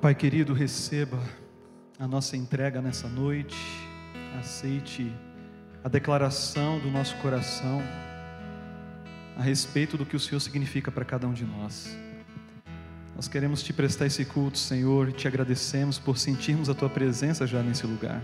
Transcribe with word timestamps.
Pai 0.00 0.14
querido, 0.14 0.54
receba 0.54 1.18
a 1.98 2.06
nossa 2.06 2.36
entrega 2.36 2.80
nessa 2.80 3.08
noite, 3.08 3.58
aceite 4.38 5.12
a 5.82 5.88
declaração 5.88 6.78
do 6.78 6.88
nosso 6.88 7.16
coração 7.16 7.82
a 9.36 9.42
respeito 9.42 9.96
do 9.96 10.06
que 10.06 10.14
o 10.14 10.20
Senhor 10.20 10.38
significa 10.38 10.92
para 10.92 11.04
cada 11.04 11.26
um 11.26 11.32
de 11.32 11.44
nós. 11.44 11.98
Nós 13.16 13.26
queremos 13.26 13.60
te 13.60 13.72
prestar 13.72 14.06
esse 14.06 14.24
culto, 14.24 14.56
Senhor, 14.56 15.08
e 15.08 15.12
te 15.12 15.26
agradecemos 15.26 15.98
por 15.98 16.16
sentirmos 16.16 16.70
a 16.70 16.74
tua 16.74 16.88
presença 16.88 17.44
já 17.44 17.60
nesse 17.60 17.84
lugar. 17.84 18.22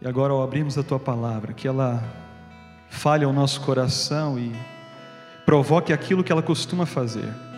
E 0.00 0.06
agora, 0.06 0.32
ao 0.32 0.40
abrirmos 0.40 0.78
a 0.78 0.84
tua 0.84 1.00
palavra, 1.00 1.52
que 1.52 1.66
ela 1.66 2.00
fale 2.88 3.24
ao 3.24 3.32
nosso 3.32 3.60
coração 3.62 4.38
e 4.38 4.52
provoque 5.44 5.92
aquilo 5.92 6.22
que 6.22 6.30
ela 6.30 6.44
costuma 6.44 6.86
fazer 6.86 7.49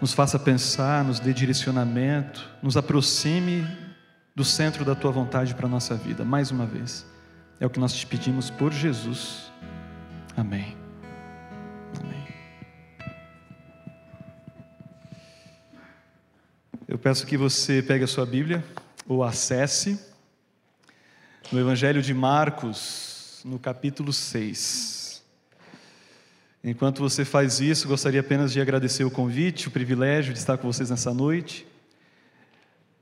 nos 0.00 0.12
faça 0.12 0.38
pensar, 0.38 1.04
nos 1.04 1.20
dê 1.20 1.32
direcionamento, 1.32 2.48
nos 2.62 2.76
aproxime 2.76 3.66
do 4.34 4.44
centro 4.44 4.84
da 4.84 4.94
tua 4.94 5.10
vontade 5.10 5.54
para 5.54 5.66
a 5.66 5.68
nossa 5.68 5.94
vida, 5.94 6.24
mais 6.24 6.50
uma 6.50 6.66
vez. 6.66 7.06
É 7.60 7.66
o 7.66 7.70
que 7.70 7.78
nós 7.78 7.94
te 7.94 8.06
pedimos 8.06 8.50
por 8.50 8.72
Jesus. 8.72 9.50
Amém. 10.36 10.76
Amém. 12.00 12.26
Eu 16.88 16.98
peço 16.98 17.26
que 17.26 17.36
você 17.36 17.80
pegue 17.80 18.04
a 18.04 18.08
sua 18.08 18.26
Bíblia 18.26 18.64
ou 19.06 19.22
acesse 19.22 19.98
no 21.52 21.60
Evangelho 21.60 22.02
de 22.02 22.12
Marcos, 22.12 23.40
no 23.44 23.58
capítulo 23.58 24.12
6. 24.12 25.03
Enquanto 26.66 27.02
você 27.02 27.26
faz 27.26 27.60
isso, 27.60 27.86
gostaria 27.86 28.20
apenas 28.20 28.50
de 28.50 28.58
agradecer 28.58 29.04
o 29.04 29.10
convite, 29.10 29.68
o 29.68 29.70
privilégio 29.70 30.32
de 30.32 30.38
estar 30.38 30.56
com 30.56 30.72
vocês 30.72 30.88
nessa 30.88 31.12
noite. 31.12 31.66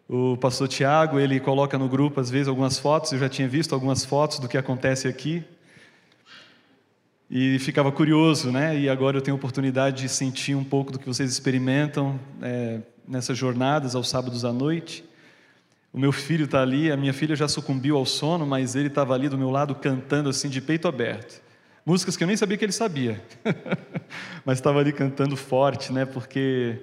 O 0.09 0.37
pastor 0.37 0.67
Tiago, 0.67 1.21
ele 1.21 1.39
coloca 1.39 1.79
no 1.79 1.89
grupo 1.89 2.19
às 2.19 2.29
vezes 2.29 2.49
algumas 2.49 2.81
fotos, 2.81 3.13
eu 3.13 3.21
já 3.21 3.29
tinha 3.29 3.47
visto 3.47 3.73
algumas 3.73 4.05
fotos 4.05 4.41
do 4.41 4.49
que 4.49 4.59
acontece 4.59 5.07
aqui. 5.07 5.45
E 7.31 7.57
ficava 7.61 7.93
curioso, 7.93 8.51
né? 8.51 8.77
E 8.77 8.89
agora 8.89 9.19
eu 9.19 9.23
tenho 9.23 9.37
a 9.37 9.39
oportunidade 9.39 10.03
de 10.03 10.09
sentir 10.09 10.57
um 10.57 10.65
pouco 10.65 10.91
do 10.91 10.99
que 10.99 11.07
vocês 11.07 11.31
experimentam 11.31 12.19
é, 12.43 12.81
nessas 13.07 13.39
jornadas 13.39 13.95
aos 13.95 14.09
sábados 14.09 14.45
à 14.45 14.53
noite. 14.53 15.05
O 15.93 16.01
meu 16.01 16.11
filho 16.11 16.47
está 16.47 16.63
ali, 16.63 16.91
a 16.91 16.97
minha 16.97 17.15
filha 17.15 17.37
já 17.37 17.47
sucumbiu 17.47 17.97
ao 17.97 18.07
sono, 18.07 18.45
mas 18.45 18.75
ele 18.75 18.89
estava 18.89 19.15
ali 19.15 19.29
do 19.29 19.39
meu 19.39 19.51
lado 19.51 19.73
cantando 19.77 20.29
assim 20.29 20.49
de 20.49 20.61
peito 20.61 20.89
aberto 20.89 21.41
músicas 21.85 22.17
que 22.17 22.23
eu 22.23 22.29
nem 22.29 22.37
sabia 22.37 22.57
que 22.57 22.65
ele 22.65 22.73
sabia, 22.73 23.23
mas 24.45 24.59
estava 24.59 24.79
ali 24.79 24.93
cantando 24.93 25.37
forte, 25.37 25.93
né? 25.93 26.05
Porque 26.05 26.81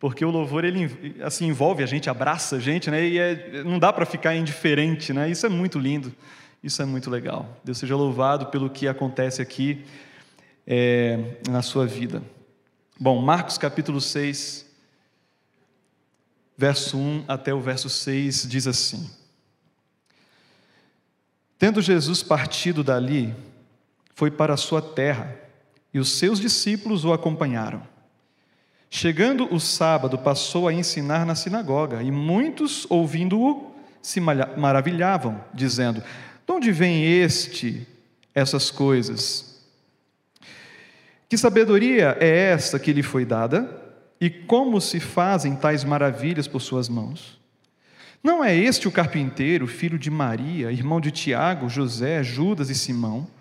porque 0.00 0.24
o 0.24 0.30
louvor 0.30 0.64
ele 0.64 1.16
assim 1.22 1.46
envolve 1.46 1.82
a 1.82 1.86
gente, 1.86 2.08
abraça 2.08 2.56
a 2.56 2.60
gente, 2.60 2.90
né? 2.90 3.04
E 3.04 3.18
é, 3.18 3.64
não 3.64 3.78
dá 3.78 3.92
para 3.92 4.06
ficar 4.06 4.34
indiferente, 4.34 5.12
né? 5.12 5.28
Isso 5.28 5.44
é 5.44 5.48
muito 5.48 5.78
lindo, 5.78 6.14
isso 6.62 6.80
é 6.80 6.84
muito 6.84 7.10
legal. 7.10 7.60
Deus 7.64 7.78
seja 7.78 7.96
louvado 7.96 8.46
pelo 8.46 8.70
que 8.70 8.86
acontece 8.86 9.42
aqui 9.42 9.84
é, 10.66 11.18
na 11.48 11.62
sua 11.62 11.86
vida. 11.86 12.22
Bom, 12.98 13.20
Marcos 13.20 13.58
capítulo 13.58 14.00
6, 14.00 14.66
verso 16.56 16.96
1 16.96 17.24
até 17.26 17.52
o 17.52 17.60
verso 17.60 17.88
6 17.88 18.46
diz 18.48 18.68
assim: 18.68 19.10
Tendo 21.58 21.82
Jesus 21.82 22.22
partido 22.22 22.84
dali, 22.84 23.34
foi 24.18 24.32
para 24.32 24.54
a 24.54 24.56
sua 24.56 24.82
terra, 24.82 25.32
e 25.94 26.00
os 26.00 26.18
seus 26.18 26.40
discípulos 26.40 27.04
o 27.04 27.12
acompanharam. 27.12 27.80
Chegando 28.90 29.54
o 29.54 29.60
sábado, 29.60 30.18
passou 30.18 30.66
a 30.66 30.72
ensinar 30.72 31.24
na 31.24 31.36
sinagoga, 31.36 32.02
e 32.02 32.10
muitos, 32.10 32.84
ouvindo-o, 32.90 33.72
se 34.02 34.18
maravilhavam, 34.20 35.40
dizendo: 35.54 36.02
De 36.44 36.52
onde 36.52 36.72
vem 36.72 37.04
este 37.04 37.86
essas 38.34 38.72
coisas? 38.72 39.62
Que 41.28 41.38
sabedoria 41.38 42.16
é 42.18 42.50
esta 42.50 42.76
que 42.76 42.92
lhe 42.92 43.04
foi 43.04 43.24
dada? 43.24 43.70
E 44.20 44.28
como 44.28 44.80
se 44.80 44.98
fazem 44.98 45.54
tais 45.54 45.84
maravilhas 45.84 46.48
por 46.48 46.58
suas 46.58 46.88
mãos? 46.88 47.38
Não 48.20 48.42
é 48.42 48.52
este 48.52 48.88
o 48.88 48.90
carpinteiro, 48.90 49.68
filho 49.68 49.96
de 49.96 50.10
Maria, 50.10 50.72
irmão 50.72 51.00
de 51.00 51.12
Tiago, 51.12 51.68
José, 51.68 52.24
Judas 52.24 52.68
e 52.68 52.74
Simão? 52.74 53.37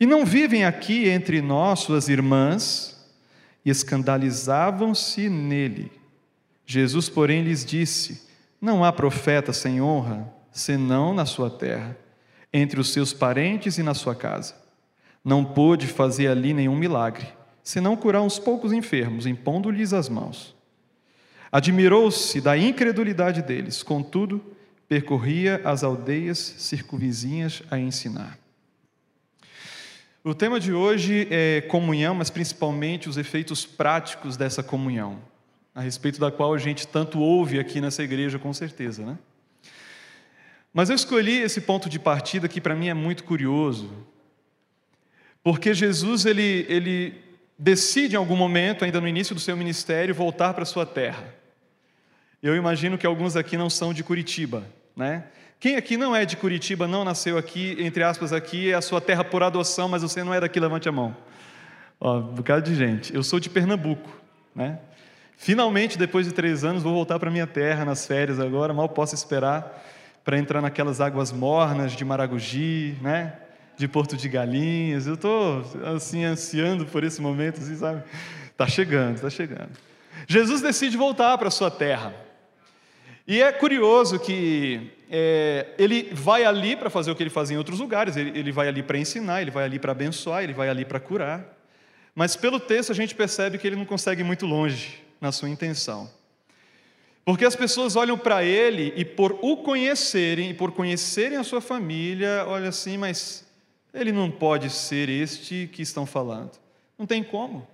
E 0.00 0.06
não 0.06 0.24
vivem 0.24 0.64
aqui 0.64 1.10
entre 1.10 1.42
nós 1.42 1.80
suas 1.80 2.08
irmãs? 2.08 2.98
E 3.62 3.68
escandalizavam-se 3.68 5.28
nele. 5.28 5.92
Jesus, 6.64 7.10
porém, 7.10 7.42
lhes 7.42 7.62
disse: 7.62 8.26
Não 8.58 8.82
há 8.82 8.90
profeta 8.90 9.52
sem 9.52 9.82
honra, 9.82 10.32
senão 10.50 11.12
na 11.12 11.26
sua 11.26 11.50
terra, 11.50 11.94
entre 12.50 12.80
os 12.80 12.90
seus 12.94 13.12
parentes 13.12 13.76
e 13.76 13.82
na 13.82 13.92
sua 13.92 14.14
casa. 14.14 14.54
Não 15.22 15.44
pôde 15.44 15.86
fazer 15.86 16.28
ali 16.28 16.54
nenhum 16.54 16.74
milagre, 16.74 17.28
senão 17.62 17.94
curar 17.94 18.22
uns 18.22 18.38
poucos 18.38 18.72
enfermos, 18.72 19.26
impondo-lhes 19.26 19.92
as 19.92 20.08
mãos. 20.08 20.56
Admirou-se 21.52 22.40
da 22.40 22.56
incredulidade 22.56 23.42
deles, 23.42 23.82
contudo, 23.82 24.42
percorria 24.88 25.60
as 25.62 25.84
aldeias 25.84 26.38
circunvizinhas 26.38 27.62
a 27.70 27.78
ensinar. 27.78 28.39
O 30.22 30.34
tema 30.34 30.60
de 30.60 30.70
hoje 30.70 31.26
é 31.30 31.62
comunhão, 31.62 32.14
mas 32.14 32.28
principalmente 32.28 33.08
os 33.08 33.16
efeitos 33.16 33.64
práticos 33.64 34.36
dessa 34.36 34.62
comunhão, 34.62 35.18
a 35.74 35.80
respeito 35.80 36.20
da 36.20 36.30
qual 36.30 36.52
a 36.52 36.58
gente 36.58 36.86
tanto 36.86 37.18
ouve 37.18 37.58
aqui 37.58 37.80
nessa 37.80 38.02
igreja, 38.02 38.38
com 38.38 38.52
certeza, 38.52 39.02
né? 39.02 39.18
Mas 40.74 40.90
eu 40.90 40.94
escolhi 40.94 41.38
esse 41.38 41.62
ponto 41.62 41.88
de 41.88 41.98
partida 41.98 42.48
que 42.48 42.60
para 42.60 42.76
mim 42.76 42.88
é 42.88 42.94
muito 42.94 43.24
curioso, 43.24 43.90
porque 45.42 45.72
Jesus 45.72 46.26
ele, 46.26 46.66
ele 46.68 47.14
decide 47.58 48.14
em 48.14 48.18
algum 48.18 48.36
momento, 48.36 48.84
ainda 48.84 49.00
no 49.00 49.08
início 49.08 49.34
do 49.34 49.40
seu 49.40 49.56
ministério, 49.56 50.14
voltar 50.14 50.52
para 50.52 50.66
sua 50.66 50.84
terra. 50.84 51.34
Eu 52.42 52.54
imagino 52.54 52.98
que 52.98 53.06
alguns 53.06 53.36
aqui 53.36 53.56
não 53.56 53.70
são 53.70 53.94
de 53.94 54.04
Curitiba, 54.04 54.66
né? 54.94 55.24
Quem 55.60 55.76
aqui 55.76 55.98
não 55.98 56.16
é 56.16 56.24
de 56.24 56.38
Curitiba, 56.38 56.88
não 56.88 57.04
nasceu 57.04 57.36
aqui, 57.36 57.76
entre 57.78 58.02
aspas, 58.02 58.32
aqui, 58.32 58.70
é 58.70 58.74
a 58.74 58.80
sua 58.80 58.98
terra 58.98 59.22
por 59.22 59.42
adoção, 59.42 59.90
mas 59.90 60.00
você 60.00 60.24
não 60.24 60.32
é 60.32 60.40
daqui, 60.40 60.58
levante 60.58 60.88
a 60.88 60.92
mão. 60.92 61.14
Ó, 62.00 62.16
um 62.16 62.22
bocado 62.22 62.62
de 62.62 62.74
gente. 62.74 63.14
Eu 63.14 63.22
sou 63.22 63.38
de 63.38 63.50
Pernambuco, 63.50 64.08
né? 64.54 64.78
Finalmente, 65.36 65.98
depois 65.98 66.24
de 66.24 66.32
três 66.32 66.64
anos, 66.64 66.82
vou 66.82 66.94
voltar 66.94 67.18
para 67.18 67.30
minha 67.30 67.46
terra 67.46 67.84
nas 67.84 68.06
férias 68.06 68.40
agora, 68.40 68.72
mal 68.72 68.88
posso 68.88 69.14
esperar 69.14 69.84
para 70.24 70.38
entrar 70.38 70.62
naquelas 70.62 70.98
águas 70.98 71.30
mornas 71.30 71.92
de 71.92 72.06
Maragogi, 72.06 72.96
né? 73.02 73.34
De 73.76 73.86
Porto 73.86 74.16
de 74.16 74.30
Galinhas. 74.30 75.06
Eu 75.06 75.14
estou, 75.14 75.62
assim, 75.94 76.24
ansiando 76.24 76.86
por 76.86 77.04
esse 77.04 77.20
momento, 77.20 77.60
assim, 77.60 77.76
sabe? 77.76 78.02
Está 78.50 78.66
chegando, 78.66 79.16
está 79.16 79.28
chegando. 79.28 79.72
Jesus 80.26 80.62
decide 80.62 80.96
voltar 80.96 81.36
para 81.36 81.50
sua 81.50 81.70
terra. 81.70 82.14
E 83.26 83.42
é 83.42 83.52
curioso 83.52 84.18
que 84.18 84.98
é, 85.10 85.66
ele 85.76 86.10
vai 86.12 86.44
ali 86.44 86.76
para 86.76 86.88
fazer 86.88 87.10
o 87.10 87.16
que 87.16 87.22
ele 87.22 87.30
fazia 87.30 87.56
em 87.56 87.58
outros 87.58 87.80
lugares, 87.80 88.16
ele, 88.16 88.38
ele 88.38 88.52
vai 88.52 88.68
ali 88.68 88.82
para 88.82 88.96
ensinar, 88.96 89.42
ele 89.42 89.50
vai 89.50 89.64
ali 89.64 89.78
para 89.78 89.90
abençoar, 89.90 90.44
ele 90.44 90.52
vai 90.52 90.68
ali 90.68 90.84
para 90.84 91.00
curar. 91.00 91.44
Mas 92.14 92.36
pelo 92.36 92.60
texto 92.60 92.92
a 92.92 92.94
gente 92.94 93.14
percebe 93.14 93.58
que 93.58 93.66
ele 93.66 93.76
não 93.76 93.84
consegue 93.84 94.20
ir 94.20 94.24
muito 94.24 94.46
longe 94.46 95.02
na 95.20 95.32
sua 95.32 95.48
intenção. 95.48 96.08
Porque 97.24 97.44
as 97.44 97.56
pessoas 97.56 97.96
olham 97.96 98.16
para 98.16 98.44
ele 98.44 98.92
e 98.96 99.04
por 99.04 99.38
o 99.42 99.58
conhecerem, 99.58 100.50
e 100.50 100.54
por 100.54 100.72
conhecerem 100.72 101.38
a 101.38 101.44
sua 101.44 101.60
família, 101.60 102.44
olha 102.46 102.68
assim, 102.68 102.96
mas 102.96 103.44
ele 103.92 104.12
não 104.12 104.30
pode 104.30 104.70
ser 104.70 105.08
este 105.08 105.68
que 105.72 105.82
estão 105.82 106.06
falando. 106.06 106.52
Não 106.96 107.04
tem 107.04 107.22
como. 107.22 107.66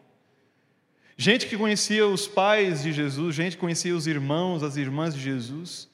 Gente 1.19 1.47
que 1.47 1.57
conhecia 1.57 2.07
os 2.07 2.27
pais 2.27 2.83
de 2.83 2.93
Jesus, 2.93 3.35
gente 3.35 3.57
que 3.57 3.61
conhecia 3.61 3.95
os 3.95 4.07
irmãos, 4.07 4.63
as 4.63 4.77
irmãs 4.77 5.15
de 5.15 5.21
Jesus, 5.21 5.89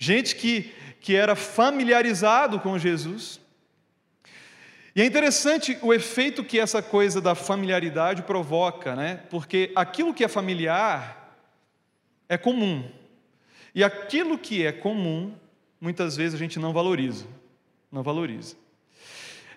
gente 0.00 0.34
que, 0.34 0.74
que 0.98 1.14
era 1.14 1.36
familiarizado 1.36 2.58
com 2.58 2.78
Jesus. 2.78 3.38
E 4.96 5.02
é 5.02 5.04
interessante 5.04 5.78
o 5.82 5.92
efeito 5.92 6.42
que 6.42 6.58
essa 6.58 6.82
coisa 6.82 7.20
da 7.20 7.34
familiaridade 7.34 8.22
provoca, 8.22 8.96
né? 8.96 9.20
Porque 9.30 9.70
aquilo 9.76 10.14
que 10.14 10.24
é 10.24 10.28
familiar 10.28 11.36
é 12.28 12.36
comum. 12.36 12.90
E 13.74 13.84
aquilo 13.84 14.36
que 14.38 14.66
é 14.66 14.72
comum, 14.72 15.34
muitas 15.80 16.16
vezes 16.16 16.34
a 16.34 16.38
gente 16.38 16.58
não 16.58 16.72
valoriza. 16.72 17.26
Não 17.92 18.02
valoriza. 18.02 18.56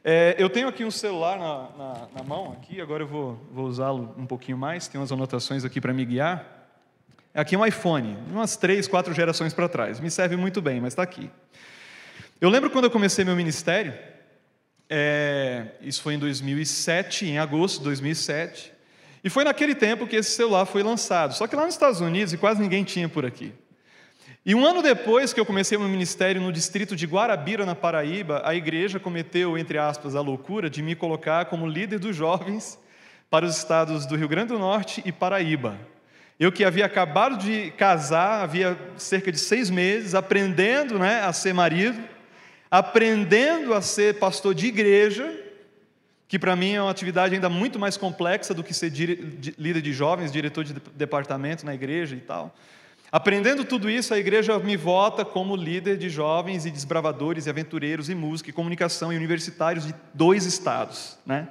É, 0.04 0.36
eu 0.38 0.50
tenho 0.50 0.68
aqui 0.68 0.84
um 0.84 0.92
celular 0.92 1.40
na, 1.40 1.70
na, 1.78 2.08
na 2.16 2.24
mão, 2.24 2.52
aqui, 2.52 2.82
agora 2.82 3.04
eu 3.04 3.08
vou, 3.08 3.40
vou 3.50 3.66
usá-lo 3.66 4.14
um 4.18 4.26
pouquinho 4.26 4.58
mais, 4.58 4.90
tem 4.90 5.00
umas 5.00 5.14
anotações 5.14 5.64
aqui 5.64 5.80
para 5.80 5.94
me 5.94 6.04
guiar. 6.04 6.63
Aqui 7.34 7.56
é 7.56 7.58
um 7.58 7.66
iPhone, 7.66 8.16
umas 8.30 8.56
três, 8.56 8.88
quatro 8.88 9.12
gerações 9.12 9.54
para 9.54 9.68
trás. 9.68 10.00
Me 10.00 10.12
serve 10.12 10.36
muito 10.36 10.62
bem, 10.62 10.80
mas 10.80 10.94
está 10.94 11.02
aqui. 11.02 11.32
Eu 12.40 12.48
lembro 12.48 12.70
quando 12.70 12.86
eu 12.86 12.92
comecei 12.92 13.26
meu 13.26 13.36
ministério, 13.36 13.94
é, 14.88 15.66
isso 15.82 16.04
foi 16.04 16.14
em 16.14 16.20
2007, 16.20 17.26
em 17.26 17.40
agosto 17.40 17.80
de 17.80 17.86
2007, 17.86 18.72
E 19.24 19.30
foi 19.30 19.46
naquele 19.46 19.74
tempo 19.74 20.06
que 20.06 20.18
esse 20.18 20.32
celular 20.32 20.66
foi 20.66 20.84
lançado. 20.84 21.34
Só 21.34 21.48
que 21.48 21.56
lá 21.56 21.64
nos 21.64 21.74
Estados 21.74 22.02
Unidos, 22.02 22.34
e 22.34 22.38
quase 22.38 22.62
ninguém 22.62 22.84
tinha 22.84 23.08
por 23.08 23.26
aqui. 23.26 23.54
E 24.46 24.54
um 24.54 24.66
ano 24.66 24.82
depois 24.82 25.32
que 25.32 25.40
eu 25.40 25.46
comecei 25.46 25.78
meu 25.78 25.88
ministério 25.88 26.42
no 26.42 26.52
distrito 26.52 26.94
de 26.94 27.06
Guarabira, 27.06 27.66
na 27.66 27.74
Paraíba, 27.74 28.42
a 28.44 28.54
igreja 28.54 29.00
cometeu, 29.00 29.58
entre 29.58 29.78
aspas, 29.78 30.14
a 30.16 30.22
loucura 30.22 30.70
de 30.70 30.82
me 30.84 30.94
colocar 30.94 31.46
como 31.46 31.66
líder 31.66 32.00
dos 32.00 32.14
jovens 32.14 32.78
para 33.30 33.46
os 33.46 33.58
estados 33.58 34.06
do 34.06 34.18
Rio 34.18 34.28
Grande 34.28 34.50
do 34.50 34.60
Norte 34.60 35.02
e 35.06 35.12
Paraíba. 35.14 35.80
Eu 36.40 36.52
que 36.52 36.64
havia 36.64 36.86
acabado 36.86 37.38
de 37.38 37.72
casar, 37.72 38.44
havia 38.44 38.78
cerca 38.98 39.32
de 39.32 39.38
seis 39.38 39.70
meses, 39.70 40.16
aprendendo 40.16 40.98
né, 40.98 41.22
a 41.22 41.32
ser 41.32 41.54
marido, 41.54 42.02
aprendendo 42.70 43.74
a 43.74 43.82
ser 43.82 44.16
pastor 44.16 44.56
de 44.56 44.66
igreja, 44.66 45.32
que 46.28 46.40
para 46.40 46.56
mim 46.56 46.74
é 46.74 46.82
uma 46.82 46.90
atividade 46.90 47.36
ainda 47.36 47.50
muito 47.50 47.78
mais 47.78 47.98
complexa 47.98 48.54
do 48.54 48.64
que 48.64 48.74
ser 48.74 48.92
líder 49.58 49.82
de 49.82 49.94
jovens, 49.94 50.32
diretor 50.32 50.64
de 50.64 50.74
departamento 50.96 51.66
na 51.66 51.76
igreja 51.76 52.16
e 52.16 52.20
tal. 52.20 52.56
Aprendendo 53.12 53.64
tudo 53.64 53.88
isso, 53.88 54.12
a 54.12 54.18
igreja 54.18 54.58
me 54.58 54.76
vota 54.76 55.24
como 55.24 55.56
líder 55.56 56.00
de 56.00 56.10
jovens 56.10 56.66
e 56.66 56.72
desbravadores 56.72 57.46
e 57.46 57.50
aventureiros 57.52 58.10
em 58.10 58.16
música 58.16 58.50
e 58.50 58.54
comunicação 58.54 59.14
e 59.14 59.16
universitários 59.16 59.86
de 59.86 59.94
dois 60.16 60.48
estados, 60.48 61.16
né? 61.24 61.50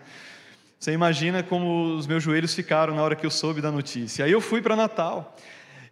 Você 0.82 0.90
imagina 0.90 1.44
como 1.44 1.94
os 1.94 2.08
meus 2.08 2.24
joelhos 2.24 2.52
ficaram 2.54 2.96
na 2.96 3.02
hora 3.04 3.14
que 3.14 3.24
eu 3.24 3.30
soube 3.30 3.60
da 3.60 3.70
notícia. 3.70 4.24
Aí 4.24 4.32
eu 4.32 4.40
fui 4.40 4.60
para 4.60 4.74
Natal. 4.74 5.36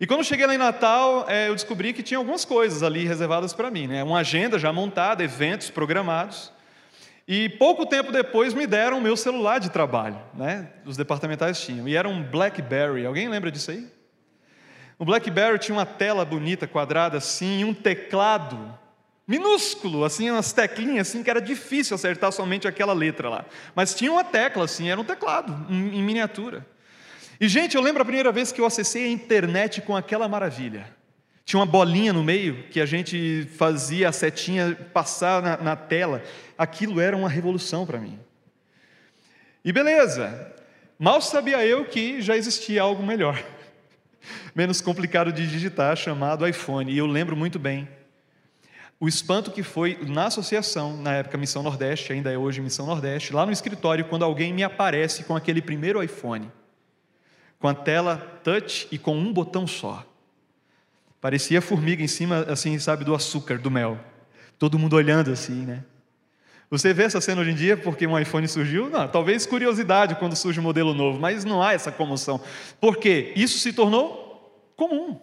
E 0.00 0.04
quando 0.04 0.24
cheguei 0.24 0.44
lá 0.44 0.52
em 0.52 0.58
Natal, 0.58 1.26
é, 1.28 1.48
eu 1.48 1.54
descobri 1.54 1.92
que 1.92 2.02
tinha 2.02 2.18
algumas 2.18 2.44
coisas 2.44 2.82
ali 2.82 3.06
reservadas 3.06 3.52
para 3.52 3.70
mim, 3.70 3.86
né? 3.86 4.02
Uma 4.02 4.18
agenda 4.18 4.58
já 4.58 4.72
montada, 4.72 5.22
eventos 5.22 5.70
programados. 5.70 6.52
E 7.28 7.50
pouco 7.50 7.86
tempo 7.86 8.10
depois 8.10 8.52
me 8.52 8.66
deram 8.66 8.98
o 8.98 9.00
meu 9.00 9.16
celular 9.16 9.60
de 9.60 9.70
trabalho, 9.70 10.18
né? 10.34 10.70
Os 10.84 10.96
departamentais 10.96 11.60
tinham. 11.60 11.86
E 11.86 11.94
era 11.94 12.08
um 12.08 12.20
BlackBerry. 12.24 13.06
Alguém 13.06 13.28
lembra 13.28 13.52
disso 13.52 13.70
aí? 13.70 13.86
O 14.98 15.04
BlackBerry 15.04 15.60
tinha 15.60 15.78
uma 15.78 15.86
tela 15.86 16.24
bonita, 16.24 16.66
quadrada 16.66 17.16
assim, 17.16 17.60
e 17.60 17.64
um 17.64 17.72
teclado 17.72 18.76
minúsculo, 19.26 20.04
assim, 20.04 20.30
umas 20.30 20.52
teclinhas 20.52 21.08
assim 21.08 21.22
que 21.22 21.30
era 21.30 21.40
difícil 21.40 21.94
acertar 21.94 22.32
somente 22.32 22.66
aquela 22.66 22.92
letra 22.92 23.28
lá. 23.28 23.44
Mas 23.74 23.94
tinha 23.94 24.10
uma 24.10 24.24
tecla 24.24 24.64
assim, 24.64 24.90
era 24.90 25.00
um 25.00 25.04
teclado 25.04 25.66
em 25.70 26.02
miniatura. 26.02 26.66
E 27.40 27.48
gente, 27.48 27.76
eu 27.76 27.80
lembro 27.80 28.02
a 28.02 28.04
primeira 28.04 28.30
vez 28.32 28.52
que 28.52 28.60
eu 28.60 28.66
acessei 28.66 29.06
a 29.06 29.08
internet 29.08 29.80
com 29.80 29.96
aquela 29.96 30.28
maravilha. 30.28 30.86
Tinha 31.44 31.58
uma 31.58 31.66
bolinha 31.66 32.12
no 32.12 32.22
meio 32.22 32.64
que 32.70 32.80
a 32.80 32.86
gente 32.86 33.48
fazia 33.56 34.08
a 34.08 34.12
setinha 34.12 34.76
passar 34.92 35.40
na, 35.42 35.56
na 35.56 35.76
tela. 35.76 36.22
Aquilo 36.58 37.00
era 37.00 37.16
uma 37.16 37.28
revolução 37.28 37.86
para 37.86 37.98
mim. 37.98 38.18
E 39.64 39.72
beleza, 39.72 40.54
mal 40.98 41.20
sabia 41.20 41.64
eu 41.64 41.84
que 41.84 42.20
já 42.20 42.36
existia 42.36 42.82
algo 42.82 43.02
melhor, 43.02 43.42
menos 44.54 44.80
complicado 44.80 45.32
de 45.32 45.46
digitar, 45.46 45.96
chamado 45.96 46.46
iPhone. 46.46 46.92
E 46.92 46.98
eu 46.98 47.06
lembro 47.06 47.36
muito 47.36 47.58
bem 47.58 47.88
o 49.00 49.08
espanto 49.08 49.50
que 49.50 49.62
foi 49.62 49.98
na 50.06 50.26
associação, 50.26 50.94
na 50.94 51.14
época 51.14 51.38
Missão 51.38 51.62
Nordeste, 51.62 52.12
ainda 52.12 52.30
é 52.30 52.36
hoje 52.36 52.60
Missão 52.60 52.84
Nordeste, 52.84 53.32
lá 53.32 53.46
no 53.46 53.52
escritório, 53.52 54.04
quando 54.04 54.26
alguém 54.26 54.52
me 54.52 54.62
aparece 54.62 55.24
com 55.24 55.34
aquele 55.34 55.62
primeiro 55.62 56.02
iPhone, 56.02 56.52
com 57.58 57.66
a 57.66 57.72
tela 57.72 58.18
touch 58.44 58.86
e 58.92 58.98
com 58.98 59.16
um 59.16 59.32
botão 59.32 59.66
só. 59.66 60.04
Parecia 61.18 61.62
formiga 61.62 62.02
em 62.02 62.06
cima, 62.06 62.44
assim, 62.46 62.78
sabe, 62.78 63.02
do 63.02 63.14
açúcar, 63.14 63.58
do 63.58 63.70
mel. 63.70 63.98
Todo 64.58 64.78
mundo 64.78 64.96
olhando 64.96 65.30
assim, 65.30 65.64
né? 65.64 65.82
Você 66.68 66.92
vê 66.92 67.04
essa 67.04 67.22
cena 67.22 67.40
hoje 67.40 67.50
em 67.50 67.54
dia 67.54 67.78
porque 67.78 68.06
um 68.06 68.18
iPhone 68.18 68.46
surgiu? 68.46 68.90
Não, 68.90 69.08
talvez 69.08 69.46
curiosidade 69.46 70.14
quando 70.16 70.36
surge 70.36 70.60
um 70.60 70.62
modelo 70.62 70.92
novo, 70.92 71.18
mas 71.18 71.42
não 71.42 71.62
há 71.62 71.72
essa 71.72 71.90
comoção. 71.90 72.38
Porque 72.78 73.32
isso 73.34 73.58
se 73.58 73.72
tornou 73.72 74.70
comum. 74.76 75.18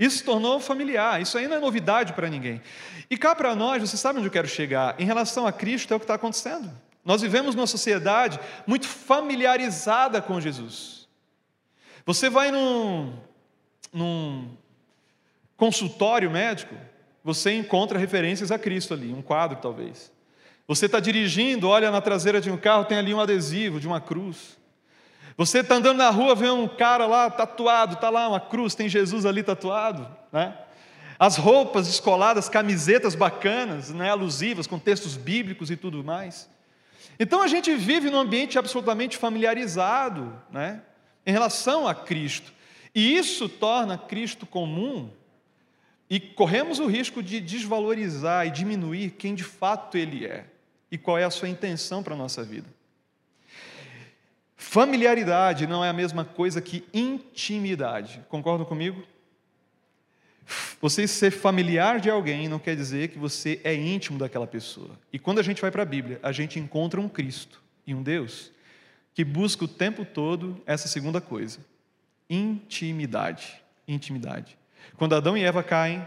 Isso 0.00 0.16
se 0.16 0.24
tornou 0.24 0.58
familiar, 0.58 1.20
isso 1.20 1.36
aí 1.36 1.46
não 1.46 1.58
é 1.58 1.60
novidade 1.60 2.14
para 2.14 2.30
ninguém. 2.30 2.62
E 3.10 3.18
cá 3.18 3.34
para 3.34 3.54
nós, 3.54 3.82
você 3.82 3.98
sabe 3.98 4.18
onde 4.18 4.28
eu 4.28 4.32
quero 4.32 4.48
chegar? 4.48 4.98
Em 4.98 5.04
relação 5.04 5.46
a 5.46 5.52
Cristo, 5.52 5.92
é 5.92 5.96
o 5.96 6.00
que 6.00 6.04
está 6.04 6.14
acontecendo. 6.14 6.72
Nós 7.04 7.20
vivemos 7.20 7.54
numa 7.54 7.66
sociedade 7.66 8.40
muito 8.66 8.88
familiarizada 8.88 10.22
com 10.22 10.40
Jesus. 10.40 11.06
Você 12.06 12.30
vai 12.30 12.50
num, 12.50 13.14
num 13.92 14.56
consultório 15.54 16.30
médico, 16.30 16.74
você 17.22 17.52
encontra 17.52 17.98
referências 17.98 18.50
a 18.50 18.58
Cristo 18.58 18.94
ali, 18.94 19.12
um 19.12 19.20
quadro 19.20 19.58
talvez. 19.60 20.10
Você 20.66 20.86
está 20.86 20.98
dirigindo, 20.98 21.68
olha 21.68 21.90
na 21.90 22.00
traseira 22.00 22.40
de 22.40 22.50
um 22.50 22.56
carro, 22.56 22.86
tem 22.86 22.96
ali 22.96 23.12
um 23.12 23.20
adesivo 23.20 23.78
de 23.78 23.86
uma 23.86 24.00
cruz. 24.00 24.56
Você 25.40 25.60
está 25.60 25.76
andando 25.76 25.96
na 25.96 26.10
rua, 26.10 26.34
vê 26.34 26.50
um 26.50 26.68
cara 26.68 27.06
lá 27.06 27.30
tatuado, 27.30 27.94
está 27.94 28.10
lá 28.10 28.28
uma 28.28 28.38
cruz, 28.38 28.74
tem 28.74 28.90
Jesus 28.90 29.24
ali 29.24 29.42
tatuado, 29.42 30.06
né? 30.30 30.54
As 31.18 31.38
roupas 31.38 31.86
descoladas, 31.86 32.46
camisetas 32.46 33.14
bacanas, 33.14 33.88
né, 33.88 34.10
alusivas, 34.10 34.66
com 34.66 34.78
textos 34.78 35.16
bíblicos 35.16 35.70
e 35.70 35.78
tudo 35.78 36.04
mais. 36.04 36.46
Então 37.18 37.40
a 37.40 37.48
gente 37.48 37.74
vive 37.74 38.10
num 38.10 38.18
ambiente 38.18 38.58
absolutamente 38.58 39.16
familiarizado, 39.16 40.30
né, 40.50 40.82
em 41.24 41.32
relação 41.32 41.88
a 41.88 41.94
Cristo. 41.94 42.52
E 42.94 43.16
isso 43.16 43.48
torna 43.48 43.96
Cristo 43.96 44.44
comum 44.44 45.08
e 46.10 46.20
corremos 46.20 46.78
o 46.78 46.86
risco 46.86 47.22
de 47.22 47.40
desvalorizar 47.40 48.46
e 48.46 48.50
diminuir 48.50 49.12
quem 49.12 49.34
de 49.34 49.44
fato 49.44 49.96
Ele 49.96 50.26
é 50.26 50.44
e 50.92 50.98
qual 50.98 51.16
é 51.16 51.24
a 51.24 51.30
sua 51.30 51.48
intenção 51.48 52.02
para 52.02 52.12
a 52.12 52.18
nossa 52.18 52.42
vida. 52.44 52.68
Familiaridade 54.60 55.66
não 55.66 55.82
é 55.82 55.88
a 55.88 55.92
mesma 55.92 56.22
coisa 56.22 56.60
que 56.60 56.84
intimidade. 56.92 58.22
Concordam 58.28 58.66
comigo? 58.66 59.02
Você 60.82 61.08
ser 61.08 61.30
familiar 61.30 61.98
de 61.98 62.10
alguém 62.10 62.46
não 62.46 62.58
quer 62.58 62.76
dizer 62.76 63.08
que 63.08 63.18
você 63.18 63.58
é 63.64 63.74
íntimo 63.74 64.18
daquela 64.18 64.46
pessoa. 64.46 64.90
E 65.10 65.18
quando 65.18 65.38
a 65.38 65.42
gente 65.42 65.62
vai 65.62 65.70
para 65.70 65.82
a 65.82 65.86
Bíblia, 65.86 66.20
a 66.22 66.30
gente 66.30 66.58
encontra 66.58 67.00
um 67.00 67.08
Cristo 67.08 67.62
e 67.86 67.94
um 67.94 68.02
Deus 68.02 68.52
que 69.14 69.24
busca 69.24 69.64
o 69.64 69.68
tempo 69.68 70.04
todo 70.04 70.60
essa 70.66 70.88
segunda 70.88 71.22
coisa: 71.22 71.58
intimidade. 72.28 73.62
Intimidade. 73.88 74.58
Quando 74.98 75.14
Adão 75.14 75.38
e 75.38 75.42
Eva 75.42 75.62
caem, 75.62 76.06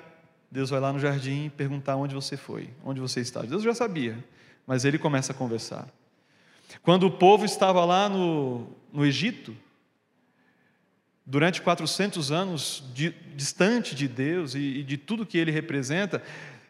Deus 0.51 0.69
vai 0.69 0.79
lá 0.79 0.93
no 0.93 0.99
jardim 0.99 1.49
perguntar 1.57 1.95
onde 1.95 2.13
você 2.13 2.37
foi, 2.37 2.69
onde 2.85 3.01
você 3.01 3.19
está. 3.19 3.41
Deus 3.41 3.63
já 3.63 3.73
sabia, 3.73 4.23
mas 4.67 4.85
ele 4.85 4.99
começa 4.99 5.33
a 5.33 5.35
conversar. 5.35 5.87
Quando 6.81 7.07
o 7.07 7.11
povo 7.11 7.45
estava 7.45 7.83
lá 7.85 8.09
no, 8.09 8.67
no 8.91 9.05
Egito, 9.05 9.55
durante 11.25 11.61
400 11.61 12.31
anos 12.31 12.83
de, 12.93 13.11
distante 13.35 13.95
de 13.95 14.07
Deus 14.07 14.55
e, 14.55 14.59
e 14.59 14.83
de 14.83 14.97
tudo 14.97 15.25
que 15.25 15.37
ele 15.37 15.51
representa, 15.51 16.21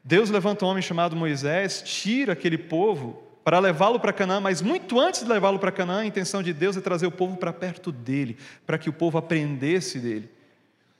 Deus 0.04 0.30
levanta 0.30 0.66
um 0.66 0.68
homem 0.68 0.84
chamado 0.84 1.16
Moisés, 1.16 1.82
tira 1.86 2.34
aquele 2.34 2.58
povo 2.58 3.24
para 3.44 3.60
levá-lo 3.60 4.00
para 4.00 4.14
Canaã, 4.14 4.40
mas 4.40 4.62
muito 4.62 5.00
antes 5.00 5.24
de 5.24 5.30
levá-lo 5.30 5.60
para 5.60 5.72
Canaã, 5.72 6.00
a 6.00 6.06
intenção 6.06 6.42
de 6.42 6.54
Deus 6.54 6.78
é 6.78 6.82
trazer 6.82 7.08
o 7.08 7.12
povo 7.12 7.36
para 7.38 7.52
perto 7.52 7.92
dele, 7.92 8.38
para 8.66 8.78
que 8.78 8.90
o 8.90 8.94
povo 8.94 9.18
aprendesse 9.18 10.00
dele. 10.00 10.30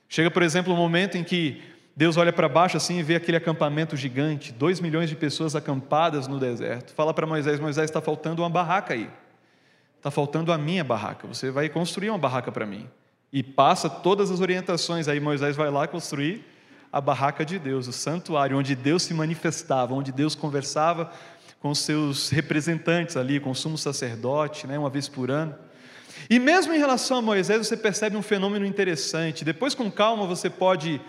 Chega, 0.08 0.30
por 0.30 0.42
exemplo, 0.42 0.72
um 0.72 0.76
momento 0.76 1.16
em 1.16 1.24
que 1.24 1.62
Deus 1.96 2.16
olha 2.16 2.32
para 2.32 2.48
baixo 2.48 2.76
assim 2.76 2.98
e 2.98 3.02
vê 3.02 3.14
aquele 3.14 3.36
acampamento 3.36 3.96
gigante, 3.96 4.52
dois 4.52 4.80
milhões 4.80 5.08
de 5.08 5.14
pessoas 5.14 5.54
acampadas 5.54 6.26
no 6.26 6.40
deserto. 6.40 6.92
Fala 6.92 7.14
para 7.14 7.26
Moisés: 7.26 7.60
Moisés, 7.60 7.88
está 7.88 8.00
faltando 8.00 8.42
uma 8.42 8.50
barraca 8.50 8.94
aí. 8.94 9.08
Está 9.96 10.10
faltando 10.10 10.52
a 10.52 10.58
minha 10.58 10.82
barraca. 10.82 11.26
Você 11.26 11.50
vai 11.50 11.68
construir 11.68 12.10
uma 12.10 12.18
barraca 12.18 12.50
para 12.50 12.66
mim. 12.66 12.88
E 13.32 13.42
passa 13.42 13.88
todas 13.88 14.30
as 14.30 14.40
orientações. 14.40 15.08
Aí 15.08 15.20
Moisés 15.20 15.56
vai 15.56 15.70
lá 15.70 15.86
construir 15.86 16.44
a 16.92 17.00
barraca 17.00 17.44
de 17.44 17.58
Deus, 17.58 17.88
o 17.88 17.92
santuário, 17.92 18.56
onde 18.56 18.76
Deus 18.76 19.02
se 19.02 19.14
manifestava, 19.14 19.94
onde 19.94 20.12
Deus 20.12 20.34
conversava 20.34 21.10
com 21.60 21.74
seus 21.74 22.28
representantes 22.28 23.16
ali, 23.16 23.40
com 23.40 23.50
o 23.50 23.54
sumo 23.54 23.78
sacerdote, 23.78 24.66
né, 24.66 24.78
uma 24.78 24.90
vez 24.90 25.08
por 25.08 25.30
ano. 25.30 25.54
E 26.28 26.38
mesmo 26.38 26.72
em 26.72 26.78
relação 26.78 27.18
a 27.18 27.22
Moisés, 27.22 27.66
você 27.66 27.76
percebe 27.76 28.16
um 28.16 28.22
fenômeno 28.22 28.64
interessante. 28.64 29.44
Depois, 29.44 29.74
com 29.74 29.90
calma, 29.90 30.26
você 30.26 30.48
pode 30.48 31.00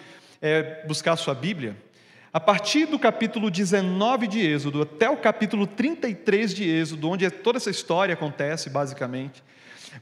é, 0.46 0.84
buscar 0.86 1.16
sua 1.16 1.34
Bíblia, 1.34 1.76
a 2.32 2.40
partir 2.40 2.86
do 2.86 3.00
capítulo 3.00 3.50
19 3.50 4.28
de 4.28 4.40
Êxodo 4.46 4.84
até 4.84 5.10
o 5.10 5.18
capítulo 5.18 5.66
33 5.66 6.54
de 6.54 6.70
Êxodo, 6.70 7.10
onde 7.10 7.28
toda 7.32 7.58
essa 7.58 7.72
história 7.72 8.14
acontece, 8.14 8.70
basicamente, 8.70 9.44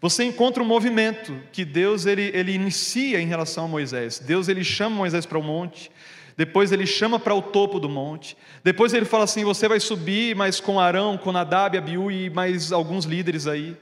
você 0.02 0.26
encontra 0.26 0.62
um 0.62 0.66
movimento 0.66 1.34
que 1.54 1.64
Deus 1.64 2.06
ele, 2.06 2.30
ele 2.34 2.52
inicia 2.52 3.22
em 3.22 3.26
relação 3.26 3.66
a 3.66 3.68
Moisés. 3.70 4.20
Deus 4.20 4.50
ele 4.50 4.66
chama 4.66 4.98
Moisés 4.98 5.26
para 5.26 5.38
o 5.38 5.44
monte, 5.44 5.90
depois 6.36 6.74
ele 6.74 6.86
chama 6.86 7.18
para 7.18 7.34
o 7.34 7.42
topo 7.42 7.80
do 7.80 7.88
monte, 7.88 8.36
depois 8.66 8.94
ele 8.94 9.06
fala 9.06 9.24
assim: 9.24 9.46
você 9.46 9.70
vai 9.70 9.80
subir, 9.80 10.36
mas 10.36 10.60
com 10.60 10.78
Arão, 10.78 11.18
com 11.18 11.32
Nadab, 11.32 11.78
Abiú 11.78 12.12
e 12.12 12.30
mais 12.30 12.74
alguns 12.74 13.06
líderes 13.06 13.48
aí. 13.48 13.78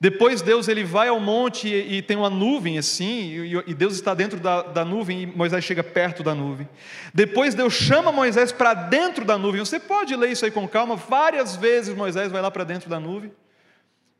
Depois 0.00 0.40
Deus 0.40 0.68
ele 0.68 0.84
vai 0.84 1.08
ao 1.08 1.18
monte 1.18 1.66
e, 1.66 1.96
e 1.96 2.02
tem 2.02 2.16
uma 2.16 2.30
nuvem 2.30 2.78
assim, 2.78 3.30
e, 3.30 3.64
e 3.66 3.74
Deus 3.74 3.94
está 3.94 4.14
dentro 4.14 4.38
da, 4.38 4.62
da, 4.62 4.84
nuvem 4.84 5.22
e 5.22 5.26
Moisés 5.26 5.64
chega 5.64 5.82
perto 5.82 6.22
da 6.22 6.36
nuvem. 6.36 6.68
Depois 7.12 7.52
Deus 7.54 7.74
chama 7.74 8.12
Moisés 8.12 8.52
para 8.52 8.74
dentro 8.74 9.24
da 9.24 9.36
nuvem. 9.36 9.58
Você 9.60 9.80
pode 9.80 10.14
ler 10.14 10.30
isso 10.30 10.44
aí 10.44 10.52
com 10.52 10.68
calma. 10.68 10.94
Várias 10.94 11.56
vezes 11.56 11.96
Moisés 11.96 12.30
vai 12.30 12.40
lá 12.40 12.50
para 12.50 12.62
dentro 12.62 12.88
da 12.88 13.00
nuvem. 13.00 13.32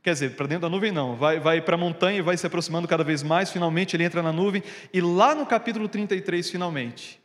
Quer 0.03 0.15
dizer, 0.15 0.31
para 0.35 0.47
dentro 0.47 0.63
da 0.63 0.69
nuvem 0.69 0.91
não, 0.91 1.15
vai, 1.15 1.39
vai 1.39 1.61
para 1.61 1.77
a 1.77 1.79
montanha 1.79 2.19
e 2.19 2.23
vai 2.23 2.37
se 2.37 2.47
aproximando 2.47 2.89
cada 2.89 3.05
vez 3.05 3.23
mais, 3.23 3.51
finalmente 3.51 3.95
ele 3.95 4.05
entra 4.05 4.23
na 4.23 4.33
nuvem, 4.33 4.63
e 4.93 5.01
lá 5.01 5.35
no 5.35 5.45
capítulo 5.45 5.89
33, 5.89 6.49
finalmente, 6.49 7.21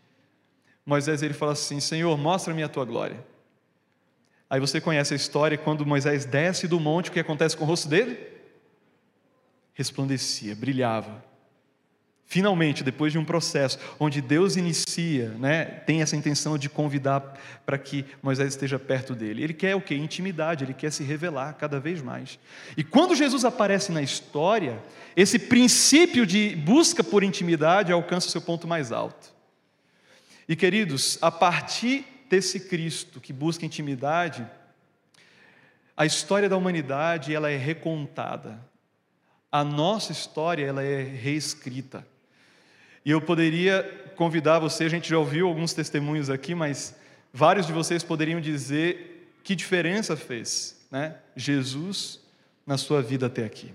Moisés 0.85 1.21
ele 1.21 1.33
fala 1.33 1.53
assim: 1.53 1.79
Senhor, 1.79 2.17
mostra-me 2.17 2.61
a 2.61 2.67
tua 2.67 2.83
glória. 2.83 3.23
Aí 4.49 4.59
você 4.59 4.81
conhece 4.81 5.13
a 5.13 5.15
história, 5.15 5.57
quando 5.57 5.85
Moisés 5.85 6.25
desce 6.25 6.67
do 6.67 6.79
monte, 6.79 7.09
o 7.09 7.13
que 7.13 7.19
acontece 7.19 7.55
com 7.55 7.63
o 7.63 7.67
rosto 7.67 7.87
dele? 7.87 8.32
Resplandecia, 9.73 10.55
brilhava. 10.55 11.23
Finalmente, 12.25 12.83
depois 12.83 13.11
de 13.11 13.19
um 13.19 13.25
processo 13.25 13.77
onde 13.99 14.19
Deus 14.19 14.55
inicia, 14.55 15.29
né, 15.37 15.65
tem 15.65 16.01
essa 16.01 16.15
intenção 16.15 16.57
de 16.57 16.67
convidar 16.67 17.39
para 17.63 17.77
que 17.77 18.05
Moisés 18.23 18.49
esteja 18.49 18.79
perto 18.79 19.13
dele. 19.13 19.43
Ele 19.43 19.53
quer 19.53 19.75
o 19.75 19.81
que? 19.81 19.93
Intimidade, 19.93 20.63
ele 20.63 20.73
quer 20.73 20.91
se 20.91 21.03
revelar 21.03 21.53
cada 21.53 21.79
vez 21.79 22.01
mais. 22.01 22.39
E 22.75 22.83
quando 22.83 23.15
Jesus 23.15 23.45
aparece 23.45 23.91
na 23.91 24.01
história, 24.01 24.81
esse 25.15 25.37
princípio 25.37 26.25
de 26.25 26.55
busca 26.55 27.03
por 27.03 27.23
intimidade 27.23 27.91
alcança 27.91 28.31
seu 28.31 28.41
ponto 28.41 28.67
mais 28.67 28.91
alto. 28.91 29.31
E 30.49 30.55
queridos, 30.55 31.19
a 31.21 31.29
partir 31.29 32.03
desse 32.29 32.61
Cristo 32.61 33.21
que 33.21 33.31
busca 33.31 33.63
intimidade, 33.63 34.43
a 35.95 36.03
história 36.03 36.49
da 36.49 36.57
humanidade 36.57 37.35
ela 37.35 37.51
é 37.51 37.57
recontada. 37.57 38.59
A 39.53 39.63
nossa 39.63 40.11
história 40.11 40.65
ela 40.65 40.81
é 40.81 41.03
reescrita. 41.03 42.03
E 43.05 43.11
eu 43.11 43.21
poderia 43.21 43.83
convidar 44.15 44.57
você, 44.57 44.85
a 44.85 44.89
gente 44.89 45.07
já 45.07 45.19
ouviu 45.19 45.47
alguns 45.47 45.75
testemunhos 45.75 46.27
aqui, 46.27 46.55
mas 46.55 46.95
vários 47.31 47.67
de 47.67 47.71
vocês 47.71 48.01
poderiam 48.03 48.41
dizer 48.41 49.31
que 49.43 49.55
diferença 49.55 50.17
fez, 50.17 50.83
né? 50.89 51.17
Jesus 51.35 52.19
na 52.65 52.79
sua 52.79 52.99
vida 53.03 53.27
até 53.27 53.45
aqui. 53.45 53.71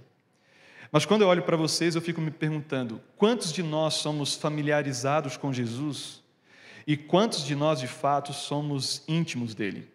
Mas 0.90 1.06
quando 1.06 1.22
eu 1.22 1.28
olho 1.28 1.44
para 1.44 1.56
vocês, 1.56 1.94
eu 1.94 2.02
fico 2.02 2.20
me 2.20 2.32
perguntando: 2.32 3.00
quantos 3.16 3.52
de 3.52 3.62
nós 3.62 3.94
somos 3.94 4.34
familiarizados 4.34 5.36
com 5.36 5.52
Jesus 5.52 6.20
e 6.88 6.96
quantos 6.96 7.44
de 7.44 7.54
nós 7.54 7.78
de 7.78 7.86
fato 7.86 8.32
somos 8.32 9.04
íntimos 9.06 9.54
dele? 9.54 9.88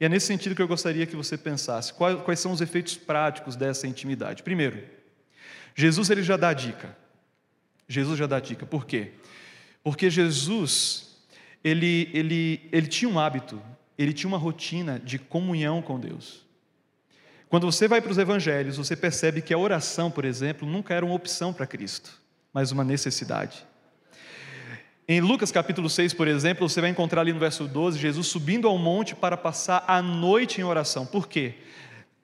E 0.00 0.04
é 0.04 0.08
nesse 0.08 0.26
sentido 0.26 0.54
que 0.54 0.62
eu 0.62 0.68
gostaria 0.68 1.06
que 1.06 1.16
você 1.16 1.38
pensasse: 1.38 1.92
quais, 1.92 2.40
são 2.40 2.52
os 2.52 2.60
efeitos 2.60 2.96
práticos 2.96 3.56
dessa 3.56 3.86
intimidade? 3.86 4.42
Primeiro, 4.42 4.82
Jesus 5.74 6.10
ele 6.10 6.22
já 6.22 6.36
dá 6.36 6.52
dica. 6.52 6.96
Jesus 7.88 8.18
já 8.18 8.26
dá 8.26 8.40
dica. 8.40 8.66
Por 8.66 8.84
quê? 8.84 9.12
Porque 9.82 10.10
Jesus, 10.10 11.16
ele, 11.62 12.10
ele, 12.12 12.68
ele 12.72 12.86
tinha 12.88 13.08
um 13.08 13.18
hábito, 13.18 13.62
ele 13.96 14.12
tinha 14.12 14.28
uma 14.28 14.38
rotina 14.38 14.98
de 14.98 15.18
comunhão 15.18 15.80
com 15.80 15.98
Deus. 15.98 16.44
Quando 17.48 17.70
você 17.70 17.86
vai 17.86 18.00
para 18.00 18.10
os 18.10 18.18
evangelhos, 18.18 18.76
você 18.76 18.96
percebe 18.96 19.40
que 19.40 19.54
a 19.54 19.58
oração, 19.58 20.10
por 20.10 20.24
exemplo, 20.24 20.68
nunca 20.68 20.92
era 20.92 21.06
uma 21.06 21.14
opção 21.14 21.52
para 21.52 21.66
Cristo, 21.66 22.20
mas 22.52 22.72
uma 22.72 22.82
necessidade. 22.82 23.64
Em 25.08 25.20
Lucas 25.20 25.52
capítulo 25.52 25.88
6, 25.88 26.14
por 26.14 26.26
exemplo, 26.26 26.68
você 26.68 26.80
vai 26.80 26.90
encontrar 26.90 27.20
ali 27.20 27.32
no 27.32 27.38
verso 27.38 27.68
12, 27.68 27.96
Jesus 27.96 28.26
subindo 28.26 28.66
ao 28.66 28.76
monte 28.76 29.14
para 29.14 29.36
passar 29.36 29.84
a 29.86 30.02
noite 30.02 30.60
em 30.60 30.64
oração. 30.64 31.06
Por 31.06 31.28
quê? 31.28 31.54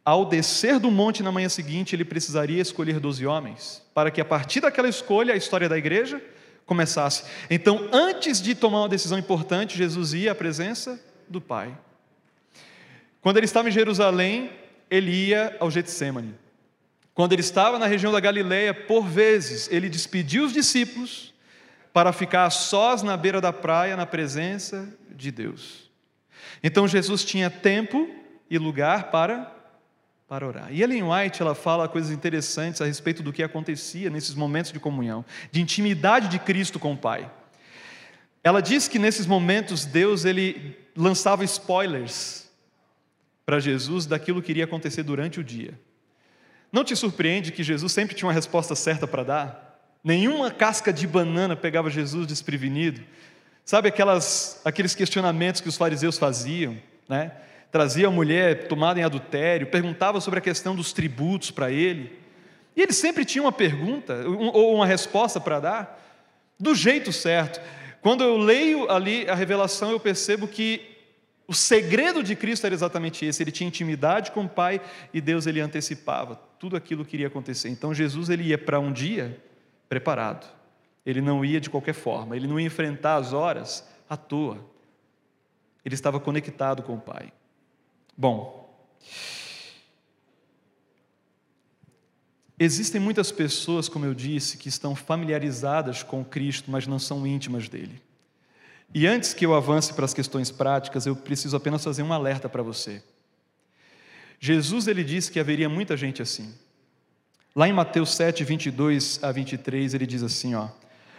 Ao 0.05 0.25
descer 0.25 0.81
do 0.81 0.91
monte 0.91 1.23
na 1.23 1.31
manhã 1.31 1.49
seguinte, 1.49 1.95
ele 1.95 2.05
precisaria 2.05 2.61
escolher 2.61 2.99
doze 2.99 3.25
homens, 3.25 3.81
para 3.95 4.11
que 4.11 4.21
a 4.21 4.25
partir 4.25 4.61
daquela 4.61 4.89
escolha 4.89 5.33
a 5.33 5.37
história 5.37 5.69
da 5.69 5.79
igreja 5.79 6.21
começasse. 6.67 7.23
Então, 7.49 7.89
antes 7.93 8.43
de 8.43 8.53
tomar 8.53 8.81
uma 8.81 8.89
decisão 8.89 9.17
importante, 9.17 9.79
Jesus 9.79 10.13
ia 10.13 10.33
à 10.33 10.35
presença 10.35 11.01
do 11.29 11.41
Pai. 11.41 11.73
Quando 13.21 13.37
ele 13.37 13.47
estava 13.47 13.69
em 13.69 13.73
Jerusalém, 13.73 14.51
ele 14.91 15.29
ia 15.29 15.57
ao 15.61 15.71
Getsemane. 15.71 16.35
Quando 17.15 17.33
ele 17.33 17.43
estava 17.43 17.79
na 17.79 17.87
região 17.87 18.11
da 18.11 18.19
Galileia, 18.19 18.75
por 18.75 19.07
vezes, 19.07 19.69
ele 19.71 19.89
despediu 19.89 20.45
os 20.47 20.53
discípulos 20.53 21.32
para 21.93 22.13
ficar 22.13 22.49
sós 22.51 23.03
na 23.03 23.17
beira 23.17 23.41
da 23.41 23.53
praia, 23.53 23.97
na 23.97 24.07
presença 24.07 24.89
de 25.11 25.31
Deus. 25.31 25.91
Então 26.63 26.89
Jesus 26.89 27.25
tinha 27.25 27.51
tempo 27.51 28.09
e 28.49 28.59
lugar 28.59 29.11
para 29.11 29.59
para 30.29 30.47
orar. 30.47 30.73
E 30.73 30.83
Ellen 30.83 31.03
White 31.03 31.43
ela 31.43 31.55
fala 31.55 31.87
coisas 31.87 32.11
interessantes 32.11 32.81
a 32.81 32.87
respeito 32.87 33.23
do 33.23 33.35
que 33.35 33.43
acontecia 33.43 34.09
nesses 34.09 34.35
momentos 34.35 34.73
de 34.73 34.81
comunhão, 34.81 35.23
de 35.51 35.61
intimidade 35.61 36.29
de 36.29 36.39
Cristo 36.39 36.79
com 36.79 36.95
o 36.95 36.97
Pai. 36.97 37.31
Ela 38.43 38.63
diz 38.63 38.89
que 38.89 38.99
nesses 38.99 39.27
momentos 39.27 39.85
Deus 39.85 40.25
ele 40.25 40.75
lançava 40.97 41.45
spoilers 41.45 42.51
para 43.45 43.61
Jesus 43.61 44.07
daquilo 44.07 44.41
que 44.41 44.53
iria 44.53 44.65
acontecer 44.65 45.03
durante 45.03 45.39
o 45.39 45.45
dia. 45.45 45.79
Não 46.73 46.83
te 46.83 46.97
surpreende 46.97 47.53
que 47.53 47.63
Jesus 47.63 47.93
sempre 47.93 48.17
tinha 48.17 48.27
uma 48.27 48.33
resposta 48.33 48.75
certa 48.75 49.07
para 49.07 49.23
dar? 49.23 49.72
Nenhuma 50.03 50.51
casca 50.51 50.93
de 50.93 51.07
banana 51.07 51.55
pegava 51.55 51.89
Jesus 51.89 52.27
desprevenido. 52.27 53.03
Sabe 53.65 53.89
aquelas, 53.89 54.61
aqueles 54.65 54.95
questionamentos 54.95 55.61
que 55.61 55.69
os 55.69 55.77
fariseus 55.77 56.19
faziam, 56.19 56.77
né? 57.09 57.33
trazia 57.71 58.09
a 58.09 58.11
mulher 58.11 58.69
tomada 58.69 59.01
em 59.01 59.03
adultério, 59.03 59.69
perguntava 59.69 60.21
sobre 60.21 60.41
a 60.41 60.43
questão 60.43 60.75
dos 60.75 60.93
tributos 60.93 61.51
para 61.51 61.71
ele. 61.71 62.19
E 62.77 62.83
ele 62.83 62.93
sempre 62.93 63.25
tinha 63.25 63.43
uma 63.43 63.53
pergunta 63.53 64.25
ou 64.27 64.75
uma 64.75 64.87
resposta 64.87 65.41
para 65.41 65.61
dar, 65.61 66.03
do 66.59 66.75
jeito 66.75 67.13
certo. 67.13 67.61
Quando 68.01 68.25
eu 68.25 68.37
leio 68.37 68.91
ali 68.91 69.29
a 69.29 69.35
revelação, 69.35 69.91
eu 69.91 70.01
percebo 70.01 70.49
que 70.49 70.83
o 71.47 71.55
segredo 71.55 72.23
de 72.23 72.35
Cristo 72.35 72.67
era 72.67 72.75
exatamente 72.75 73.25
esse. 73.25 73.43
Ele 73.43 73.53
tinha 73.53 73.69
intimidade 73.69 74.33
com 74.33 74.45
o 74.45 74.49
Pai 74.49 74.81
e 75.15 75.21
Deus 75.21 75.47
ele 75.47 75.61
antecipava 75.61 76.41
tudo 76.59 76.77
aquilo 76.77 77.05
que 77.05 77.17
iria 77.17 77.29
acontecer. 77.29 77.69
Então 77.69 77.95
Jesus 77.95 78.29
ele 78.29 78.45
ia 78.45 78.59
para 78.59 78.81
um 78.81 78.93
dia 78.93 79.41
preparado. 79.93 80.51
Ele 81.05 81.21
não 81.21 81.45
ia 81.45 81.61
de 81.61 81.69
qualquer 81.69 81.93
forma, 81.93 82.35
ele 82.35 82.47
não 82.47 82.59
ia 82.59 82.67
enfrentar 82.67 83.17
as 83.17 83.35
horas 83.35 83.87
à 84.09 84.17
toa. 84.17 84.65
Ele 85.85 85.95
estava 85.95 86.19
conectado 86.19 86.83
com 86.83 86.95
o 86.95 87.01
Pai. 87.01 87.31
Bom, 88.17 88.75
existem 92.59 92.99
muitas 92.99 93.31
pessoas, 93.31 93.87
como 93.87 94.07
eu 94.07 94.15
disse, 94.15 94.57
que 94.57 94.71
estão 94.71 94.97
familiarizadas 94.97 96.03
com 96.03 96.25
Cristo, 96.25 96.71
mas 96.71 96.87
não 96.87 96.99
são 96.99 97.27
íntimas 97.27 97.69
dele. 97.69 98.01
E 98.95 99.07
antes 99.07 99.35
que 99.35 99.45
eu 99.45 99.55
avance 99.55 99.93
para 99.93 100.07
as 100.07 100.15
questões 100.15 100.51
práticas, 100.51 101.05
eu 101.05 101.15
preciso 101.15 101.55
apenas 101.55 101.85
fazer 101.85 102.03
um 102.03 102.15
alerta 102.15 102.49
para 102.49 102.63
você. 102.63 103.03
Jesus 104.41 104.87
ele 104.87 105.05
disse 105.05 105.31
que 105.31 105.39
haveria 105.39 105.69
muita 105.69 105.99
gente 105.99 106.23
assim. 106.23 106.55
Lá 107.55 107.69
em 107.69 107.73
Mateus 107.73 108.15
7, 108.15 108.45
22 108.45 109.21
a 109.23 109.31
23, 109.31 109.95
ele 109.95 110.07
diz 110.07 110.23
assim: 110.23 110.55
ó, 110.55 110.69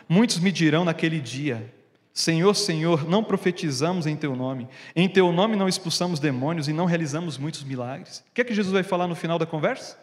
Muitos 0.07 0.39
me 0.39 0.51
dirão 0.51 0.83
naquele 0.83 1.19
dia: 1.19 1.73
Senhor, 2.13 2.53
Senhor, 2.53 3.07
não 3.07 3.23
profetizamos 3.23 4.05
em 4.05 4.15
Teu 4.15 4.35
nome, 4.35 4.67
em 4.95 5.07
Teu 5.07 5.31
nome 5.31 5.55
não 5.55 5.67
expulsamos 5.67 6.19
demônios 6.19 6.67
e 6.67 6.73
não 6.73 6.85
realizamos 6.85 7.37
muitos 7.37 7.63
milagres. 7.63 8.19
O 8.19 8.33
que 8.33 8.41
é 8.41 8.43
que 8.43 8.53
Jesus 8.53 8.73
vai 8.73 8.83
falar 8.83 9.07
no 9.07 9.15
final 9.15 9.39
da 9.39 9.45
conversa? 9.45 9.97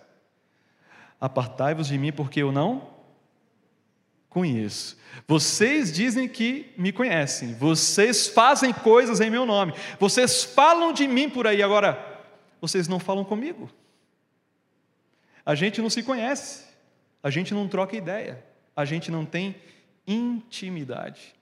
Apartai-vos 1.21 1.89
de 1.89 1.99
mim, 1.99 2.13
porque 2.13 2.43
eu 2.43 2.51
não 2.51 2.89
conheço. 4.29 4.97
Vocês 5.27 5.93
dizem 5.93 6.29
que 6.29 6.73
me 6.79 6.93
conhecem, 6.93 7.55
vocês 7.55 8.29
fazem 8.29 8.73
coisas 8.73 9.21
em 9.21 9.29
meu 9.29 9.45
nome, 9.45 9.75
vocês 9.99 10.45
falam 10.45 10.93
de 10.93 11.07
mim 11.07 11.29
por 11.29 11.47
aí, 11.47 11.63
agora, 11.63 11.99
vocês 12.61 12.89
não 12.89 12.99
falam 12.99 13.25
comigo. 13.25 13.69
A 15.51 15.57
gente 15.57 15.83
não 15.83 15.91
se 15.91 16.05
conhece, 16.05 16.63
a 17.21 17.29
gente 17.29 17.53
não 17.53 17.67
troca 17.67 17.97
ideia, 17.97 18.41
a 18.77 18.85
gente 18.85 19.11
não 19.11 19.25
tem 19.25 19.57
intimidade. 20.07 21.35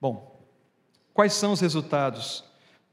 Bom, 0.00 0.40
quais 1.12 1.32
são 1.32 1.50
os 1.50 1.60
resultados 1.60 2.44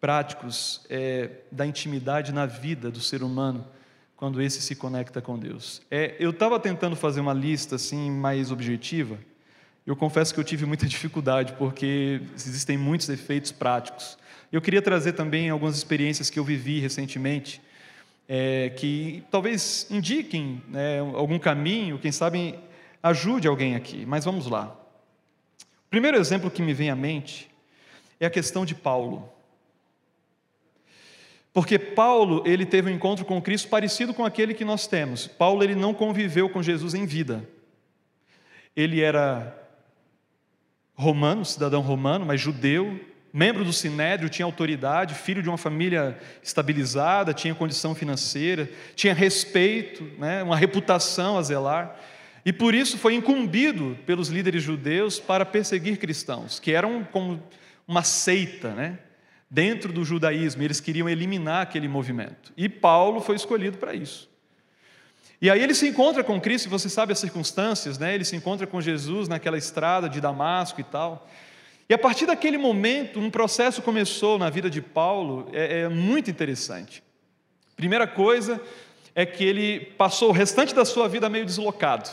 práticos 0.02 0.84
é, 0.90 1.30
da 1.52 1.64
intimidade 1.64 2.34
na 2.34 2.48
vida 2.48 2.90
do 2.90 3.00
ser 3.02 3.22
humano 3.22 3.68
quando 4.16 4.42
esse 4.42 4.64
se 4.64 4.76
conecta 4.76 5.22
com 5.22 5.38
Deus? 5.38 5.84
É, 5.92 6.16
eu 6.18 6.32
estava 6.32 6.60
tentando 6.60 6.96
fazer 6.96 7.20
uma 7.20 7.32
lista 7.32 7.76
assim 7.76 8.10
mais 8.10 8.50
objetiva. 8.52 9.20
Eu 9.86 9.96
confesso 9.96 10.34
que 10.34 10.40
eu 10.40 10.44
tive 10.44 10.66
muita 10.66 10.88
dificuldade 10.90 11.54
porque 11.54 12.20
existem 12.34 12.80
muitos 12.80 13.10
efeitos 13.10 13.52
práticos. 13.52 14.18
Eu 14.52 14.60
queria 14.60 14.82
trazer 14.82 15.14
também 15.14 15.52
algumas 15.52 15.78
experiências 15.78 16.32
que 16.32 16.40
eu 16.40 16.44
vivi 16.44 16.80
recentemente, 16.80 17.62
é, 18.28 18.70
que 18.72 19.24
talvez 19.30 19.88
indiquem 19.90 20.62
né, 20.68 21.00
algum 21.00 21.38
caminho, 21.38 22.00
quem 22.00 22.12
sabe 22.12 22.58
ajude 23.02 23.48
alguém 23.48 23.76
aqui. 23.76 24.06
Mas 24.06 24.26
vamos 24.26 24.48
lá. 24.48 24.76
O 25.86 25.90
primeiro 25.90 26.18
exemplo 26.18 26.50
que 26.50 26.62
me 26.62 26.74
vem 26.74 26.90
à 26.90 26.96
mente 26.96 27.50
é 28.20 28.26
a 28.26 28.30
questão 28.30 28.66
de 28.66 28.74
Paulo. 28.74 29.32
Porque 31.54 31.80
Paulo, 31.80 32.44
ele 32.46 32.66
teve 32.66 32.92
um 32.92 32.94
encontro 32.94 33.24
com 33.24 33.42
Cristo 33.42 33.70
parecido 33.70 34.14
com 34.14 34.26
aquele 34.26 34.54
que 34.54 34.66
nós 34.66 34.88
temos. 34.88 35.26
Paulo, 35.26 35.64
ele 35.64 35.76
não 35.76 35.94
conviveu 35.94 36.50
com 36.50 36.62
Jesus 36.62 36.94
em 36.94 37.06
vida. 37.06 37.48
Ele 38.76 39.02
era 39.02 39.58
romano, 40.96 41.46
cidadão 41.46 41.82
romano, 41.82 42.26
mas 42.26 42.42
judeu, 42.42 43.00
membro 43.36 43.66
do 43.66 43.74
sinédrio, 43.74 44.30
tinha 44.30 44.46
autoridade, 44.46 45.14
filho 45.14 45.44
de 45.44 45.50
uma 45.50 45.58
família 45.58 46.18
estabilizada, 46.42 47.34
tinha 47.34 47.54
condição 47.54 47.94
financeira, 47.94 48.70
tinha 48.96 49.14
respeito, 49.14 50.10
né, 50.18 50.42
uma 50.42 50.56
reputação 50.56 51.38
a 51.38 51.42
zelar. 51.42 52.00
E 52.46 52.54
por 52.54 52.74
isso 52.74 52.98
foi 52.98 53.14
incumbido 53.14 53.98
pelos 54.06 54.30
líderes 54.30 54.64
judeus 54.64 55.20
para 55.20 55.46
perseguir 55.46 55.98
cristãos, 55.98 56.62
que 56.62 56.72
eram 56.72 57.04
como 57.04 57.44
uma 57.86 58.04
seita, 58.04 58.74
né? 58.74 59.00
Dentro 59.50 59.92
do 59.92 60.06
judaísmo, 60.06 60.64
eles 60.64 60.80
queriam 60.80 61.10
eliminar 61.10 61.64
aquele 61.64 61.90
movimento. 61.90 62.54
E 62.56 62.70
Paulo 62.70 63.20
foi 63.20 63.36
escolhido 63.36 63.78
para 63.78 63.94
isso. 63.94 64.30
E 65.42 65.50
aí 65.50 65.62
ele 65.62 65.74
se 65.74 65.90
encontra 65.90 66.24
com 66.24 66.40
Cristo, 66.40 66.68
e 66.68 66.70
você 66.70 66.88
sabe 66.88 67.12
as 67.12 67.20
circunstâncias, 67.20 67.98
né? 67.98 68.16
Ele 68.16 68.24
se 68.24 68.36
encontra 68.36 68.66
com 68.66 68.80
Jesus 68.80 69.28
naquela 69.28 69.58
estrada 69.58 70.08
de 70.08 70.22
Damasco 70.22 70.80
e 70.80 70.86
tal. 70.86 71.28
E 71.88 71.94
a 71.94 71.98
partir 71.98 72.26
daquele 72.26 72.58
momento, 72.58 73.20
um 73.20 73.30
processo 73.30 73.82
começou 73.82 74.40
na 74.40 74.50
vida 74.50 74.70
de 74.70 74.82
Paulo, 74.82 75.50
é, 75.54 75.82
é 75.82 75.90
muito 75.90 76.32
interessante. 76.32 77.04
Primeira 77.76 78.08
coisa 78.08 78.62
é 79.14 79.26
que 79.26 79.44
ele 79.44 79.80
passou 79.98 80.30
o 80.30 80.34
restante 80.34 80.74
da 80.74 80.84
sua 80.84 81.08
vida 81.08 81.30
meio 81.30 81.46
deslocado 81.46 82.10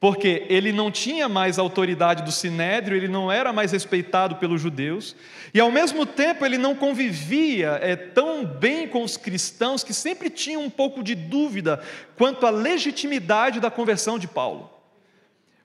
porque 0.00 0.46
ele 0.48 0.72
não 0.72 0.90
tinha 0.90 1.28
mais 1.28 1.58
autoridade 1.58 2.22
do 2.22 2.32
sinédrio, 2.32 2.96
ele 2.96 3.06
não 3.06 3.30
era 3.30 3.52
mais 3.52 3.70
respeitado 3.70 4.36
pelos 4.36 4.62
judeus, 4.62 5.14
e 5.52 5.60
ao 5.60 5.70
mesmo 5.70 6.06
tempo 6.06 6.44
ele 6.44 6.56
não 6.56 6.74
convivia 6.74 7.78
é, 7.82 7.94
tão 7.94 8.42
bem 8.42 8.88
com 8.88 9.04
os 9.04 9.18
cristãos 9.18 9.84
que 9.84 9.92
sempre 9.92 10.30
tinham 10.30 10.62
um 10.62 10.70
pouco 10.70 11.02
de 11.02 11.14
dúvida 11.14 11.84
quanto 12.16 12.46
à 12.46 12.50
legitimidade 12.50 13.60
da 13.60 13.70
conversão 13.70 14.18
de 14.18 14.26
Paulo. 14.26 14.70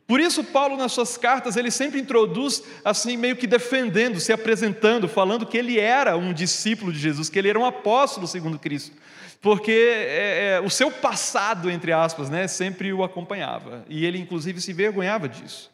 Por 0.07 0.19
isso, 0.19 0.43
Paulo, 0.43 0.77
nas 0.77 0.91
suas 0.91 1.17
cartas, 1.17 1.57
ele 1.57 1.71
sempre 1.71 1.99
introduz 1.99 2.61
assim, 2.83 3.17
meio 3.17 3.35
que 3.35 3.47
defendendo, 3.47 4.19
se 4.19 4.31
apresentando, 4.31 5.07
falando 5.07 5.45
que 5.45 5.57
ele 5.57 5.79
era 5.79 6.15
um 6.15 6.31
discípulo 6.31 6.93
de 6.93 6.99
Jesus, 6.99 7.29
que 7.29 7.39
ele 7.39 7.49
era 7.49 7.59
um 7.59 7.65
apóstolo 7.65 8.27
segundo 8.27 8.59
Cristo 8.59 8.95
porque 9.45 9.71
é, 9.71 10.55
é, 10.55 10.61
o 10.61 10.71
seu 10.71 10.89
passado, 10.89 11.69
entre 11.69 11.93
aspas, 11.93 12.31
né, 12.31 12.47
sempre 12.47 12.91
o 12.91 13.03
acompanhava, 13.03 13.85
e 13.87 14.03
ele 14.03 14.17
inclusive 14.17 14.59
se 14.59 14.73
vergonhava 14.73 15.29
disso. 15.29 15.71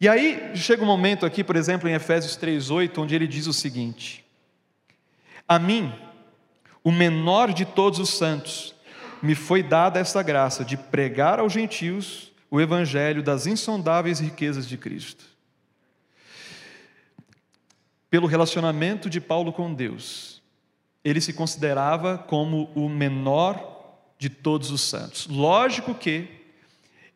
E 0.00 0.08
aí 0.08 0.50
chega 0.56 0.82
um 0.82 0.86
momento 0.86 1.24
aqui, 1.24 1.44
por 1.44 1.54
exemplo, 1.54 1.88
em 1.88 1.92
Efésios 1.92 2.36
3,8, 2.36 2.98
onde 2.98 3.14
ele 3.14 3.28
diz 3.28 3.46
o 3.46 3.52
seguinte: 3.52 4.24
A 5.46 5.60
mim, 5.60 5.94
o 6.82 6.90
menor 6.90 7.52
de 7.52 7.64
todos 7.64 8.00
os 8.00 8.10
santos, 8.10 8.74
me 9.22 9.36
foi 9.36 9.62
dada 9.62 10.00
essa 10.00 10.20
graça 10.20 10.64
de 10.64 10.76
pregar 10.76 11.38
aos 11.38 11.52
gentios 11.52 12.32
o 12.50 12.60
evangelho 12.60 13.22
das 13.22 13.46
insondáveis 13.46 14.20
riquezas 14.20 14.66
de 14.66 14.76
Cristo. 14.76 15.24
Pelo 18.08 18.26
relacionamento 18.26 19.10
de 19.10 19.20
Paulo 19.20 19.52
com 19.52 19.74
Deus, 19.74 20.42
ele 21.04 21.20
se 21.20 21.32
considerava 21.32 22.18
como 22.18 22.70
o 22.74 22.88
menor 22.88 23.74
de 24.18 24.28
todos 24.28 24.70
os 24.70 24.80
santos. 24.80 25.26
Lógico 25.26 25.94
que 25.94 26.28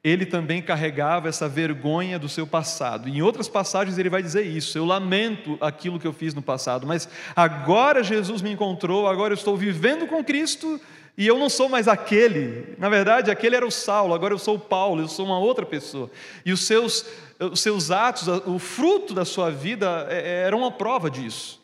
ele 0.02 0.24
também 0.24 0.62
carregava 0.62 1.28
essa 1.28 1.48
vergonha 1.48 2.18
do 2.18 2.28
seu 2.28 2.46
passado. 2.46 3.08
Em 3.08 3.20
outras 3.20 3.48
passagens 3.48 3.98
ele 3.98 4.08
vai 4.08 4.22
dizer 4.22 4.46
isso: 4.46 4.76
eu 4.76 4.84
lamento 4.84 5.58
aquilo 5.60 6.00
que 6.00 6.06
eu 6.06 6.12
fiz 6.12 6.34
no 6.34 6.42
passado, 6.42 6.86
mas 6.86 7.08
agora 7.36 8.02
Jesus 8.02 8.40
me 8.42 8.50
encontrou, 8.50 9.06
agora 9.06 9.32
eu 9.32 9.36
estou 9.36 9.56
vivendo 9.56 10.06
com 10.06 10.24
Cristo 10.24 10.80
e 11.20 11.26
eu 11.26 11.38
não 11.38 11.50
sou 11.50 11.68
mais 11.68 11.86
aquele. 11.86 12.74
Na 12.78 12.88
verdade, 12.88 13.30
aquele 13.30 13.54
era 13.54 13.66
o 13.66 13.70
Saulo, 13.70 14.14
agora 14.14 14.32
eu 14.32 14.38
sou 14.38 14.56
o 14.56 14.58
Paulo, 14.58 15.02
eu 15.02 15.08
sou 15.08 15.26
uma 15.26 15.38
outra 15.38 15.66
pessoa. 15.66 16.10
E 16.46 16.50
os 16.50 16.62
seus, 16.62 17.04
os 17.38 17.60
seus 17.60 17.90
atos, 17.90 18.26
o 18.46 18.58
fruto 18.58 19.12
da 19.12 19.26
sua 19.26 19.50
vida 19.50 20.06
é, 20.08 20.16
é, 20.16 20.46
era 20.46 20.56
uma 20.56 20.72
prova 20.72 21.10
disso 21.10 21.60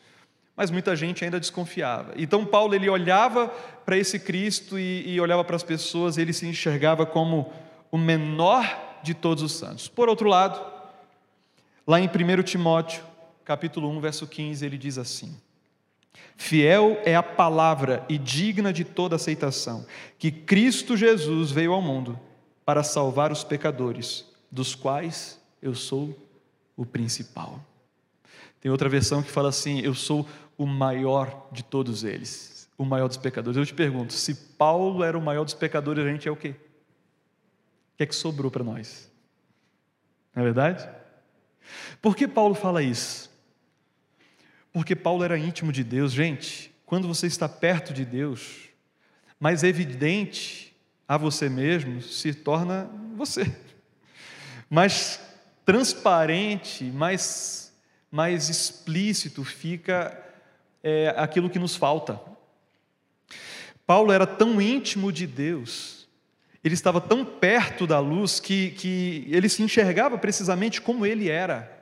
mas 0.55 0.71
muita 0.71 0.95
gente 0.95 1.23
ainda 1.23 1.39
desconfiava. 1.39 2.13
Então 2.17 2.43
Paulo 2.43 2.73
ele 2.73 2.89
olhava 2.89 3.47
para 3.85 3.95
esse 3.95 4.17
Cristo 4.17 4.79
e, 4.79 5.07
e 5.07 5.21
olhava 5.21 5.43
para 5.43 5.55
as 5.55 5.61
pessoas, 5.61 6.17
ele 6.17 6.33
se 6.33 6.47
enxergava 6.47 7.05
como 7.05 7.53
o 7.91 7.97
menor 7.97 8.65
de 9.03 9.13
todos 9.13 9.43
os 9.43 9.51
santos. 9.51 9.87
Por 9.87 10.09
outro 10.09 10.27
lado, 10.27 10.59
lá 11.85 11.99
em 11.99 12.07
1 12.07 12.41
Timóteo, 12.41 13.03
capítulo 13.45 13.87
1, 13.89 13.99
verso 13.99 14.25
15, 14.25 14.65
ele 14.65 14.79
diz 14.79 14.97
assim: 14.97 15.39
Fiel 16.35 17.01
é 17.03 17.15
a 17.15 17.23
palavra 17.23 18.05
e 18.07 18.17
digna 18.17 18.71
de 18.71 18.83
toda 18.83 19.15
aceitação, 19.15 19.85
que 20.19 20.31
Cristo 20.31 20.95
Jesus 20.95 21.51
veio 21.51 21.73
ao 21.73 21.81
mundo 21.81 22.19
para 22.63 22.83
salvar 22.83 23.31
os 23.31 23.43
pecadores, 23.43 24.25
dos 24.51 24.75
quais 24.75 25.41
eu 25.61 25.73
sou 25.73 26.15
o 26.75 26.85
principal. 26.85 27.59
Tem 28.61 28.71
outra 28.71 28.87
versão 28.87 29.23
que 29.23 29.31
fala 29.31 29.49
assim: 29.49 29.81
Eu 29.81 29.95
sou 29.95 30.27
o 30.57 30.65
maior 30.65 31.47
de 31.51 31.63
todos 31.63 32.03
eles, 32.03 32.69
o 32.77 32.85
maior 32.85 33.07
dos 33.07 33.17
pecadores. 33.17 33.57
Eu 33.57 33.65
te 33.65 33.73
pergunto, 33.73 34.13
se 34.13 34.33
Paulo 34.35 35.03
era 35.03 35.17
o 35.17 35.21
maior 35.21 35.43
dos 35.43 35.53
pecadores, 35.53 36.05
a 36.05 36.09
gente 36.09 36.27
é 36.27 36.31
o 36.31 36.35
quê? 36.35 36.49
O 36.49 37.97
que 37.97 38.03
é 38.03 38.05
que 38.05 38.15
sobrou 38.15 38.51
para 38.51 38.63
nós? 38.63 39.11
Não 40.35 40.41
é 40.41 40.45
verdade? 40.45 40.87
Por 42.01 42.15
que 42.15 42.27
Paulo 42.27 42.53
fala 42.53 42.83
isso? 42.83 43.31
Porque 44.71 44.95
Paulo 44.95 45.23
era 45.23 45.37
íntimo 45.37 45.71
de 45.71 45.83
Deus. 45.83 46.11
Gente, 46.11 46.73
quando 46.85 47.07
você 47.07 47.27
está 47.27 47.49
perto 47.49 47.93
de 47.93 48.05
Deus, 48.05 48.69
mais 49.39 49.63
evidente 49.63 50.75
a 51.07 51.17
você 51.17 51.49
mesmo 51.49 52.01
se 52.01 52.33
torna 52.33 52.89
você. 53.15 53.55
Mais 54.69 55.19
transparente, 55.67 56.85
mais, 56.85 57.73
mais 58.09 58.47
explícito 58.49 59.43
fica 59.43 60.17
é, 60.81 61.13
aquilo 61.17 61.49
que 61.49 61.59
nos 61.59 61.75
falta. 61.75 62.19
Paulo 63.85 64.13
era 64.13 64.25
tão 64.25 64.61
íntimo 64.61 65.11
de 65.11 65.27
Deus, 65.27 66.07
ele 66.63 66.73
estava 66.73 67.01
tão 67.01 67.25
perto 67.25 67.85
da 67.85 67.99
luz 67.99 68.39
que, 68.39 68.71
que 68.71 69.27
ele 69.29 69.49
se 69.49 69.61
enxergava 69.61 70.17
precisamente 70.17 70.81
como 70.81 71.05
ele 71.05 71.29
era. 71.29 71.76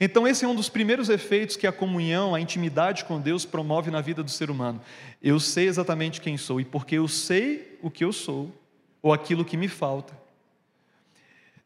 Então, 0.00 0.26
esse 0.26 0.44
é 0.44 0.48
um 0.48 0.54
dos 0.54 0.68
primeiros 0.68 1.08
efeitos 1.08 1.56
que 1.56 1.66
a 1.66 1.72
comunhão, 1.72 2.34
a 2.34 2.40
intimidade 2.40 3.04
com 3.04 3.20
Deus 3.20 3.44
promove 3.44 3.90
na 3.90 4.00
vida 4.00 4.22
do 4.22 4.30
ser 4.30 4.50
humano. 4.50 4.80
Eu 5.22 5.38
sei 5.38 5.66
exatamente 5.66 6.20
quem 6.20 6.36
sou, 6.36 6.60
e 6.60 6.64
porque 6.64 6.96
eu 6.96 7.06
sei 7.06 7.78
o 7.82 7.90
que 7.90 8.04
eu 8.04 8.12
sou, 8.12 8.52
ou 9.00 9.12
aquilo 9.12 9.44
que 9.44 9.56
me 9.56 9.68
falta, 9.68 10.14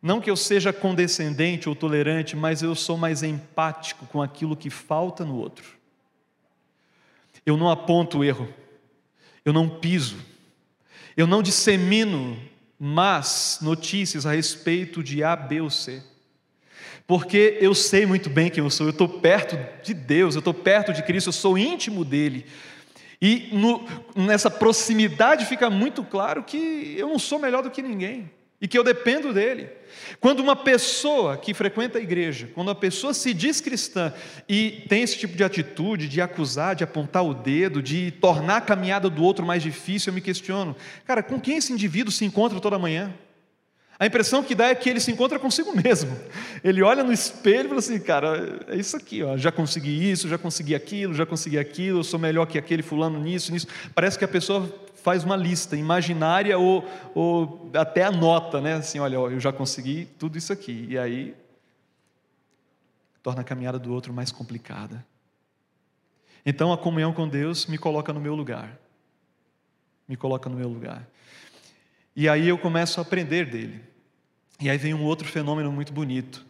não 0.00 0.20
que 0.20 0.30
eu 0.30 0.36
seja 0.36 0.72
condescendente 0.72 1.68
ou 1.68 1.74
tolerante, 1.74 2.36
mas 2.36 2.62
eu 2.62 2.74
sou 2.74 2.96
mais 2.96 3.22
empático 3.22 4.06
com 4.06 4.22
aquilo 4.22 4.56
que 4.56 4.70
falta 4.70 5.24
no 5.24 5.36
outro. 5.36 5.76
Eu 7.44 7.56
não 7.56 7.68
aponto 7.68 8.18
o 8.18 8.24
erro, 8.24 8.48
eu 9.44 9.52
não 9.52 9.68
piso, 9.68 10.18
eu 11.16 11.26
não 11.26 11.42
dissemino 11.42 12.38
más 12.78 13.58
notícias 13.60 14.24
a 14.24 14.32
respeito 14.32 15.02
de 15.02 15.24
A, 15.24 15.34
B 15.34 15.60
ou 15.60 15.70
C. 15.70 16.02
Porque 17.08 17.56
eu 17.58 17.74
sei 17.74 18.04
muito 18.04 18.28
bem 18.28 18.50
quem 18.50 18.62
eu 18.62 18.68
sou, 18.68 18.86
eu 18.86 18.90
estou 18.90 19.08
perto 19.08 19.58
de 19.82 19.94
Deus, 19.94 20.34
eu 20.34 20.40
estou 20.40 20.52
perto 20.52 20.92
de 20.92 21.02
Cristo, 21.02 21.28
eu 21.28 21.32
sou 21.32 21.56
íntimo 21.56 22.04
dele. 22.04 22.44
E 23.20 23.48
no, 23.50 23.82
nessa 24.14 24.50
proximidade 24.50 25.46
fica 25.46 25.70
muito 25.70 26.04
claro 26.04 26.42
que 26.44 26.94
eu 26.98 27.08
não 27.08 27.18
sou 27.18 27.38
melhor 27.38 27.62
do 27.62 27.70
que 27.70 27.80
ninguém 27.80 28.30
e 28.60 28.68
que 28.68 28.76
eu 28.76 28.84
dependo 28.84 29.32
dele. 29.32 29.70
Quando 30.20 30.40
uma 30.40 30.54
pessoa 30.54 31.38
que 31.38 31.54
frequenta 31.54 31.96
a 31.96 32.02
igreja, 32.02 32.50
quando 32.54 32.68
uma 32.68 32.74
pessoa 32.74 33.14
se 33.14 33.32
diz 33.32 33.58
cristã 33.58 34.12
e 34.46 34.84
tem 34.86 35.02
esse 35.02 35.16
tipo 35.16 35.34
de 35.34 35.42
atitude 35.42 36.08
de 36.08 36.20
acusar, 36.20 36.76
de 36.76 36.84
apontar 36.84 37.24
o 37.24 37.32
dedo, 37.32 37.80
de 37.80 38.10
tornar 38.10 38.56
a 38.58 38.60
caminhada 38.60 39.08
do 39.08 39.24
outro 39.24 39.46
mais 39.46 39.62
difícil, 39.62 40.10
eu 40.10 40.14
me 40.14 40.20
questiono, 40.20 40.76
cara, 41.06 41.22
com 41.22 41.40
quem 41.40 41.56
esse 41.56 41.72
indivíduo 41.72 42.12
se 42.12 42.26
encontra 42.26 42.60
toda 42.60 42.78
manhã? 42.78 43.14
A 44.00 44.06
impressão 44.06 44.44
que 44.44 44.54
dá 44.54 44.68
é 44.68 44.74
que 44.76 44.88
ele 44.88 45.00
se 45.00 45.10
encontra 45.10 45.40
consigo 45.40 45.74
mesmo. 45.74 46.16
Ele 46.62 46.82
olha 46.82 47.02
no 47.02 47.12
espelho 47.12 47.64
e 47.64 47.68
fala 47.68 47.78
assim, 47.80 47.98
cara, 47.98 48.60
é 48.68 48.76
isso 48.76 48.96
aqui, 48.96 49.24
ó, 49.24 49.36
já 49.36 49.50
consegui 49.50 50.10
isso, 50.10 50.28
já 50.28 50.38
consegui 50.38 50.74
aquilo, 50.74 51.12
já 51.14 51.26
consegui 51.26 51.58
aquilo, 51.58 51.98
eu 51.98 52.04
sou 52.04 52.18
melhor 52.18 52.46
que 52.46 52.56
aquele 52.56 52.82
fulano 52.82 53.18
nisso, 53.18 53.50
nisso. 53.50 53.66
Parece 53.94 54.16
que 54.16 54.24
a 54.24 54.28
pessoa 54.28 54.72
faz 55.02 55.24
uma 55.24 55.34
lista 55.34 55.76
imaginária 55.76 56.56
ou, 56.58 56.88
ou 57.12 57.70
até 57.74 58.04
anota, 58.04 58.60
né? 58.60 58.74
Assim, 58.74 59.00
olha, 59.00 59.16
eu 59.16 59.40
já 59.40 59.52
consegui 59.52 60.06
tudo 60.18 60.38
isso 60.38 60.52
aqui. 60.52 60.86
E 60.90 60.98
aí 60.98 61.34
torna 63.22 63.40
a 63.40 63.44
caminhada 63.44 63.78
do 63.78 63.92
outro 63.92 64.12
mais 64.12 64.30
complicada. 64.30 65.04
Então 66.46 66.72
a 66.72 66.78
comunhão 66.78 67.12
com 67.12 67.28
Deus 67.28 67.66
me 67.66 67.78
coloca 67.78 68.12
no 68.12 68.20
meu 68.20 68.34
lugar. 68.34 68.78
Me 70.06 70.16
coloca 70.16 70.48
no 70.48 70.56
meu 70.56 70.68
lugar. 70.68 71.06
E 72.14 72.28
aí 72.28 72.48
eu 72.48 72.58
começo 72.58 73.00
a 73.00 73.02
aprender 73.02 73.46
dele. 73.46 73.87
E 74.60 74.68
aí 74.68 74.76
vem 74.76 74.92
um 74.92 75.04
outro 75.04 75.28
fenômeno 75.28 75.70
muito 75.70 75.92
bonito, 75.92 76.44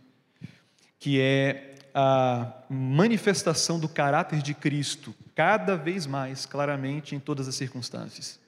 que 0.99 1.21
é 1.21 1.75
a 1.93 2.53
manifestação 2.71 3.79
do 3.79 3.89
caráter 3.89 4.41
de 4.41 4.55
Cristo, 4.55 5.15
cada 5.35 5.77
vez 5.77 6.07
mais 6.07 6.47
claramente 6.47 7.15
em 7.15 7.21
todas 7.21 7.47
as 7.49 7.55
circunstâncias. 7.55 8.41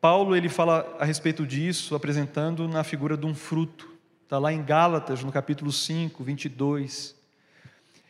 Paulo 0.00 0.34
ele 0.34 0.48
fala 0.48 0.96
a 0.98 1.04
respeito 1.04 1.46
disso, 1.46 1.94
apresentando 1.94 2.66
na 2.66 2.82
figura 2.82 3.16
de 3.16 3.26
um 3.26 3.34
fruto. 3.34 3.90
Está 4.22 4.38
lá 4.38 4.52
em 4.52 4.64
Gálatas, 4.64 5.22
no 5.22 5.30
capítulo 5.30 5.70
5, 5.70 6.24
22. 6.24 7.14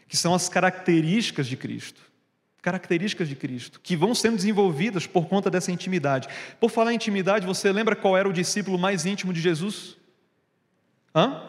que 0.08 0.16
são 0.16 0.34
as 0.34 0.48
características 0.48 1.46
de 1.46 1.56
Cristo. 1.56 2.00
Características 2.62 3.28
de 3.28 3.36
Cristo, 3.36 3.80
que 3.80 3.96
vão 3.96 4.14
sendo 4.14 4.36
desenvolvidas 4.36 5.06
por 5.06 5.26
conta 5.26 5.50
dessa 5.50 5.70
intimidade. 5.70 6.28
Por 6.60 6.70
falar 6.70 6.92
em 6.92 6.96
intimidade, 6.96 7.46
você 7.46 7.72
lembra 7.72 7.96
qual 7.96 8.16
era 8.16 8.28
o 8.28 8.32
discípulo 8.32 8.78
mais 8.78 9.06
íntimo 9.06 9.32
de 9.32 9.40
Jesus? 9.40 9.96
Hã? 11.16 11.42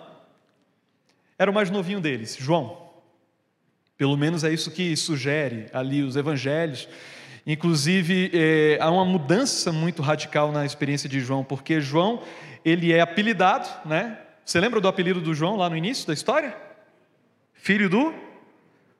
Era 1.38 1.52
o 1.52 1.54
mais 1.54 1.70
novinho 1.70 2.00
deles, 2.00 2.38
João. 2.40 2.88
Pelo 3.98 4.16
menos 4.16 4.46
é 4.46 4.54
isso 4.54 4.72
que 4.72 4.96
sugere 4.96 5.68
ali 5.74 6.02
os 6.04 6.16
evangelhos. 6.16 6.88
Inclusive, 7.46 8.32
é, 8.34 8.78
há 8.80 8.90
uma 8.90 9.04
mudança 9.04 9.72
muito 9.74 10.02
radical 10.02 10.54
na 10.54 10.66
experiência 10.66 11.10
de 11.10 11.20
João, 11.20 11.44
porque 11.44 11.82
João, 11.82 12.24
ele 12.64 12.94
é 12.94 13.02
apelidado, 13.02 13.68
né? 13.86 14.20
Você 14.46 14.60
lembra 14.62 14.80
do 14.80 14.88
apelido 14.88 15.20
do 15.20 15.34
João 15.34 15.58
lá 15.58 15.70
no 15.70 15.76
início 15.76 16.08
da 16.08 16.14
história? 16.14 16.56
Filho 17.54 17.90
do, 17.90 18.14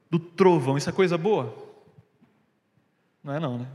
do 0.10 0.20
trovão. 0.20 0.78
Isso 0.78 0.90
é 0.90 0.94
coisa 0.94 1.18
boa? 1.18 1.56
Não 3.24 3.34
é 3.34 3.40
não, 3.40 3.60
né? 3.60 3.68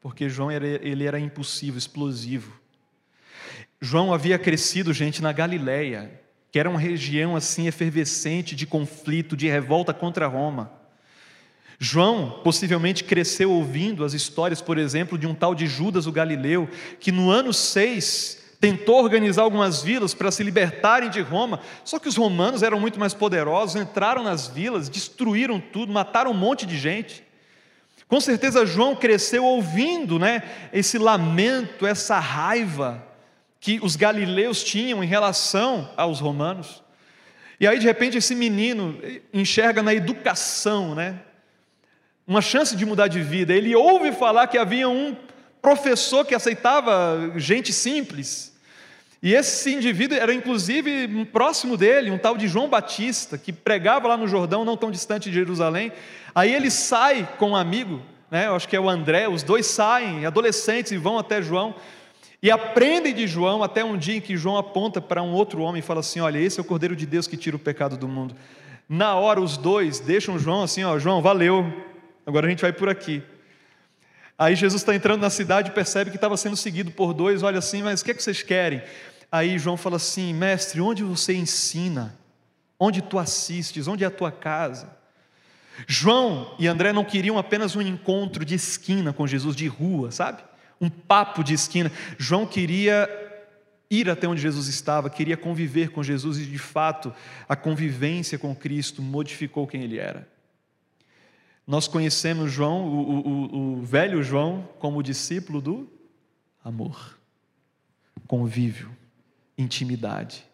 Porque 0.00 0.28
João 0.28 0.50
era, 0.50 0.66
ele 0.66 1.04
era 1.04 1.20
impulsivo, 1.20 1.78
explosivo. 1.78 2.60
João 3.80 4.12
havia 4.12 4.38
crescido, 4.38 4.92
gente, 4.92 5.22
na 5.22 5.32
Galileia, 5.32 6.21
que 6.52 6.58
era 6.58 6.68
uma 6.68 6.78
região 6.78 7.34
assim 7.34 7.66
efervescente 7.66 8.54
de 8.54 8.66
conflito, 8.66 9.34
de 9.34 9.48
revolta 9.48 9.94
contra 9.94 10.26
Roma. 10.26 10.70
João 11.78 12.42
possivelmente 12.44 13.04
cresceu 13.04 13.50
ouvindo 13.50 14.04
as 14.04 14.12
histórias, 14.12 14.60
por 14.60 14.76
exemplo, 14.76 15.16
de 15.16 15.26
um 15.26 15.34
tal 15.34 15.54
de 15.54 15.66
Judas 15.66 16.06
o 16.06 16.12
Galileu, 16.12 16.68
que 17.00 17.10
no 17.10 17.30
ano 17.30 17.54
6 17.54 18.56
tentou 18.60 19.02
organizar 19.02 19.42
algumas 19.42 19.82
vilas 19.82 20.12
para 20.12 20.30
se 20.30 20.44
libertarem 20.44 21.08
de 21.08 21.22
Roma, 21.22 21.58
só 21.84 21.98
que 21.98 22.06
os 22.06 22.16
romanos 22.16 22.62
eram 22.62 22.78
muito 22.78 23.00
mais 23.00 23.14
poderosos, 23.14 23.80
entraram 23.80 24.22
nas 24.22 24.46
vilas, 24.46 24.90
destruíram 24.90 25.58
tudo, 25.58 25.90
mataram 25.90 26.32
um 26.32 26.34
monte 26.34 26.66
de 26.66 26.78
gente. 26.78 27.24
Com 28.06 28.20
certeza 28.20 28.66
João 28.66 28.94
cresceu 28.94 29.42
ouvindo, 29.42 30.18
né, 30.18 30.42
esse 30.70 30.98
lamento, 30.98 31.86
essa 31.86 32.20
raiva 32.20 33.11
que 33.62 33.78
os 33.80 33.94
galileus 33.94 34.64
tinham 34.64 35.04
em 35.04 35.06
relação 35.06 35.88
aos 35.96 36.18
romanos. 36.18 36.82
E 37.60 37.66
aí 37.66 37.78
de 37.78 37.86
repente 37.86 38.18
esse 38.18 38.34
menino 38.34 38.98
enxerga 39.32 39.80
na 39.84 39.94
educação, 39.94 40.96
né, 40.96 41.20
uma 42.26 42.42
chance 42.42 42.74
de 42.74 42.84
mudar 42.84 43.06
de 43.06 43.22
vida. 43.22 43.54
Ele 43.54 43.72
ouve 43.76 44.10
falar 44.10 44.48
que 44.48 44.58
havia 44.58 44.88
um 44.88 45.16
professor 45.62 46.26
que 46.26 46.34
aceitava 46.34 47.34
gente 47.36 47.72
simples. 47.72 48.52
E 49.22 49.32
esse 49.32 49.72
indivíduo 49.72 50.18
era 50.18 50.34
inclusive 50.34 51.24
próximo 51.26 51.76
dele, 51.76 52.10
um 52.10 52.18
tal 52.18 52.36
de 52.36 52.48
João 52.48 52.68
Batista, 52.68 53.38
que 53.38 53.52
pregava 53.52 54.08
lá 54.08 54.16
no 54.16 54.26
Jordão, 54.26 54.64
não 54.64 54.76
tão 54.76 54.90
distante 54.90 55.30
de 55.30 55.36
Jerusalém. 55.36 55.92
Aí 56.34 56.52
ele 56.52 56.68
sai 56.68 57.28
com 57.38 57.50
um 57.50 57.56
amigo, 57.56 58.02
né, 58.28 58.48
eu 58.48 58.56
acho 58.56 58.66
que 58.66 58.74
é 58.74 58.80
o 58.80 58.90
André, 58.90 59.28
os 59.28 59.44
dois 59.44 59.66
saem, 59.66 60.26
adolescentes, 60.26 60.90
e 60.90 60.96
vão 60.96 61.16
até 61.16 61.40
João. 61.40 61.76
E 62.42 62.50
aprendem 62.50 63.14
de 63.14 63.26
João 63.28 63.62
até 63.62 63.84
um 63.84 63.96
dia 63.96 64.16
em 64.16 64.20
que 64.20 64.36
João 64.36 64.56
aponta 64.56 65.00
para 65.00 65.22
um 65.22 65.32
outro 65.32 65.62
homem 65.62 65.78
e 65.78 65.82
fala 65.82 66.00
assim: 66.00 66.18
Olha, 66.18 66.38
esse 66.38 66.58
é 66.58 66.62
o 66.62 66.64
Cordeiro 66.64 66.96
de 66.96 67.06
Deus 67.06 67.28
que 67.28 67.36
tira 67.36 67.54
o 67.54 67.58
pecado 67.58 67.96
do 67.96 68.08
mundo. 68.08 68.34
Na 68.88 69.14
hora, 69.14 69.40
os 69.40 69.56
dois 69.56 70.00
deixam 70.00 70.38
João 70.38 70.64
assim: 70.64 70.82
Ó, 70.82 70.98
João, 70.98 71.22
valeu, 71.22 71.72
agora 72.26 72.46
a 72.46 72.50
gente 72.50 72.62
vai 72.62 72.72
por 72.72 72.88
aqui. 72.88 73.22
Aí 74.36 74.56
Jesus 74.56 74.82
está 74.82 74.92
entrando 74.92 75.20
na 75.20 75.30
cidade 75.30 75.70
e 75.70 75.72
percebe 75.72 76.10
que 76.10 76.16
estava 76.16 76.36
sendo 76.36 76.56
seguido 76.56 76.90
por 76.90 77.14
dois, 77.14 77.44
olha 77.44 77.60
assim, 77.60 77.80
mas 77.80 78.00
o 78.00 78.04
que, 78.04 78.10
é 78.10 78.14
que 78.14 78.22
vocês 78.22 78.42
querem? 78.42 78.82
Aí 79.30 79.56
João 79.56 79.76
fala 79.76 79.96
assim: 79.96 80.34
Mestre, 80.34 80.80
onde 80.80 81.04
você 81.04 81.32
ensina? 81.32 82.18
Onde 82.78 83.00
tu 83.00 83.20
assistes? 83.20 83.86
Onde 83.86 84.02
é 84.02 84.08
a 84.08 84.10
tua 84.10 84.32
casa? 84.32 84.96
João 85.86 86.56
e 86.58 86.66
André 86.66 86.92
não 86.92 87.04
queriam 87.04 87.38
apenas 87.38 87.76
um 87.76 87.80
encontro 87.80 88.44
de 88.44 88.56
esquina 88.56 89.12
com 89.12 89.28
Jesus, 89.28 89.54
de 89.54 89.68
rua, 89.68 90.10
sabe? 90.10 90.42
Um 90.82 90.90
papo 90.90 91.44
de 91.44 91.54
esquina. 91.54 91.90
João 92.18 92.44
queria 92.44 93.08
ir 93.88 94.10
até 94.10 94.26
onde 94.26 94.40
Jesus 94.40 94.66
estava, 94.66 95.08
queria 95.08 95.36
conviver 95.36 95.90
com 95.90 96.02
Jesus 96.02 96.38
e, 96.38 96.44
de 96.44 96.58
fato, 96.58 97.14
a 97.48 97.54
convivência 97.54 98.38
com 98.38 98.54
Cristo 98.54 99.00
modificou 99.00 99.66
quem 99.66 99.82
ele 99.82 99.98
era. 99.98 100.28
Nós 101.66 101.86
conhecemos 101.86 102.50
João, 102.50 102.86
o, 102.86 103.20
o, 103.20 103.78
o 103.78 103.82
velho 103.82 104.22
João, 104.22 104.68
como 104.78 105.02
discípulo 105.02 105.60
do 105.60 105.88
amor, 106.64 107.18
convívio, 108.26 108.90
intimidade. 109.56 110.44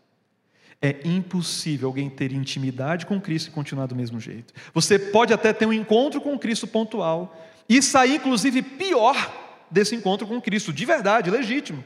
É 0.82 1.00
impossível 1.04 1.88
alguém 1.88 2.10
ter 2.10 2.32
intimidade 2.32 3.06
com 3.06 3.20
Cristo 3.20 3.48
e 3.48 3.52
continuar 3.52 3.86
do 3.86 3.96
mesmo 3.96 4.20
jeito. 4.20 4.52
Você 4.74 4.98
pode 4.98 5.32
até 5.32 5.52
ter 5.52 5.66
um 5.66 5.72
encontro 5.72 6.20
com 6.20 6.38
Cristo 6.38 6.66
pontual 6.66 7.36
e 7.68 7.80
sair, 7.80 8.16
inclusive, 8.16 8.62
pior 8.62 9.47
desse 9.70 9.94
encontro 9.94 10.26
com 10.26 10.40
Cristo, 10.40 10.72
de 10.72 10.84
verdade, 10.84 11.30
legítimo. 11.30 11.84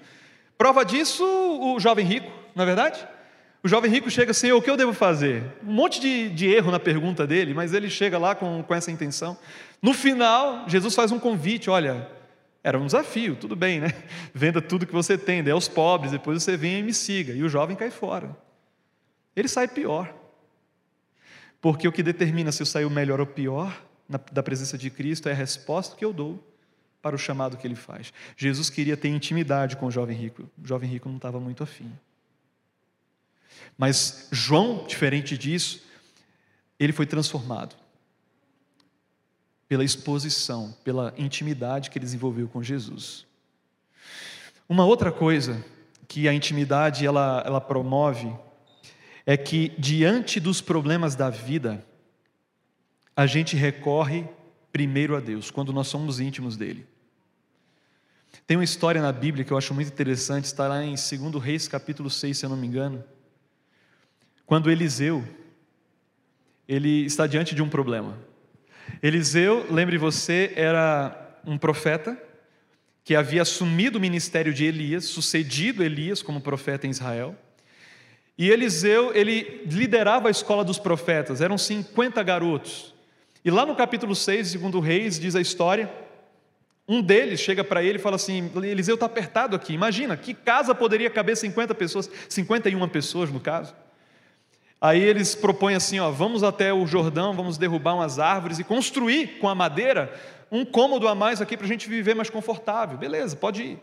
Prova 0.57 0.85
disso 0.85 1.25
o 1.25 1.81
jovem 1.81 2.07
rico, 2.07 2.31
não 2.55 2.63
é 2.63 2.67
verdade? 2.67 3.07
O 3.63 3.69
jovem 3.69 3.91
rico 3.91 4.11
chega 4.11 4.33
assim: 4.33 4.51
o 4.53 4.61
que 4.61 4.69
eu 4.69 4.77
devo 4.77 4.93
fazer? 4.93 5.45
Um 5.67 5.73
monte 5.73 6.01
de, 6.01 6.29
de 6.31 6.47
erro 6.47 6.71
na 6.71 6.81
pergunta 6.81 7.27
dele, 7.27 7.55
mas 7.55 7.73
ele 7.73 7.89
chega 7.89 8.19
lá 8.19 8.35
com, 8.35 8.63
com 8.63 8.75
essa 8.75 8.91
intenção. 8.91 9.39
No 9.81 9.95
final, 9.95 10.69
Jesus 10.69 10.95
faz 10.95 11.13
um 11.13 11.19
convite: 11.19 11.71
olha, 11.71 12.09
era 12.63 12.79
um 12.79 12.87
desafio, 12.87 13.37
tudo 13.37 13.55
bem, 13.55 13.81
né? 13.81 13.93
Venda 14.35 14.61
tudo 14.61 14.87
que 14.87 14.93
você 14.93 15.17
tem, 15.17 15.43
dê 15.43 15.53
aos 15.53 15.69
pobres, 15.69 16.13
depois 16.13 16.43
você 16.43 16.57
vem 16.57 16.81
e 16.81 16.83
me 16.83 16.93
siga. 16.93 17.33
E 17.33 17.43
o 17.43 17.49
jovem 17.49 17.77
cai 17.77 17.91
fora. 17.91 18.37
Ele 19.35 19.49
sai 19.49 19.69
pior. 19.69 20.13
Porque 21.61 21.87
o 21.87 21.93
que 21.93 22.03
determina 22.03 22.51
se 22.51 22.63
eu 22.63 22.67
saio 22.67 22.91
melhor 22.91 23.21
ou 23.21 23.27
pior 23.27 23.81
na, 24.09 24.21
da 24.33 24.43
presença 24.43 24.77
de 24.77 24.91
Cristo 24.91 25.29
é 25.29 25.33
a 25.33 25.37
resposta 25.37 25.97
que 25.97 26.05
eu 26.05 26.13
dou 26.13 26.52
para 27.03 27.17
o 27.17 27.19
chamado 27.19 27.57
que 27.57 27.67
ele 27.67 27.75
faz. 27.75 28.13
Jesus 28.37 28.71
queria 28.71 28.97
ter 28.97 29.09
intimidade 29.09 29.77
com 29.77 29.87
o 29.87 29.91
jovem 29.91 30.17
rico, 30.17 30.49
o 30.63 30.67
jovem 30.67 30.89
rico 30.89 31.09
não 31.09 31.17
estava 31.17 31.41
muito 31.41 31.63
afim. 31.63 31.93
Mas 33.77 34.29
João, 34.31 34.87
diferente 34.87 35.37
disso, 35.37 35.83
ele 36.79 36.93
foi 36.93 37.05
transformado 37.05 37.75
pela 39.69 39.85
exposição, 39.85 40.77
pela 40.85 41.13
intimidade 41.17 41.91
que 41.91 41.99
ele 41.99 42.05
desenvolveu 42.05 42.49
com 42.49 42.63
Jesus. 42.63 43.27
Uma 44.69 44.85
outra 44.85 45.11
coisa 45.11 45.65
que 46.07 46.29
a 46.29 46.35
intimidade 46.35 47.07
ela, 47.07 47.43
ela 47.45 47.61
promove 47.61 48.33
é 49.25 49.37
que 49.37 49.73
diante 49.79 50.39
dos 50.39 50.61
problemas 50.61 51.15
da 51.15 51.31
vida, 51.31 51.85
a 53.17 53.27
gente 53.27 53.57
recorre 53.57 54.27
primeiro 54.73 55.17
a 55.17 55.21
Deus, 55.21 55.51
quando 55.51 55.73
nós 55.73 55.89
somos 55.89 56.19
íntimos 56.19 56.57
dele. 56.57 56.87
Tem 58.47 58.57
uma 58.57 58.65
história 58.65 59.01
na 59.01 59.13
Bíblia 59.13 59.45
que 59.45 59.53
eu 59.53 59.59
acho 59.59 59.75
muito 59.75 59.89
interessante, 59.89 60.45
está 60.45 60.67
lá 60.67 60.83
em 60.83 60.95
2 60.95 61.43
Reis, 61.43 61.69
capítulo 61.69 62.11
6, 62.11 62.39
se 62.39 62.45
eu 62.45 62.51
não 62.51 62.57
me 62.57 62.67
engano. 62.67 63.05
Quando 64.47 64.71
Eliseu, 64.71 65.25
ele 66.67 67.05
está 67.05 67.27
diante 67.27 67.55
de 67.55 67.63
um 67.63 67.69
problema. 67.69 68.19
Eliseu, 69.03 69.67
lembre 69.71 69.99
você, 69.99 70.53
era 70.57 71.39
um 71.47 71.57
profeta 71.57 72.21
que 73.05 73.15
havia 73.15 73.43
assumido 73.43 73.99
o 73.99 74.01
ministério 74.01 74.53
de 74.53 74.65
Elias, 74.65 75.05
sucedido 75.05 75.83
Elias 75.83 76.23
como 76.23 76.41
profeta 76.41 76.87
em 76.87 76.91
Israel. 76.91 77.37
E 78.39 78.51
Eliseu, 78.51 79.15
ele 79.15 79.63
liderava 79.67 80.29
a 80.29 80.31
escola 80.31 80.65
dos 80.65 80.79
profetas, 80.79 81.41
eram 81.41 81.59
50 81.59 82.23
garotos. 82.23 82.95
E 83.45 83.51
lá 83.51 83.67
no 83.67 83.75
capítulo 83.75 84.15
6, 84.15 84.49
segundo 84.49 84.81
Reis, 84.81 85.19
diz 85.19 85.35
a 85.35 85.41
história 85.41 86.02
um 86.89 87.01
deles 87.01 87.41
chega 87.41 87.63
para 87.63 87.83
ele 87.83 87.99
e 87.99 88.01
fala 88.01 88.17
assim: 88.17 88.51
Eliseu 88.57 88.95
está 88.95 89.07
apertado 89.07 89.55
aqui. 89.55 89.73
Imagina, 89.73 90.17
que 90.17 90.35
casa 90.35 90.75
poderia 90.75 91.09
caber 91.09 91.37
50 91.37 91.75
pessoas, 91.75 92.11
51 92.29 92.89
pessoas 92.89 93.31
no 93.31 93.41
caso. 93.41 93.75
Aí 94.81 95.01
eles 95.01 95.35
propõem 95.35 95.77
assim: 95.77 96.01
ó, 96.01 96.11
vamos 96.11 96.43
até 96.43 96.73
o 96.73 96.87
Jordão, 96.87 97.35
vamos 97.35 97.57
derrubar 97.57 97.95
umas 97.95 98.19
árvores 98.19 98.59
e 98.59 98.65
construir 98.65 99.39
com 99.39 99.49
a 99.49 99.55
madeira 99.55 100.13
um 100.51 100.65
cômodo 100.65 101.09
a 101.09 101.15
mais 101.15 101.41
aqui 101.41 101.57
para 101.57 101.67
a 101.67 101.69
gente 101.69 101.89
viver 101.89 102.15
mais 102.15 102.29
confortável. 102.29 102.99
Beleza, 102.99 103.37
pode 103.37 103.63
ir. 103.63 103.79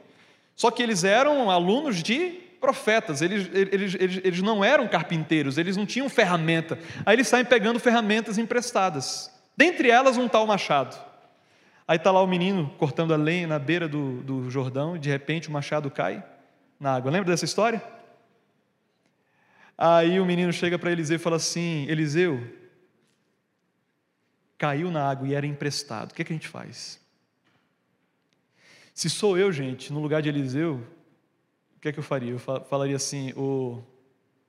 Só 0.56 0.70
que 0.70 0.84
eles 0.84 1.06
eram 1.06 1.50
alunos 1.50 2.04
de 2.04 2.32
profetas, 2.60 3.22
eles, 3.22 3.50
eles, 3.54 3.96
eles, 3.96 4.22
eles 4.22 4.42
não 4.42 4.62
eram 4.62 4.88
carpinteiros, 4.90 5.58
eles 5.58 5.78
não 5.78 5.86
tinham 5.86 6.10
ferramenta. 6.10 6.78
Aí 7.06 7.16
eles 7.16 7.30
saem 7.30 7.46
pegando 7.46 7.80
ferramentas 7.80 8.38
emprestadas, 8.38 9.32
dentre 9.56 9.90
elas 9.90 10.18
um 10.18 10.28
tal 10.28 10.46
machado. 10.46 11.09
Aí 11.90 11.98
está 11.98 12.12
lá 12.12 12.22
o 12.22 12.28
menino 12.28 12.70
cortando 12.78 13.16
a 13.16 13.18
lenha 13.18 13.48
na 13.48 13.58
beira 13.58 13.88
do, 13.88 14.22
do 14.22 14.48
Jordão 14.48 14.96
e 14.96 15.00
de 15.00 15.10
repente 15.10 15.50
o 15.50 15.52
machado 15.52 15.90
cai 15.90 16.24
na 16.80 16.94
água. 16.94 17.10
Lembra 17.10 17.32
dessa 17.32 17.46
história? 17.46 17.82
Aí 19.76 20.20
o 20.20 20.26
menino 20.26 20.54
chega 20.54 20.78
para 20.78 20.92
Eliseu 20.92 21.16
e 21.16 21.20
fala 21.20 21.38
assim: 21.38 21.88
Eliseu, 21.90 22.48
caiu 24.56 24.92
na 24.92 25.10
água 25.10 25.28
e 25.28 25.34
era 25.34 25.48
emprestado. 25.48 26.12
O 26.12 26.14
que, 26.14 26.22
é 26.22 26.26
que 26.26 26.32
a 26.32 26.36
gente 26.36 26.48
faz? 26.48 27.02
Se 28.94 29.10
sou 29.10 29.36
eu, 29.36 29.52
gente, 29.52 29.92
no 29.92 30.00
lugar 30.00 30.22
de 30.22 30.30
Eliseu, 30.30 30.86
o 31.76 31.80
que 31.80 31.90
é 31.90 31.92
que 31.92 31.98
eu 31.98 32.04
faria? 32.04 32.34
Eu 32.34 32.38
falaria 32.38 32.98
assim: 32.98 33.34
oh, 33.36 33.82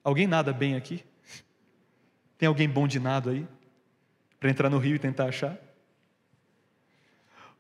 alguém 0.05 0.27
nada 0.27 0.53
bem 0.53 0.77
aqui? 0.77 1.03
Tem 2.37 2.47
alguém 2.47 2.69
bom 2.69 2.87
de 2.87 3.01
nada 3.01 3.31
aí? 3.31 3.49
para 4.39 4.51
entrar 4.51 4.69
no 4.69 4.77
rio 4.77 4.97
e 4.97 4.99
tentar 4.99 5.25
achar? 5.25 5.70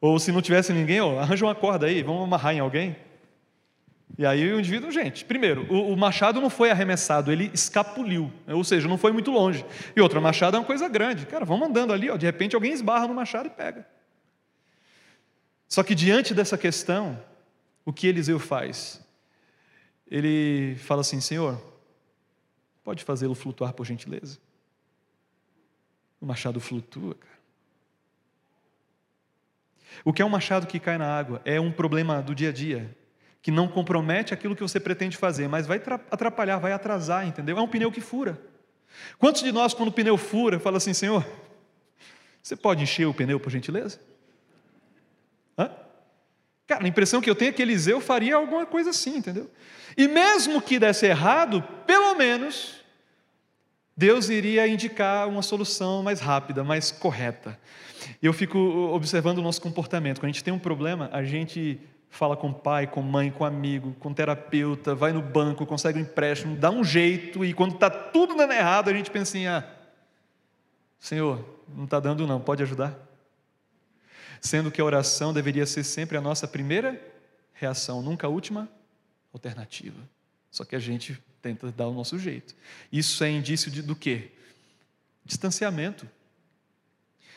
Ou 0.00 0.18
se 0.18 0.32
não 0.32 0.40
tivesse 0.40 0.72
ninguém, 0.72 1.00
ó, 1.00 1.18
arranja 1.18 1.44
uma 1.44 1.54
corda 1.54 1.86
aí, 1.86 2.02
vamos 2.02 2.24
amarrar 2.24 2.54
em 2.54 2.60
alguém. 2.60 2.96
E 4.18 4.26
aí 4.26 4.52
o 4.52 4.58
indivíduo, 4.58 4.90
gente, 4.90 5.24
primeiro, 5.24 5.66
o, 5.72 5.92
o, 5.92 5.96
machado 5.96 6.40
não 6.40 6.50
foi 6.50 6.70
arremessado, 6.70 7.30
ele 7.30 7.50
escapuliu, 7.54 8.32
ou 8.48 8.64
seja, 8.64 8.88
não 8.88 8.98
foi 8.98 9.12
muito 9.12 9.30
longe. 9.30 9.64
E 9.94 10.00
outra, 10.00 10.20
machado 10.20 10.56
é 10.56 10.60
uma 10.60 10.66
coisa 10.66 10.88
grande. 10.88 11.26
Cara, 11.26 11.44
vamos 11.44 11.68
andando 11.68 11.92
ali, 11.92 12.10
ó, 12.10 12.16
de 12.16 12.26
repente 12.26 12.54
alguém 12.54 12.72
esbarra 12.72 13.06
no 13.06 13.14
machado 13.14 13.46
e 13.46 13.50
pega. 13.50 13.86
Só 15.68 15.82
que 15.82 15.94
diante 15.94 16.34
dessa 16.34 16.58
questão, 16.58 17.18
o 17.84 17.92
que 17.92 18.06
Eliseu 18.06 18.38
faz? 18.38 19.00
Ele 20.10 20.74
fala 20.80 21.02
assim: 21.02 21.20
Senhor, 21.20 21.60
pode 22.82 23.04
fazê-lo 23.04 23.34
flutuar 23.34 23.72
por 23.72 23.86
gentileza? 23.86 24.38
O 26.20 26.26
machado 26.26 26.60
flutua, 26.60 27.14
cara. 27.14 27.29
O 30.04 30.12
que 30.12 30.22
é 30.22 30.24
um 30.24 30.28
machado 30.28 30.66
que 30.66 30.78
cai 30.78 30.98
na 30.98 31.06
água? 31.06 31.40
É 31.44 31.60
um 31.60 31.70
problema 31.70 32.22
do 32.22 32.34
dia 32.34 32.50
a 32.50 32.52
dia, 32.52 32.96
que 33.42 33.50
não 33.50 33.68
compromete 33.68 34.32
aquilo 34.34 34.56
que 34.56 34.62
você 34.62 34.78
pretende 34.80 35.16
fazer, 35.16 35.48
mas 35.48 35.66
vai 35.66 35.80
atrapalhar, 36.10 36.58
vai 36.58 36.72
atrasar, 36.72 37.26
entendeu? 37.26 37.58
É 37.58 37.60
um 37.60 37.68
pneu 37.68 37.90
que 37.90 38.00
fura. 38.00 38.40
Quantos 39.18 39.42
de 39.42 39.52
nós, 39.52 39.74
quando 39.74 39.88
o 39.88 39.92
pneu 39.92 40.16
fura, 40.16 40.58
fala 40.58 40.76
assim, 40.76 40.92
Senhor, 40.92 41.26
você 42.42 42.56
pode 42.56 42.82
encher 42.82 43.06
o 43.06 43.14
pneu, 43.14 43.38
por 43.38 43.50
gentileza? 43.50 44.00
Hã? 45.58 45.70
Cara, 46.66 46.84
a 46.84 46.88
impressão 46.88 47.20
que 47.20 47.28
eu 47.28 47.34
tenho 47.34 47.50
é 47.50 47.52
que 47.52 47.62
Eliseu 47.62 48.00
faria 48.00 48.36
alguma 48.36 48.64
coisa 48.64 48.90
assim, 48.90 49.16
entendeu? 49.16 49.50
E 49.96 50.06
mesmo 50.06 50.62
que 50.62 50.78
desse 50.78 51.06
errado, 51.06 51.62
pelo 51.86 52.14
menos 52.14 52.79
Deus 54.00 54.30
iria 54.30 54.66
indicar 54.66 55.28
uma 55.28 55.42
solução 55.42 56.02
mais 56.02 56.20
rápida, 56.20 56.64
mais 56.64 56.90
correta. 56.90 57.58
Eu 58.22 58.32
fico 58.32 58.58
observando 58.58 59.36
o 59.36 59.42
nosso 59.42 59.60
comportamento. 59.60 60.20
Quando 60.20 60.30
a 60.30 60.32
gente 60.32 60.42
tem 60.42 60.54
um 60.54 60.58
problema, 60.58 61.10
a 61.12 61.22
gente 61.22 61.78
fala 62.08 62.34
com 62.34 62.50
pai, 62.50 62.86
com 62.86 63.02
mãe, 63.02 63.30
com 63.30 63.44
amigo, 63.44 63.94
com 64.00 64.14
terapeuta, 64.14 64.94
vai 64.94 65.12
no 65.12 65.20
banco, 65.20 65.66
consegue 65.66 65.98
um 65.98 66.02
empréstimo, 66.02 66.56
dá 66.56 66.70
um 66.70 66.82
jeito, 66.82 67.44
e 67.44 67.52
quando 67.52 67.74
está 67.74 67.90
tudo 67.90 68.34
dando 68.34 68.54
errado, 68.54 68.88
a 68.88 68.94
gente 68.94 69.10
pensa 69.10 69.36
assim: 69.36 69.46
ah, 69.46 69.70
Senhor, 70.98 71.44
não 71.68 71.84
está 71.84 72.00
dando 72.00 72.26
não, 72.26 72.40
pode 72.40 72.62
ajudar? 72.62 72.98
Sendo 74.40 74.70
que 74.70 74.80
a 74.80 74.84
oração 74.84 75.30
deveria 75.30 75.66
ser 75.66 75.84
sempre 75.84 76.16
a 76.16 76.22
nossa 76.22 76.48
primeira 76.48 76.98
reação, 77.52 78.00
nunca 78.00 78.26
a 78.26 78.30
última 78.30 78.66
alternativa. 79.30 80.00
Só 80.50 80.64
que 80.64 80.74
a 80.74 80.78
gente 80.78 81.22
tenta 81.40 81.70
dar 81.72 81.88
o 81.88 81.94
nosso 81.94 82.18
jeito. 82.18 82.54
Isso 82.92 83.22
é 83.24 83.30
indício 83.30 83.70
de, 83.70 83.82
do 83.82 83.96
quê? 83.96 84.30
Distanciamento. 85.24 86.08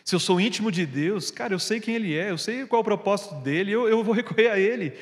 Se 0.03 0.15
eu 0.15 0.19
sou 0.19 0.39
íntimo 0.39 0.71
de 0.71 0.85
Deus, 0.85 1.31
cara, 1.31 1.53
eu 1.53 1.59
sei 1.59 1.79
quem 1.79 1.95
Ele 1.95 2.15
é, 2.15 2.29
eu 2.31 2.37
sei 2.37 2.65
qual 2.65 2.79
é 2.79 2.81
o 2.81 2.83
propósito 2.83 3.35
dele, 3.35 3.71
eu, 3.71 3.87
eu 3.87 4.03
vou 4.03 4.13
recorrer 4.13 4.49
a 4.49 4.59
Ele. 4.59 4.97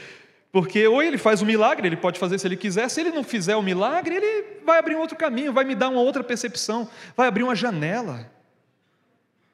Porque 0.52 0.86
ou 0.86 1.02
ele 1.02 1.18
faz 1.18 1.42
um 1.42 1.46
milagre, 1.46 1.88
ele 1.88 1.96
pode 1.96 2.20
fazer 2.20 2.38
se 2.38 2.46
ele 2.46 2.58
quiser, 2.58 2.90
se 2.90 3.00
ele 3.00 3.12
não 3.12 3.24
fizer 3.24 3.56
o 3.56 3.64
milagre, 3.64 4.16
ele 4.16 4.60
vai 4.66 4.80
abrir 4.80 4.96
um 4.96 5.00
outro 5.00 5.18
caminho, 5.18 5.54
vai 5.54 5.64
me 5.64 5.74
dar 5.74 5.88
uma 5.88 6.02
outra 6.02 6.24
percepção, 6.24 6.90
vai 7.16 7.28
abrir 7.28 7.44
uma 7.44 7.56
janela. 7.56 8.30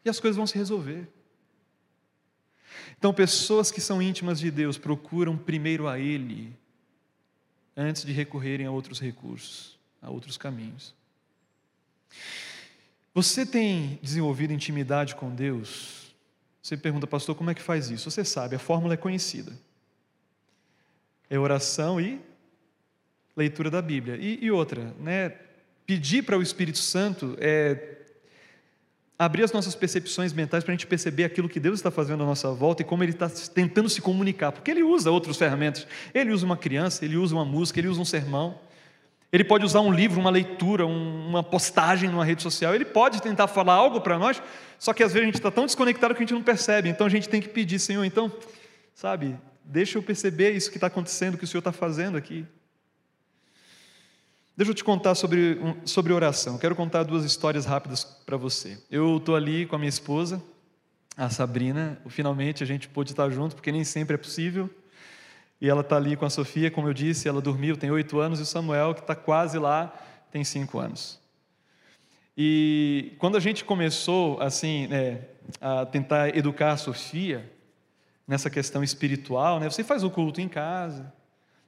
E 0.03 0.09
as 0.09 0.19
coisas 0.19 0.35
vão 0.35 0.47
se 0.47 0.57
resolver. 0.57 1.07
Então, 2.97 3.13
pessoas 3.13 3.69
que 3.69 3.79
são 3.79 4.01
íntimas 4.01 4.39
de 4.39 4.49
Deus 4.49 4.77
procuram 4.79 5.37
primeiro 5.37 5.87
a 5.87 5.99
Ele, 5.99 6.57
antes 7.77 8.03
de 8.03 8.11
recorrerem 8.11 8.65
a 8.65 8.71
outros 8.71 8.99
recursos, 8.99 9.77
a 10.01 10.09
outros 10.09 10.35
caminhos. 10.35 10.95
Você 13.13 13.45
tem 13.45 13.99
desenvolvido 14.01 14.51
intimidade 14.51 15.15
com 15.15 15.33
Deus? 15.33 16.15
Você 16.61 16.75
pergunta, 16.75 17.05
pastor, 17.05 17.35
como 17.35 17.51
é 17.51 17.53
que 17.53 17.61
faz 17.61 17.89
isso? 17.91 18.09
Você 18.09 18.25
sabe, 18.25 18.55
a 18.55 18.59
fórmula 18.59 18.95
é 18.95 18.97
conhecida. 18.97 19.53
É 21.29 21.37
oração 21.37 22.01
e 22.01 22.19
leitura 23.35 23.69
da 23.69 23.81
Bíblia. 23.81 24.17
E, 24.17 24.43
e 24.43 24.51
outra, 24.51 24.93
né? 24.99 25.29
Pedir 25.85 26.23
para 26.23 26.37
o 26.37 26.41
Espírito 26.41 26.79
Santo 26.79 27.37
é 27.39 27.96
abrir 29.19 29.43
as 29.43 29.51
nossas 29.51 29.73
percepções 29.73 30.31
mentais 30.31 30.63
para 30.63 30.71
a 30.71 30.75
gente 30.75 30.85
perceber 30.85 31.23
aquilo 31.23 31.49
que 31.49 31.59
Deus 31.59 31.79
está 31.79 31.89
fazendo 31.89 32.23
à 32.23 32.25
nossa 32.25 32.51
volta 32.51 32.83
e 32.83 32.85
como 32.85 33.03
Ele 33.03 33.11
está 33.11 33.29
tentando 33.53 33.89
se 33.89 34.01
comunicar, 34.01 34.51
porque 34.51 34.69
Ele 34.69 34.83
usa 34.83 35.09
outras 35.09 35.37
ferramentas. 35.37 35.87
Ele 36.13 36.31
usa 36.31 36.45
uma 36.45 36.57
criança, 36.57 37.03
Ele 37.03 37.17
usa 37.17 37.33
uma 37.35 37.45
música, 37.45 37.79
Ele 37.79 37.87
usa 37.87 37.99
um 37.99 38.05
sermão. 38.05 38.59
Ele 39.31 39.43
pode 39.43 39.65
usar 39.65 39.81
um 39.81 39.91
livro, 39.91 40.19
uma 40.19 40.29
leitura, 40.29 40.85
uma 40.85 41.43
postagem 41.43 42.09
numa 42.09 42.23
rede 42.23 42.41
social, 42.41 42.73
ele 42.73 42.85
pode 42.85 43.21
tentar 43.21 43.47
falar 43.47 43.73
algo 43.73 43.99
para 43.99 44.17
nós, 44.17 44.41
só 44.79 44.93
que 44.93 45.03
às 45.03 45.11
vezes 45.11 45.23
a 45.23 45.25
gente 45.25 45.35
está 45.35 45.51
tão 45.51 45.65
desconectado 45.65 46.15
que 46.15 46.21
a 46.21 46.25
gente 46.25 46.33
não 46.33 46.41
percebe. 46.41 46.87
Então 46.87 47.05
a 47.05 47.09
gente 47.09 47.27
tem 47.27 47.41
que 47.41 47.49
pedir, 47.49 47.77
Senhor, 47.77 48.05
então, 48.05 48.31
sabe, 48.95 49.35
deixa 49.65 49.97
eu 49.97 50.03
perceber 50.03 50.51
isso 50.51 50.71
que 50.71 50.77
está 50.77 50.87
acontecendo, 50.87 51.37
que 51.37 51.43
o 51.43 51.47
Senhor 51.47 51.59
está 51.59 51.73
fazendo 51.73 52.17
aqui. 52.17 52.45
Deixa 54.57 54.71
eu 54.71 54.75
te 54.75 54.83
contar 54.83 55.13
sobre, 55.13 55.59
sobre 55.85 56.11
oração. 56.11 56.57
quero 56.57 56.75
contar 56.75 57.03
duas 57.03 57.23
histórias 57.23 57.63
rápidas 57.63 58.03
para 58.03 58.35
você. 58.37 58.81
Eu 58.89 59.17
estou 59.17 59.35
ali 59.35 59.67
com 59.67 59.75
a 59.75 59.77
minha 59.77 59.87
esposa, 59.87 60.41
a 61.15 61.29
Sabrina. 61.29 62.01
Finalmente 62.07 62.63
a 62.63 62.65
gente 62.65 62.89
pôde 62.89 63.11
estar 63.11 63.29
junto, 63.29 63.53
porque 63.53 63.71
nem 63.71 63.83
sempre 63.83 64.15
é 64.15 64.17
possível. 64.17 64.67
E 65.61 65.69
ela 65.69 65.81
está 65.81 65.97
ali 65.97 66.17
com 66.17 66.25
a 66.25 66.29
Sofia, 66.31 66.71
como 66.71 66.87
eu 66.87 66.93
disse, 66.93 67.29
ela 67.29 67.39
dormiu, 67.39 67.77
tem 67.77 67.91
oito 67.91 68.19
anos, 68.19 68.39
e 68.39 68.41
o 68.41 68.45
Samuel, 68.47 68.95
que 68.95 69.01
está 69.01 69.13
quase 69.13 69.59
lá, 69.59 69.93
tem 70.31 70.43
cinco 70.43 70.79
anos. 70.79 71.19
E 72.35 73.13
quando 73.19 73.37
a 73.37 73.39
gente 73.39 73.63
começou, 73.63 74.41
assim, 74.41 74.87
né, 74.87 75.21
a 75.61 75.85
tentar 75.85 76.35
educar 76.35 76.71
a 76.71 76.77
Sofia 76.77 77.47
nessa 78.27 78.49
questão 78.49 78.83
espiritual, 78.83 79.59
né, 79.59 79.69
você 79.69 79.83
faz 79.83 80.03
o 80.03 80.09
culto 80.09 80.41
em 80.41 80.47
casa, 80.47 81.13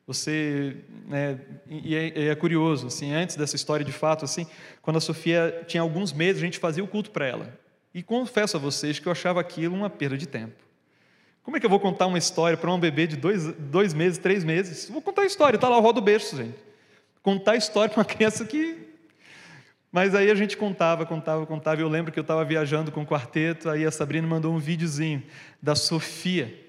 você, 0.10 0.76
né, 1.08 1.40
e 1.70 1.96
é, 1.96 2.30
é, 2.30 2.36
curioso, 2.36 2.88
assim, 2.88 3.14
antes 3.14 3.36
dessa 3.36 3.56
história 3.56 3.86
de 3.86 3.92
fato, 3.92 4.26
assim, 4.26 4.48
quando 4.82 4.98
a 4.98 5.00
Sofia 5.00 5.64
tinha 5.68 5.82
alguns 5.82 6.12
meses, 6.12 6.42
a 6.42 6.46
gente 6.46 6.58
fazia 6.58 6.84
o 6.84 6.88
culto 6.88 7.12
para 7.12 7.28
ela. 7.28 7.60
E 7.94 8.02
confesso 8.02 8.58
a 8.58 8.60
vocês 8.60 8.98
que 8.98 9.06
eu 9.06 9.12
achava 9.12 9.40
aquilo 9.40 9.76
uma 9.76 9.88
perda 9.88 10.18
de 10.18 10.28
tempo. 10.28 10.56
Como 11.44 11.58
é 11.58 11.60
que 11.60 11.66
eu 11.68 11.70
vou 11.70 11.80
contar 11.80 12.08
uma 12.08 12.18
história 12.18 12.58
para 12.58 12.74
um 12.74 12.80
bebê 12.80 13.06
de 13.06 13.18
dois, 13.18 13.54
dois 13.54 13.94
meses, 13.94 14.18
três 14.18 14.44
meses? 14.44 14.90
Vou 14.90 15.00
contar 15.00 15.22
a 15.22 15.26
história, 15.28 15.58
está 15.58 15.70
lá 15.70 15.78
o 15.78 15.82
rodo 15.82 16.02
berço, 16.02 16.36
gente. 16.36 16.58
Contar 17.22 17.52
a 17.52 17.58
história 17.58 17.94
para 17.94 18.00
uma 18.00 18.06
criança 18.10 18.44
que. 18.44 18.90
Mas 19.92 20.16
aí 20.16 20.32
a 20.32 20.36
gente 20.36 20.58
contava, 20.58 21.06
contava, 21.06 21.46
contava. 21.46 21.80
Eu 21.80 21.88
lembro 21.88 22.12
que 22.12 22.18
eu 22.18 22.24
estava 22.24 22.44
viajando 22.44 22.92
com 22.92 23.04
o 23.04 23.06
quarteto, 23.06 23.70
aí 23.70 23.86
a 23.86 23.92
Sabrina 23.92 24.28
mandou 24.28 24.52
um 24.52 24.58
videozinho 24.58 25.22
da 25.62 25.76
Sofia, 25.76 26.68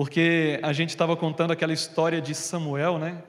porque 0.00 0.58
a 0.62 0.72
gente 0.72 0.88
estava 0.88 1.14
contando 1.14 1.50
aquela 1.50 1.74
história 1.74 2.22
de 2.22 2.34
Samuel, 2.34 2.98
né? 2.98 3.22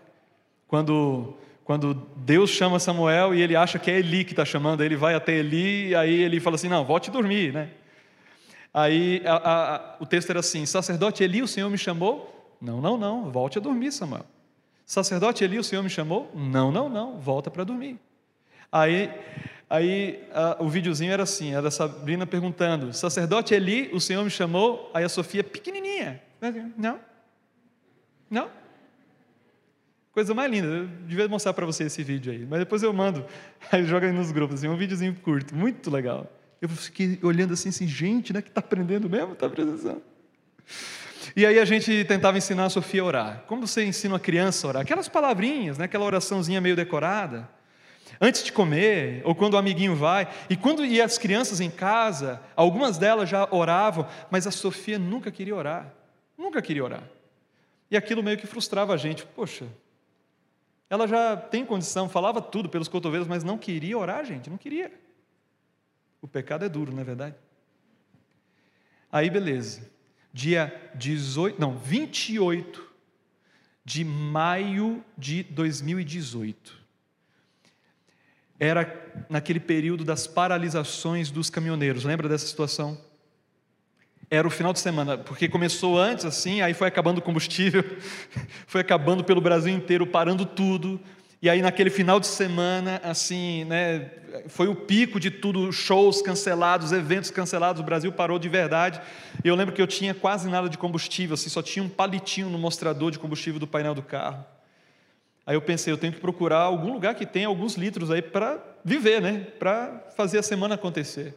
Quando, 0.70 1.36
quando 1.66 1.94
Deus 2.16 2.50
chama 2.50 2.80
Samuel 2.80 3.36
e 3.36 3.42
ele 3.42 3.58
acha 3.58 3.78
que 3.78 3.92
é 3.92 4.00
Eli 4.00 4.24
que 4.24 4.32
está 4.32 4.46
chamando, 4.46 4.82
ele 4.82 4.96
vai 4.96 5.14
até 5.14 5.34
Eli, 5.34 5.90
e 5.90 5.96
aí 5.96 6.22
ele 6.22 6.40
fala 6.40 6.56
assim: 6.56 6.70
Não, 6.70 6.86
volte 6.86 7.10
a 7.10 7.12
dormir, 7.12 7.52
né? 7.52 7.72
Aí 8.74 9.22
a, 9.26 9.36
a, 9.36 9.96
o 10.00 10.06
texto 10.06 10.30
era 10.30 10.40
assim: 10.40 10.66
Sacerdote 10.66 11.22
Eli, 11.22 11.42
o 11.42 11.48
Senhor 11.48 11.70
me 11.70 11.78
chamou? 11.78 12.56
Não, 12.62 12.80
não, 12.80 12.98
não, 12.98 13.30
volte 13.30 13.58
a 13.58 13.62
dormir, 13.62 13.92
Samuel. 13.92 14.26
Sacerdote 14.86 15.44
Eli, 15.44 15.60
o 15.60 15.64
Senhor 15.66 15.84
me 15.84 15.90
chamou? 15.90 16.32
Não, 16.34 16.72
não, 16.72 16.88
não, 16.88 17.20
volta 17.20 17.52
para 17.52 17.66
dormir. 17.66 18.00
Aí, 18.72 19.12
aí 19.70 20.24
a, 20.34 20.56
o 20.62 20.70
videozinho 20.70 21.12
era 21.12 21.24
assim: 21.24 21.54
era 21.54 21.68
a 21.68 21.72
Sabrina 21.72 22.26
perguntando: 22.26 22.94
Sacerdote 22.94 23.54
Eli, 23.54 23.90
o 23.92 24.00
Senhor 24.00 24.24
me 24.24 24.32
chamou? 24.32 24.90
Aí 24.94 25.04
a 25.04 25.10
Sofia, 25.10 25.44
pequenininha: 25.44 26.31
Não, 26.78 27.00
não. 28.30 28.50
Coisa 30.12 30.34
mais 30.34 30.52
linda, 30.52 30.68
eu 30.68 30.88
devia 31.08 31.28
mostrar 31.28 31.54
para 31.54 31.66
você 31.66 31.86
esse 31.86 32.04
vídeo 32.04 32.34
aí, 32.34 32.46
mas 32.46 32.60
depois 32.60 32.84
eu 32.84 32.92
mando, 32.92 33.26
aí 33.72 33.86
joga 33.86 34.08
aí 34.08 34.14
nos 34.14 34.32
grupos, 34.32 34.58
assim, 34.58 34.68
um 34.68 34.76
videozinho 34.76 35.16
curto, 35.16 35.56
muito 35.56 35.90
legal. 35.90 36.30
Eu 36.62 36.68
fiquei 36.68 37.18
olhando 37.24 37.54
assim, 37.54 37.70
assim, 37.70 37.88
gente, 37.88 38.34
né, 38.34 38.42
que 38.42 38.50
está 38.50 38.60
aprendendo 38.60 39.10
mesmo? 39.10 39.34
Está 39.34 39.48
aprendendo. 39.48 40.02
E 41.36 41.46
aí 41.46 41.58
a 41.60 41.66
gente 41.66 42.04
tentava 42.06 42.38
ensinar 42.38 42.66
a 42.66 42.70
Sofia 42.70 43.02
a 43.02 43.06
orar. 43.06 43.44
Como 43.48 43.66
você 43.66 43.86
ensina 43.86 44.14
uma 44.14 44.20
criança 44.20 44.68
a 44.68 44.70
orar? 44.70 44.82
Aquelas 44.82 45.08
palavrinhas, 45.08 45.78
né, 45.78 45.86
aquela 45.86 46.06
oraçãozinha 46.06 46.60
meio 46.60 46.76
decorada. 46.76 47.50
Antes 48.20 48.44
de 48.44 48.52
comer, 48.52 49.22
ou 49.24 49.34
quando 49.34 49.54
o 49.54 49.58
amiguinho 49.58 49.96
vai. 49.96 50.28
E 50.50 50.58
quando 50.58 50.86
ia 50.86 51.06
as 51.06 51.18
crianças 51.18 51.62
em 51.62 51.72
casa, 51.72 52.42
algumas 52.56 52.98
delas 52.98 53.30
já 53.30 53.48
oravam, 53.50 54.08
mas 54.30 54.46
a 54.46 54.52
Sofia 54.52 55.00
nunca 55.00 55.32
queria 55.32 55.56
orar. 55.56 56.01
Nunca 56.42 56.60
queria 56.60 56.84
orar. 56.84 57.04
E 57.92 57.96
aquilo 57.96 58.24
meio 58.24 58.36
que 58.36 58.48
frustrava 58.48 58.96
a 58.96 58.98
gente. 58.98 59.24
Poxa, 59.28 59.68
ela 60.90 61.08
já 61.08 61.38
tem 61.38 61.64
condição, 61.64 62.10
falava 62.10 62.42
tudo 62.42 62.68
pelos 62.68 62.88
cotovelos, 62.88 63.28
mas 63.28 63.44
não 63.44 63.60
queria 63.60 63.96
orar, 63.96 64.26
gente, 64.26 64.50
não 64.50 64.58
queria. 64.58 64.92
O 66.20 66.28
pecado 66.28 66.66
é 66.66 66.70
duro, 66.70 66.92
não 66.92 67.02
é 67.02 67.04
verdade? 67.04 67.36
Aí, 69.12 69.30
beleza. 69.30 69.88
Dia 70.34 70.92
18, 70.96 71.62
não, 71.62 71.78
28 71.78 72.90
de 73.86 74.04
maio 74.04 75.06
de 75.16 75.44
2018. 75.44 76.82
era 78.60 79.26
naquele 79.30 79.60
período 79.60 80.04
das 80.04 80.26
paralisações 80.26 81.30
dos 81.30 81.50
caminhoneiros. 81.50 82.04
Lembra 82.04 82.28
dessa 82.28 82.48
situação? 82.48 83.11
Era 84.34 84.48
o 84.48 84.50
final 84.50 84.72
de 84.72 84.80
semana, 84.80 85.18
porque 85.18 85.50
começou 85.50 86.00
antes 86.00 86.24
assim, 86.24 86.62
aí 86.62 86.74
foi 86.74 86.88
acabando 86.88 87.18
o 87.18 87.22
combustível, 87.22 87.84
foi 88.66 88.80
acabando 88.80 89.26
pelo 89.26 89.42
Brasil 89.42 89.76
inteiro, 89.76 90.08
parando 90.08 90.46
tudo. 90.46 91.02
E 91.42 91.50
aí 91.50 91.62
naquele 91.62 91.90
final 91.90 92.18
de 92.18 92.28
semana, 92.28 93.02
assim, 93.04 93.66
né, 93.66 94.10
foi 94.48 94.70
o 94.70 94.76
pico 94.76 95.20
de 95.20 95.30
tudo, 95.30 95.70
shows 95.74 96.22
cancelados, 96.22 96.94
eventos 96.94 97.30
cancelados, 97.30 97.82
o 97.82 97.84
Brasil 97.84 98.10
parou 98.14 98.40
de 98.40 98.48
verdade. 98.48 99.02
E 99.44 99.50
eu 99.50 99.56
lembro 99.56 99.76
que 99.76 99.82
eu 99.82 99.88
tinha 99.88 100.14
quase 100.14 100.48
nada 100.48 100.70
de 100.70 100.78
combustível, 100.78 101.34
assim, 101.34 101.50
só 101.50 101.62
tinha 101.62 101.84
um 101.84 101.90
palitinho 101.90 102.50
no 102.50 102.58
mostrador 102.58 103.12
de 103.12 103.20
combustível 103.20 103.60
do 103.60 103.68
painel 103.68 103.94
do 103.94 104.02
carro. 104.02 104.46
Aí 105.46 105.58
eu 105.58 105.62
pensei, 105.62 105.92
eu 105.92 105.98
tenho 105.98 106.14
que 106.14 106.22
procurar 106.22 106.60
algum 106.60 106.94
lugar 106.94 107.16
que 107.16 107.26
tenha 107.26 107.48
alguns 107.50 107.76
litros 107.76 108.10
aí 108.10 108.22
para 108.22 108.64
viver, 108.86 109.22
né? 109.22 109.46
Para 109.60 110.06
fazer 110.16 110.38
a 110.38 110.44
semana 110.44 110.76
acontecer. 110.76 111.36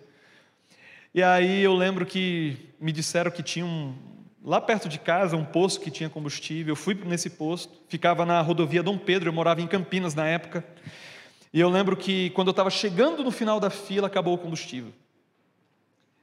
E 1.14 1.22
aí 1.22 1.62
eu 1.62 1.72
lembro 1.74 2.04
que 2.04 2.56
me 2.80 2.90
disseram 2.90 3.30
que 3.30 3.40
tinha 3.40 3.64
um, 3.64 3.94
lá 4.44 4.60
perto 4.60 4.88
de 4.88 4.98
casa 4.98 5.36
um 5.36 5.44
posto 5.44 5.80
que 5.80 5.88
tinha 5.88 6.10
combustível. 6.10 6.72
Eu 6.72 6.76
fui 6.76 6.92
nesse 7.06 7.30
posto, 7.30 7.72
ficava 7.88 8.26
na 8.26 8.40
rodovia 8.40 8.82
Dom 8.82 8.98
Pedro, 8.98 9.28
eu 9.28 9.32
morava 9.32 9.62
em 9.62 9.66
Campinas 9.68 10.12
na 10.12 10.26
época. 10.26 10.64
E 11.52 11.60
eu 11.60 11.70
lembro 11.70 11.96
que 11.96 12.30
quando 12.30 12.48
eu 12.48 12.50
estava 12.50 12.68
chegando 12.68 13.22
no 13.22 13.30
final 13.30 13.60
da 13.60 13.70
fila, 13.70 14.08
acabou 14.08 14.34
o 14.34 14.38
combustível. 14.38 14.92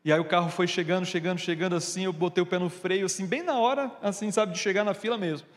E 0.04 0.12
aí 0.12 0.20
o 0.20 0.26
carro 0.26 0.50
foi 0.50 0.68
chegando, 0.68 1.06
chegando, 1.06 1.40
chegando 1.40 1.74
assim, 1.74 2.04
eu 2.04 2.12
botei 2.12 2.44
o 2.44 2.46
pé 2.46 2.60
no 2.60 2.70
freio, 2.70 3.06
assim, 3.06 3.26
bem 3.26 3.44
na 3.44 3.58
hora, 3.58 3.90
assim, 4.02 4.30
sabe, 4.30 4.52
de 4.52 4.60
chegar 4.60 4.84
na 4.84 4.94
fila 4.94 5.18
mesmo. 5.18 5.48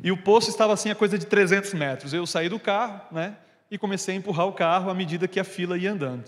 E 0.00 0.12
o 0.12 0.16
poço 0.16 0.48
estava 0.48 0.72
assim 0.72 0.90
a 0.90 0.94
coisa 0.94 1.18
de 1.18 1.26
300 1.26 1.74
metros. 1.74 2.12
Eu 2.12 2.24
saí 2.24 2.48
do 2.48 2.60
carro, 2.60 3.00
né, 3.10 3.36
e 3.68 3.76
comecei 3.76 4.14
a 4.14 4.18
empurrar 4.18 4.46
o 4.46 4.52
carro 4.52 4.90
à 4.90 4.94
medida 4.94 5.26
que 5.26 5.40
a 5.40 5.44
fila 5.44 5.76
ia 5.76 5.90
andando. 5.90 6.24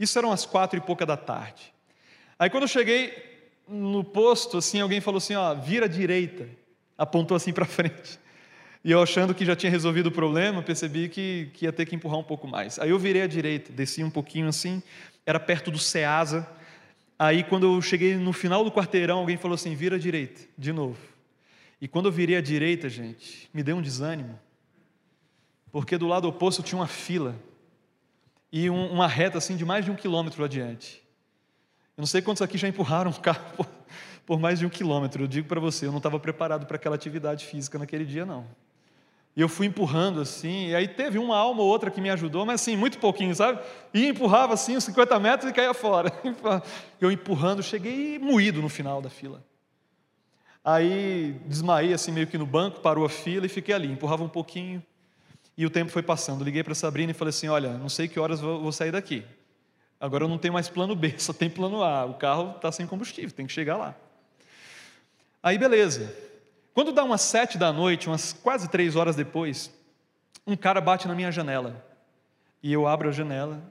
Isso 0.00 0.18
eram 0.18 0.32
as 0.32 0.46
quatro 0.46 0.78
e 0.78 0.80
pouca 0.80 1.04
da 1.04 1.16
tarde. 1.16 1.76
Aí 2.38 2.48
quando 2.48 2.62
eu 2.64 2.68
cheguei 2.68 3.12
no 3.66 4.04
posto, 4.04 4.58
assim, 4.58 4.80
alguém 4.80 5.00
falou 5.00 5.18
assim, 5.18 5.34
ó, 5.34 5.54
vira 5.54 5.86
à 5.86 5.88
direita, 5.88 6.48
apontou 6.96 7.36
assim 7.36 7.52
para 7.52 7.64
frente. 7.66 8.18
E 8.84 8.92
eu 8.92 9.02
achando 9.02 9.34
que 9.34 9.44
já 9.44 9.56
tinha 9.56 9.70
resolvido 9.70 10.06
o 10.06 10.12
problema, 10.12 10.62
percebi 10.62 11.08
que, 11.08 11.50
que 11.52 11.64
ia 11.64 11.72
ter 11.72 11.84
que 11.84 11.96
empurrar 11.96 12.18
um 12.18 12.24
pouco 12.24 12.46
mais. 12.46 12.78
Aí 12.78 12.90
eu 12.90 12.98
virei 12.98 13.22
à 13.22 13.26
direita, 13.26 13.72
desci 13.72 14.04
um 14.04 14.10
pouquinho 14.10 14.48
assim, 14.48 14.82
era 15.26 15.40
perto 15.40 15.70
do 15.70 15.78
Ceasa. 15.78 16.48
Aí 17.18 17.42
quando 17.42 17.66
eu 17.66 17.82
cheguei 17.82 18.14
no 18.14 18.32
final 18.32 18.64
do 18.64 18.70
quarteirão, 18.70 19.18
alguém 19.18 19.36
falou 19.36 19.56
assim, 19.56 19.74
vira 19.74 19.96
à 19.96 19.98
direita, 19.98 20.40
de 20.56 20.72
novo. 20.72 20.98
E 21.80 21.88
quando 21.88 22.06
eu 22.06 22.12
virei 22.12 22.36
à 22.36 22.40
direita, 22.40 22.88
gente, 22.88 23.50
me 23.52 23.62
deu 23.62 23.76
um 23.76 23.82
desânimo. 23.82 24.38
Porque 25.70 25.98
do 25.98 26.06
lado 26.06 26.28
oposto 26.28 26.62
tinha 26.62 26.80
uma 26.80 26.86
fila. 26.86 27.36
E 28.50 28.70
um, 28.70 28.92
uma 28.92 29.06
reta 29.06 29.38
assim 29.38 29.56
de 29.56 29.64
mais 29.64 29.84
de 29.84 29.90
um 29.90 29.96
quilômetro 29.96 30.44
adiante. 30.44 31.02
Eu 31.98 32.02
não 32.02 32.06
sei 32.06 32.22
quantos 32.22 32.40
aqui 32.40 32.56
já 32.56 32.68
empurraram 32.68 33.10
um 33.10 33.14
carro 33.14 33.42
por, 33.56 33.66
por 34.24 34.38
mais 34.38 34.60
de 34.60 34.64
um 34.64 34.68
quilômetro. 34.68 35.24
Eu 35.24 35.26
digo 35.26 35.48
para 35.48 35.58
você, 35.58 35.84
eu 35.84 35.90
não 35.90 35.96
estava 35.96 36.16
preparado 36.20 36.64
para 36.64 36.76
aquela 36.76 36.94
atividade 36.94 37.44
física 37.44 37.76
naquele 37.76 38.04
dia, 38.04 38.24
não. 38.24 38.46
E 39.34 39.40
eu 39.40 39.48
fui 39.48 39.66
empurrando 39.66 40.20
assim, 40.20 40.68
e 40.68 40.76
aí 40.76 40.86
teve 40.86 41.18
uma 41.18 41.36
alma 41.36 41.60
ou 41.60 41.68
outra 41.68 41.90
que 41.90 42.00
me 42.00 42.08
ajudou, 42.08 42.46
mas 42.46 42.60
assim, 42.60 42.76
muito 42.76 43.00
pouquinho, 43.00 43.34
sabe? 43.34 43.60
E 43.92 44.06
empurrava 44.06 44.54
assim 44.54 44.76
uns 44.76 44.84
50 44.84 45.18
metros 45.18 45.50
e 45.50 45.52
caía 45.52 45.74
fora. 45.74 46.12
Eu 47.00 47.10
empurrando, 47.10 47.64
cheguei 47.64 48.16
moído 48.16 48.62
no 48.62 48.68
final 48.68 49.02
da 49.02 49.10
fila. 49.10 49.44
Aí 50.64 51.32
desmaiei 51.46 51.94
assim 51.94 52.12
meio 52.12 52.28
que 52.28 52.38
no 52.38 52.46
banco, 52.46 52.78
parou 52.78 53.04
a 53.04 53.08
fila 53.08 53.46
e 53.46 53.48
fiquei 53.48 53.74
ali, 53.74 53.90
empurrava 53.90 54.22
um 54.22 54.28
pouquinho. 54.28 54.80
E 55.56 55.66
o 55.66 55.70
tempo 55.70 55.90
foi 55.90 56.02
passando. 56.02 56.44
Liguei 56.44 56.62
para 56.62 56.76
Sabrina 56.76 57.10
e 57.10 57.14
falei 57.14 57.30
assim: 57.30 57.48
"Olha, 57.48 57.72
não 57.72 57.88
sei 57.88 58.06
que 58.06 58.20
horas 58.20 58.40
vou 58.40 58.70
sair 58.70 58.92
daqui. 58.92 59.24
Agora 60.00 60.24
eu 60.24 60.28
não 60.28 60.38
tenho 60.38 60.54
mais 60.54 60.68
plano 60.68 60.94
B, 60.94 61.14
só 61.18 61.32
tem 61.32 61.50
plano 61.50 61.82
A. 61.82 62.04
O 62.04 62.14
carro 62.14 62.54
está 62.56 62.70
sem 62.70 62.86
combustível, 62.86 63.30
tem 63.30 63.46
que 63.46 63.52
chegar 63.52 63.76
lá. 63.76 63.94
Aí 65.42 65.58
beleza. 65.58 66.14
Quando 66.72 66.92
dá 66.92 67.02
umas 67.02 67.22
sete 67.22 67.58
da 67.58 67.72
noite, 67.72 68.06
umas 68.06 68.32
quase 68.32 68.68
três 68.68 68.94
horas 68.94 69.16
depois, 69.16 69.72
um 70.46 70.56
cara 70.56 70.80
bate 70.80 71.08
na 71.08 71.14
minha 71.14 71.32
janela. 71.32 71.84
E 72.62 72.72
eu 72.72 72.86
abro 72.86 73.08
a 73.08 73.12
janela. 73.12 73.62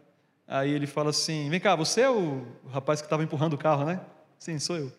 Aí 0.48 0.72
ele 0.72 0.88
fala 0.88 1.10
assim: 1.10 1.50
Vem 1.50 1.60
cá, 1.60 1.76
você 1.76 2.02
é 2.02 2.10
o 2.10 2.46
rapaz 2.72 3.02
que 3.02 3.06
estava 3.06 3.24
empurrando 3.24 3.54
o 3.54 3.58
carro, 3.58 3.86
né? 3.86 4.02
Sim, 4.38 4.60
sou 4.60 4.78
eu. 4.78 4.92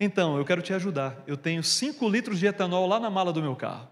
Então, 0.00 0.36
eu 0.38 0.44
quero 0.44 0.62
te 0.62 0.72
ajudar. 0.72 1.22
Eu 1.26 1.36
tenho 1.36 1.62
cinco 1.62 2.08
litros 2.08 2.38
de 2.38 2.46
etanol 2.46 2.86
lá 2.86 3.00
na 3.00 3.10
mala 3.10 3.32
do 3.32 3.42
meu 3.42 3.56
carro. 3.56 3.88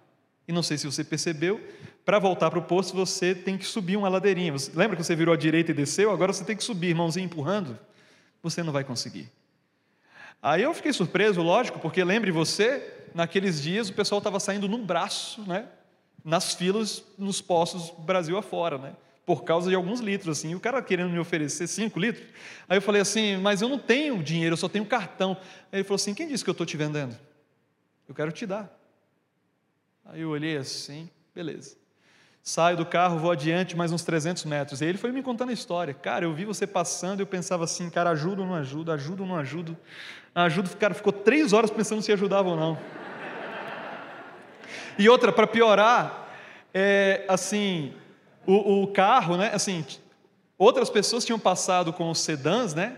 E 0.47 0.53
não 0.53 0.63
sei 0.63 0.79
se 0.79 0.87
você 0.87 1.03
percebeu, 1.03 1.61
para 2.07 2.21
voltar 2.21 2.51
para 2.51 2.61
o 2.61 2.63
posto 2.63 2.95
você 2.95 3.35
tem 3.35 3.59
que 3.59 3.67
subir 3.67 3.97
uma 3.97 4.09
ladeirinha. 4.09 4.53
Você, 4.53 4.71
lembra 4.73 4.97
que 4.97 5.03
você 5.03 5.17
virou 5.17 5.35
à 5.35 5.37
direita 5.37 5.73
e 5.73 5.75
desceu? 5.75 6.13
Agora 6.13 6.33
você 6.33 6.45
tem 6.45 6.57
que 6.57 6.63
subir, 6.63 6.95
mãozinha 6.95 7.27
empurrando. 7.27 7.77
Você 8.45 8.63
não 8.63 8.73
vai 8.73 8.85
conseguir. 8.85 9.29
Aí 10.41 10.63
eu 10.63 10.73
fiquei 10.73 10.93
surpreso, 10.93 11.43
lógico, 11.43 11.81
porque 11.81 12.05
lembre 12.05 12.31
você, 12.31 13.09
naqueles 13.13 13.61
dias 13.61 13.89
o 13.89 13.93
pessoal 13.93 14.19
estava 14.19 14.39
saindo 14.39 14.69
num 14.69 14.87
braço, 14.87 15.43
né? 15.49 15.67
Nas 16.25 16.55
filas, 16.55 17.03
nos 17.19 17.41
postos 17.41 17.93
Brasil 17.99 18.39
afora, 18.39 18.79
né? 18.79 18.95
Por 19.25 19.43
causa 19.43 19.69
de 19.69 19.75
alguns 19.75 19.99
litros, 19.99 20.39
assim. 20.39 20.51
E 20.51 20.55
o 20.55 20.61
cara 20.61 20.81
querendo 20.81 21.11
me 21.11 21.19
oferecer 21.19 21.67
cinco 21.67 21.99
litros. 21.99 22.25
Aí 22.69 22.77
eu 22.79 22.83
falei 22.83 23.03
assim, 23.03 23.37
mas 23.39 23.63
eu 23.63 23.69
não 23.69 23.81
tenho 23.81 24.23
dinheiro, 24.23 24.53
eu 24.53 24.57
só 24.57 24.69
tenho 24.69 24.87
cartão. 24.87 25.37
Aí 25.73 25.81
ele 25.81 25.85
falou 25.85 25.97
assim: 25.97 26.15
quem 26.15 26.29
disse 26.29 26.45
que 26.45 26.51
eu 26.51 26.53
estou 26.53 26.65
te 26.65 26.77
vendendo? 26.77 27.19
Eu 28.09 28.15
quero 28.15 28.31
te 28.31 28.47
dar. 28.47 28.73
Aí 30.05 30.21
eu 30.21 30.31
olhei 30.31 30.57
assim, 30.57 31.11
beleza. 31.35 31.85
Saio 32.49 32.77
do 32.77 32.87
carro, 32.87 33.19
vou 33.19 33.33
adiante 33.33 33.77
mais 33.77 33.91
uns 33.91 34.05
300 34.05 34.45
metros. 34.45 34.81
E 34.81 34.85
ele 34.85 34.97
foi 34.97 35.11
me 35.11 35.21
contando 35.21 35.49
a 35.49 35.53
história. 35.53 35.93
Cara, 35.93 36.27
eu 36.27 36.33
vi 36.33 36.45
você 36.45 36.65
passando 36.65 37.19
e 37.19 37.23
eu 37.23 37.27
pensava 37.27 37.65
assim, 37.65 37.91
cara, 37.91 38.11
ajuda 38.11 38.43
ou 38.43 38.47
não 38.47 38.55
ajuda, 38.55 38.95
ajuda 38.95 39.23
ou 39.23 39.29
não 39.29 39.37
ajuda. 39.37 39.77
Ajuda, 40.33 40.71
cara 40.79 40.95
ficou 40.95 41.13
três 41.13 41.53
horas 41.53 41.73
pensando 41.73 42.03
se 42.03 42.13
ajudava 42.13 42.49
ou 42.49 42.57
não. 42.57 42.79
E 44.97 45.09
outra, 45.09 45.33
para 45.33 45.45
piorar, 45.45 46.29
é, 46.73 47.25
assim, 47.27 47.93
o, 48.47 48.85
o, 48.85 48.87
carro, 48.93 49.37
né, 49.37 49.51
assim, 49.53 49.85
outras 50.57 50.89
pessoas 50.89 51.25
tinham 51.25 51.41
passado 51.41 51.93
com 51.93 52.09
os 52.09 52.21
sedãs, 52.21 52.75
né, 52.75 52.97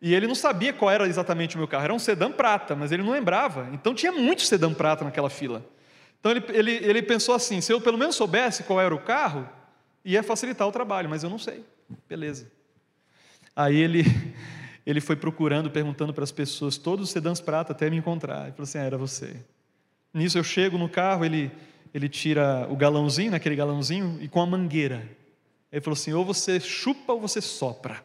e 0.00 0.14
ele 0.14 0.28
não 0.28 0.36
sabia 0.36 0.72
qual 0.72 0.88
era 0.88 1.04
exatamente 1.08 1.56
o 1.56 1.58
meu 1.58 1.66
carro. 1.66 1.82
Era 1.82 1.94
um 1.94 1.98
sedã 1.98 2.30
prata, 2.30 2.76
mas 2.76 2.92
ele 2.92 3.02
não 3.02 3.10
lembrava. 3.10 3.68
Então 3.72 3.92
tinha 3.92 4.12
muito 4.12 4.42
sedã 4.42 4.72
prata 4.72 5.04
naquela 5.04 5.28
fila. 5.28 5.64
Então 6.24 6.32
ele, 6.32 6.42
ele, 6.48 6.70
ele 6.88 7.02
pensou 7.02 7.34
assim: 7.34 7.60
se 7.60 7.70
eu 7.70 7.78
pelo 7.82 7.98
menos 7.98 8.16
soubesse 8.16 8.62
qual 8.62 8.80
era 8.80 8.94
o 8.94 8.98
carro, 8.98 9.46
ia 10.02 10.22
facilitar 10.22 10.66
o 10.66 10.72
trabalho, 10.72 11.06
mas 11.06 11.22
eu 11.22 11.28
não 11.28 11.38
sei. 11.38 11.62
Beleza. 12.08 12.50
Aí 13.54 13.76
ele, 13.76 14.04
ele 14.86 15.02
foi 15.02 15.16
procurando, 15.16 15.70
perguntando 15.70 16.14
para 16.14 16.24
as 16.24 16.32
pessoas, 16.32 16.78
todos 16.78 17.08
os 17.08 17.10
sedãs 17.10 17.42
prata 17.42 17.72
até 17.72 17.90
me 17.90 17.98
encontrar. 17.98 18.44
Ele 18.44 18.52
falou 18.52 18.62
assim: 18.62 18.78
ah, 18.78 18.84
era 18.84 18.96
você. 18.96 19.36
Nisso 20.14 20.38
eu 20.38 20.44
chego 20.44 20.78
no 20.78 20.88
carro, 20.88 21.26
ele, 21.26 21.52
ele 21.92 22.08
tira 22.08 22.66
o 22.70 22.76
galãozinho, 22.76 23.32
naquele 23.32 23.54
galãozinho, 23.54 24.16
e 24.18 24.26
com 24.26 24.40
a 24.40 24.46
mangueira. 24.46 25.06
Ele 25.70 25.82
falou 25.82 25.94
assim: 25.94 26.14
ou 26.14 26.24
você 26.24 26.58
chupa 26.58 27.12
ou 27.12 27.20
você 27.20 27.42
sopra. 27.42 28.02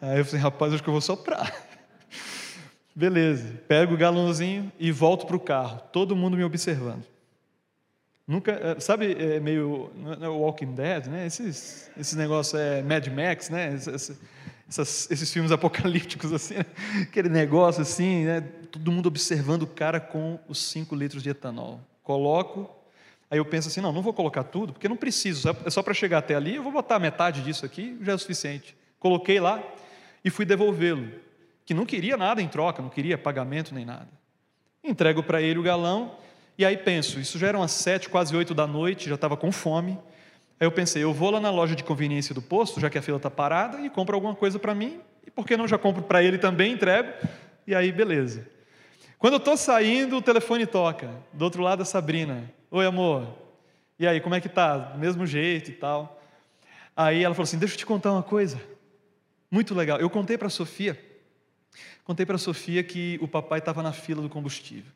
Aí 0.00 0.20
eu 0.20 0.24
falei: 0.24 0.40
rapaz, 0.40 0.72
acho 0.72 0.82
que 0.82 0.88
eu 0.88 0.94
vou 0.94 1.02
soprar. 1.02 1.54
Beleza, 2.96 3.60
pego 3.68 3.92
o 3.92 3.96
galãozinho 3.98 4.72
e 4.78 4.90
volto 4.90 5.26
para 5.26 5.36
o 5.36 5.40
carro, 5.40 5.82
todo 5.92 6.16
mundo 6.16 6.34
me 6.34 6.42
observando. 6.42 7.04
Nunca, 8.26 8.52
é, 8.52 8.80
sabe, 8.80 9.12
é 9.12 9.38
meio 9.38 9.90
é 10.18 10.26
Walking 10.26 10.74
Dead, 10.74 11.06
né? 11.08 11.26
Esses, 11.26 11.90
esses 12.00 12.14
negócios 12.14 12.58
é 12.58 12.80
Mad 12.80 13.06
Max, 13.08 13.50
né? 13.50 13.74
Esses 14.66 15.30
filmes 15.30 15.52
apocalípticos 15.52 16.32
assim, 16.32 16.54
né? 16.54 16.64
aquele 17.02 17.28
negócio 17.28 17.82
assim, 17.82 18.24
né? 18.24 18.40
Todo 18.72 18.90
mundo 18.90 19.08
observando 19.08 19.64
o 19.64 19.66
cara 19.66 20.00
com 20.00 20.40
os 20.48 20.58
5 20.58 20.94
litros 20.94 21.22
de 21.22 21.28
etanol. 21.28 21.82
Coloco, 22.02 22.74
aí 23.30 23.36
eu 23.36 23.44
penso 23.44 23.68
assim, 23.68 23.82
não, 23.82 23.92
não 23.92 24.00
vou 24.00 24.14
colocar 24.14 24.42
tudo, 24.42 24.72
porque 24.72 24.88
não 24.88 24.96
preciso, 24.96 25.50
é 25.66 25.68
só 25.68 25.82
para 25.82 25.92
chegar 25.92 26.18
até 26.18 26.34
ali, 26.34 26.54
eu 26.54 26.62
vou 26.62 26.72
botar 26.72 26.98
metade 26.98 27.42
disso 27.42 27.66
aqui, 27.66 27.98
já 28.00 28.12
é 28.12 28.14
o 28.14 28.18
suficiente. 28.18 28.74
Coloquei 28.98 29.38
lá 29.38 29.62
e 30.24 30.30
fui 30.30 30.46
devolvê-lo 30.46 31.25
que 31.66 31.74
não 31.74 31.84
queria 31.84 32.16
nada 32.16 32.40
em 32.40 32.46
troca, 32.46 32.80
não 32.80 32.88
queria 32.88 33.18
pagamento 33.18 33.74
nem 33.74 33.84
nada. 33.84 34.08
Entrego 34.84 35.20
para 35.20 35.42
ele 35.42 35.58
o 35.58 35.62
galão, 35.64 36.16
e 36.56 36.64
aí 36.64 36.76
penso, 36.76 37.18
isso 37.18 37.38
já 37.40 37.48
eram 37.48 37.60
as 37.60 37.72
sete, 37.72 38.08
quase 38.08 38.34
oito 38.36 38.54
da 38.54 38.68
noite, 38.68 39.08
já 39.08 39.16
estava 39.16 39.36
com 39.36 39.50
fome. 39.50 39.98
Aí 40.60 40.66
eu 40.66 40.70
pensei, 40.70 41.02
eu 41.02 41.12
vou 41.12 41.30
lá 41.30 41.40
na 41.40 41.50
loja 41.50 41.74
de 41.74 41.82
conveniência 41.82 42.32
do 42.32 42.40
posto, 42.40 42.78
já 42.78 42.88
que 42.88 42.96
a 42.96 43.02
fila 43.02 43.16
está 43.16 43.28
parada, 43.28 43.80
e 43.80 43.90
compro 43.90 44.14
alguma 44.14 44.34
coisa 44.34 44.60
para 44.60 44.74
mim, 44.74 45.00
e 45.26 45.30
por 45.30 45.44
que 45.44 45.56
não 45.56 45.66
já 45.66 45.76
compro 45.76 46.02
para 46.02 46.22
ele 46.22 46.38
também, 46.38 46.72
entrego, 46.72 47.12
e 47.66 47.74
aí 47.74 47.90
beleza. 47.90 48.48
Quando 49.18 49.34
eu 49.34 49.38
estou 49.38 49.56
saindo, 49.56 50.18
o 50.18 50.22
telefone 50.22 50.66
toca, 50.66 51.10
do 51.32 51.44
outro 51.44 51.62
lado 51.62 51.82
a 51.82 51.84
Sabrina. 51.84 52.48
Oi, 52.70 52.86
amor. 52.86 53.26
E 53.98 54.06
aí, 54.06 54.20
como 54.20 54.34
é 54.34 54.40
que 54.40 54.48
tá? 54.48 54.94
Mesmo 54.98 55.26
jeito 55.26 55.70
e 55.70 55.74
tal. 55.74 56.22
Aí 56.94 57.24
ela 57.24 57.34
falou 57.34 57.44
assim: 57.44 57.58
Deixa 57.58 57.74
eu 57.74 57.78
te 57.78 57.86
contar 57.86 58.12
uma 58.12 58.22
coisa. 58.22 58.60
Muito 59.50 59.74
legal. 59.74 59.98
Eu 59.98 60.10
contei 60.10 60.36
para 60.36 60.48
a 60.48 60.50
Sofia 60.50 60.94
Contei 62.04 62.24
para 62.24 62.36
a 62.36 62.38
Sofia 62.38 62.82
que 62.82 63.18
o 63.20 63.28
papai 63.28 63.58
estava 63.58 63.82
na 63.82 63.92
fila 63.92 64.22
do 64.22 64.28
combustível. 64.28 64.92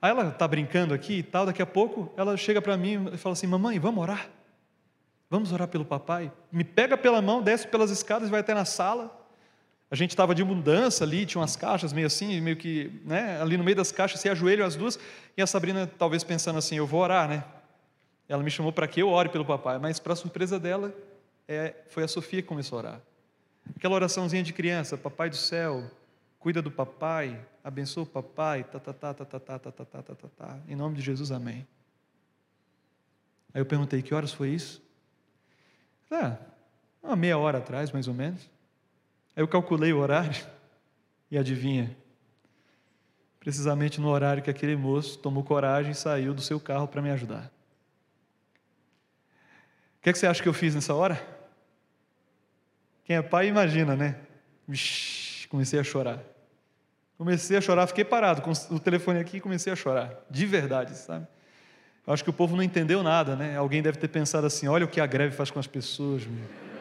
Aí 0.00 0.10
ela 0.10 0.28
está 0.28 0.46
brincando 0.46 0.92
aqui 0.92 1.14
e 1.18 1.22
tal, 1.22 1.46
daqui 1.46 1.62
a 1.62 1.66
pouco 1.66 2.12
ela 2.16 2.36
chega 2.36 2.60
para 2.60 2.76
mim 2.76 3.08
e 3.12 3.16
fala 3.16 3.32
assim: 3.32 3.46
Mamãe, 3.46 3.78
vamos 3.78 4.02
orar? 4.02 4.28
Vamos 5.28 5.52
orar 5.52 5.68
pelo 5.68 5.84
papai? 5.84 6.30
Me 6.52 6.62
pega 6.62 6.96
pela 6.96 7.20
mão, 7.20 7.42
desce 7.42 7.66
pelas 7.66 7.90
escadas 7.90 8.28
e 8.28 8.30
vai 8.30 8.40
até 8.40 8.54
na 8.54 8.64
sala. 8.64 9.24
A 9.90 9.94
gente 9.94 10.10
estava 10.10 10.34
de 10.34 10.42
mudança 10.42 11.04
ali, 11.04 11.24
tinha 11.24 11.40
umas 11.40 11.54
caixas 11.54 11.92
meio 11.92 12.08
assim, 12.08 12.40
meio 12.40 12.56
que, 12.56 13.00
né, 13.04 13.40
ali 13.40 13.56
no 13.56 13.62
meio 13.62 13.76
das 13.76 13.92
caixas, 13.92 14.20
se 14.20 14.28
ajoelham 14.28 14.66
as 14.66 14.74
duas, 14.74 14.98
e 15.36 15.42
a 15.42 15.46
Sabrina 15.46 15.86
talvez 15.86 16.24
pensando 16.24 16.58
assim, 16.58 16.76
eu 16.76 16.86
vou 16.86 17.00
orar, 17.00 17.28
né? 17.28 17.44
Ela 18.28 18.42
me 18.42 18.50
chamou 18.50 18.72
para 18.72 18.88
que 18.88 19.00
eu 19.00 19.08
ore 19.08 19.28
pelo 19.28 19.44
papai, 19.44 19.78
mas 19.78 20.00
para 20.00 20.16
surpresa 20.16 20.58
dela, 20.58 20.92
é, 21.46 21.72
foi 21.88 22.02
a 22.02 22.08
Sofia 22.08 22.42
que 22.42 22.48
começou 22.48 22.78
a 22.78 22.82
orar. 22.82 23.00
Aquela 23.74 23.94
oraçãozinha 23.94 24.42
de 24.42 24.52
criança, 24.52 24.96
papai 24.96 25.28
do 25.28 25.36
céu, 25.36 25.90
cuida 26.38 26.62
do 26.62 26.70
papai, 26.70 27.44
abençoa 27.64 28.04
o 28.04 28.06
papai, 28.06 28.62
tá, 28.62 28.78
tá, 28.78 28.92
tá, 28.92 29.14
tá, 29.14 29.24
tá, 29.24 29.40
tá, 29.40 29.58
tá, 29.58 29.58
tá, 29.58 29.84
tá, 29.84 30.02
tá, 30.02 30.14
tá, 30.14 30.28
tá, 30.36 30.58
em 30.68 30.76
nome 30.76 30.94
de 30.94 31.02
Jesus, 31.02 31.32
amém. 31.32 31.66
Aí 33.52 33.60
eu 33.60 33.66
perguntei, 33.66 34.02
que 34.02 34.14
horas 34.14 34.32
foi 34.32 34.50
isso? 34.50 34.82
Ah, 36.10 36.36
uma 37.02 37.16
meia 37.16 37.36
hora 37.36 37.58
atrás, 37.58 37.90
mais 37.90 38.06
ou 38.06 38.14
menos. 38.14 38.48
Aí 39.34 39.42
eu 39.42 39.48
calculei 39.48 39.92
o 39.92 39.98
horário 39.98 40.46
e 41.30 41.36
adivinha? 41.36 41.96
Precisamente 43.40 44.00
no 44.00 44.08
horário 44.08 44.42
que 44.42 44.50
aquele 44.50 44.76
moço 44.76 45.18
tomou 45.18 45.42
coragem 45.42 45.92
e 45.92 45.94
saiu 45.94 46.34
do 46.34 46.40
seu 46.40 46.60
carro 46.60 46.86
para 46.86 47.02
me 47.02 47.10
ajudar. 47.10 47.50
O 49.98 50.02
que, 50.02 50.10
é 50.10 50.12
que 50.12 50.18
você 50.18 50.26
acha 50.26 50.42
que 50.42 50.48
eu 50.48 50.54
fiz 50.54 50.74
nessa 50.74 50.94
hora? 50.94 51.35
Quem 53.06 53.14
é 53.14 53.22
pai 53.22 53.46
imagina, 53.46 53.94
né? 53.94 54.16
Comecei 55.48 55.78
a 55.78 55.84
chorar. 55.84 56.20
Comecei 57.16 57.56
a 57.56 57.60
chorar, 57.60 57.86
fiquei 57.86 58.04
parado 58.04 58.42
com 58.42 58.50
o 58.50 58.80
telefone 58.80 59.20
aqui 59.20 59.36
e 59.36 59.40
comecei 59.40 59.72
a 59.72 59.76
chorar. 59.76 60.12
De 60.28 60.44
verdade, 60.44 60.96
sabe? 60.96 61.24
Eu 62.04 62.12
acho 62.12 62.24
que 62.24 62.30
o 62.30 62.32
povo 62.32 62.56
não 62.56 62.64
entendeu 62.64 63.04
nada, 63.04 63.36
né? 63.36 63.56
Alguém 63.56 63.80
deve 63.80 63.96
ter 63.96 64.08
pensado 64.08 64.44
assim: 64.44 64.66
olha 64.66 64.84
o 64.84 64.88
que 64.88 65.00
a 65.00 65.06
greve 65.06 65.36
faz 65.36 65.52
com 65.52 65.60
as 65.60 65.66
pessoas. 65.66 66.26
Meu. 66.26 66.44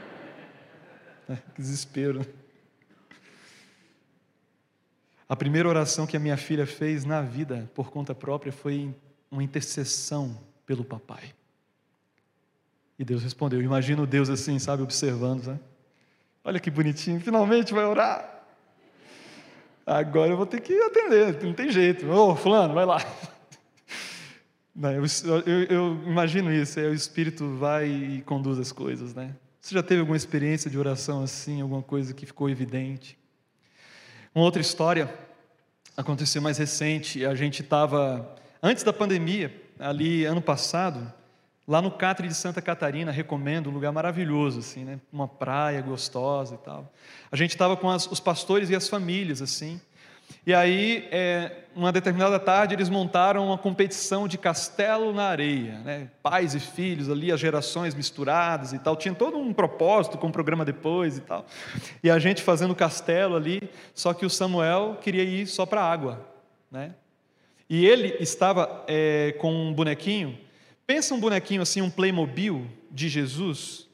É, 1.27 1.37
que 1.55 1.59
desespero. 1.59 2.23
A 5.27 5.35
primeira 5.35 5.67
oração 5.67 6.05
que 6.05 6.15
a 6.15 6.19
minha 6.19 6.37
filha 6.37 6.67
fez 6.67 7.03
na 7.03 7.19
vida, 7.19 7.67
por 7.73 7.89
conta 7.89 8.13
própria, 8.13 8.51
foi 8.51 8.93
uma 9.31 9.43
intercessão 9.43 10.39
pelo 10.67 10.85
papai. 10.85 11.33
E 12.99 13.03
Deus 13.03 13.23
respondeu. 13.23 13.59
Imagino 13.59 14.05
Deus 14.05 14.29
assim, 14.29 14.59
sabe, 14.59 14.83
observando, 14.83 15.45
sabe? 15.45 15.59
Olha 16.47 16.59
que 16.59 16.69
bonitinho, 16.69 17.19
finalmente 17.19 17.73
vai 17.73 17.85
orar. 17.85 18.43
Agora 19.83 20.29
eu 20.29 20.37
vou 20.37 20.45
ter 20.45 20.61
que 20.61 20.79
atender, 20.79 21.43
não 21.43 21.53
tem 21.53 21.71
jeito. 21.71 22.05
Ô, 22.05 22.29
oh, 22.29 22.35
fulano, 22.35 22.75
vai 22.75 22.85
lá. 22.85 23.03
Não, 24.77 24.91
eu, 24.91 25.03
eu, 25.45 25.63
eu, 25.63 26.03
imagino 26.05 26.51
isso, 26.51 26.77
é 26.81 26.83
o 26.83 26.93
Espírito 26.93 27.55
vai 27.55 27.87
e 27.87 28.21
conduz 28.23 28.59
as 28.59 28.73
coisas, 28.73 29.13
né? 29.15 29.33
Você 29.61 29.73
já 29.73 29.81
teve 29.81 30.01
alguma 30.01 30.17
experiência 30.17 30.69
de 30.69 30.77
oração 30.77 31.23
assim, 31.23 31.61
alguma 31.61 31.81
coisa 31.81 32.13
que 32.13 32.25
ficou 32.25 32.49
evidente? 32.49 33.17
Uma 34.33 34.43
outra 34.43 34.61
história 34.61 35.09
aconteceu 35.95 36.41
mais 36.41 36.57
recente. 36.57 37.25
A 37.25 37.33
gente 37.35 37.61
estava, 37.61 38.35
antes 38.61 38.83
da 38.83 38.91
pandemia, 38.91 39.63
ali 39.79 40.25
ano 40.25 40.41
passado, 40.41 41.09
lá 41.67 41.81
no 41.81 41.91
Catre 41.91 42.27
de 42.27 42.35
Santa 42.35 42.61
Catarina, 42.61 43.11
recomendo, 43.11 43.69
um 43.69 43.73
lugar 43.73 43.91
maravilhoso, 43.91 44.59
assim, 44.59 44.83
né? 44.83 44.99
Uma 45.11 45.27
praia 45.27 45.81
gostosa 45.81 46.55
e 46.55 46.57
tal. 46.59 46.93
A 47.31 47.35
gente 47.35 47.51
estava 47.51 47.75
com 47.75 47.89
as, 47.89 48.05
os 48.05 48.19
pastores 48.19 48.69
e 48.69 48.75
as 48.75 48.87
famílias, 48.87 49.41
assim. 49.41 49.81
E 50.45 50.53
aí, 50.53 51.07
é, 51.11 51.51
uma 51.75 51.91
determinada 51.91 52.39
tarde, 52.39 52.75
eles 52.75 52.89
montaram 52.89 53.47
uma 53.47 53.57
competição 53.57 54.27
de 54.27 54.37
castelo 54.37 55.11
na 55.11 55.23
areia, 55.23 55.79
né? 55.79 56.09
pais 56.21 56.53
e 56.53 56.59
filhos 56.59 57.09
ali, 57.09 57.31
as 57.31 57.39
gerações 57.39 57.95
misturadas 57.95 58.71
e 58.71 58.79
tal. 58.79 58.95
Tinha 58.95 59.13
todo 59.13 59.37
um 59.37 59.53
propósito 59.53 60.17
com 60.17 60.27
o 60.27 60.31
programa 60.31 60.63
depois 60.63 61.17
e 61.17 61.21
tal. 61.21 61.45
E 62.03 62.09
a 62.09 62.19
gente 62.19 62.43
fazendo 62.43 62.75
castelo 62.75 63.35
ali, 63.35 63.69
só 63.93 64.13
que 64.13 64.25
o 64.25 64.29
Samuel 64.29 64.97
queria 65.01 65.23
ir 65.23 65.47
só 65.47 65.65
para 65.65 65.81
a 65.81 65.91
água. 65.91 66.27
Né? 66.71 66.93
E 67.67 67.85
ele 67.85 68.15
estava 68.19 68.83
é, 68.87 69.35
com 69.39 69.51
um 69.51 69.73
bonequinho. 69.73 70.44
Pensa 70.87 71.13
um 71.13 71.19
bonequinho 71.19 71.61
assim, 71.61 71.81
um 71.81 71.89
Playmobil 71.89 72.67
de 72.91 73.09
Jesus, 73.09 73.87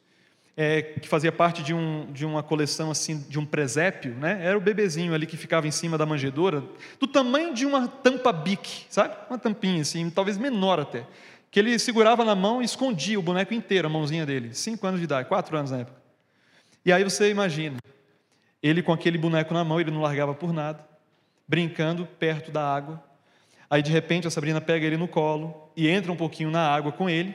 é, 0.57 0.81
que 0.81 1.07
fazia 1.07 1.31
parte 1.31 1.63
de, 1.63 1.73
um, 1.73 2.11
de 2.11 2.25
uma 2.25 2.43
coleção 2.43 2.91
assim 2.91 3.19
de 3.29 3.39
um 3.39 3.45
presépio, 3.45 4.13
né? 4.15 4.39
Era 4.45 4.57
o 4.57 4.61
bebezinho 4.61 5.13
ali 5.13 5.25
que 5.25 5.37
ficava 5.37 5.67
em 5.67 5.71
cima 5.71 5.97
da 5.97 6.05
manjedoura, 6.05 6.63
do 6.99 7.07
tamanho 7.07 7.53
de 7.53 7.65
uma 7.65 7.87
tampa 7.87 8.33
bic, 8.33 8.85
sabe? 8.89 9.15
Uma 9.29 9.39
tampinha 9.39 9.81
assim, 9.81 10.09
talvez 10.09 10.37
menor 10.37 10.79
até, 10.79 11.07
que 11.49 11.59
ele 11.59 11.79
segurava 11.79 12.25
na 12.25 12.35
mão 12.35 12.61
e 12.61 12.65
escondia 12.65 13.17
o 13.17 13.23
boneco 13.23 13.53
inteiro, 13.53 13.87
a 13.87 13.89
mãozinha 13.89 14.25
dele, 14.25 14.53
cinco 14.53 14.85
anos 14.85 14.99
de 14.99 15.05
idade, 15.05 15.27
quatro 15.27 15.55
anos 15.57 15.71
na 15.71 15.79
época. 15.79 16.01
E 16.85 16.91
aí 16.91 17.03
você 17.03 17.29
imagina, 17.29 17.77
ele 18.61 18.83
com 18.83 18.91
aquele 18.91 19.17
boneco 19.17 19.53
na 19.53 19.63
mão, 19.63 19.79
ele 19.79 19.91
não 19.91 20.01
largava 20.01 20.33
por 20.33 20.51
nada, 20.51 20.85
brincando 21.47 22.05
perto 22.05 22.51
da 22.51 22.61
água. 22.61 23.03
Aí 23.71 23.81
de 23.81 23.89
repente 23.89 24.27
a 24.27 24.29
Sabrina 24.29 24.59
pega 24.59 24.85
ele 24.85 24.97
no 24.97 25.07
colo 25.07 25.71
e 25.77 25.87
entra 25.87 26.11
um 26.11 26.15
pouquinho 26.17 26.51
na 26.51 26.67
água 26.67 26.91
com 26.91 27.09
ele. 27.09 27.33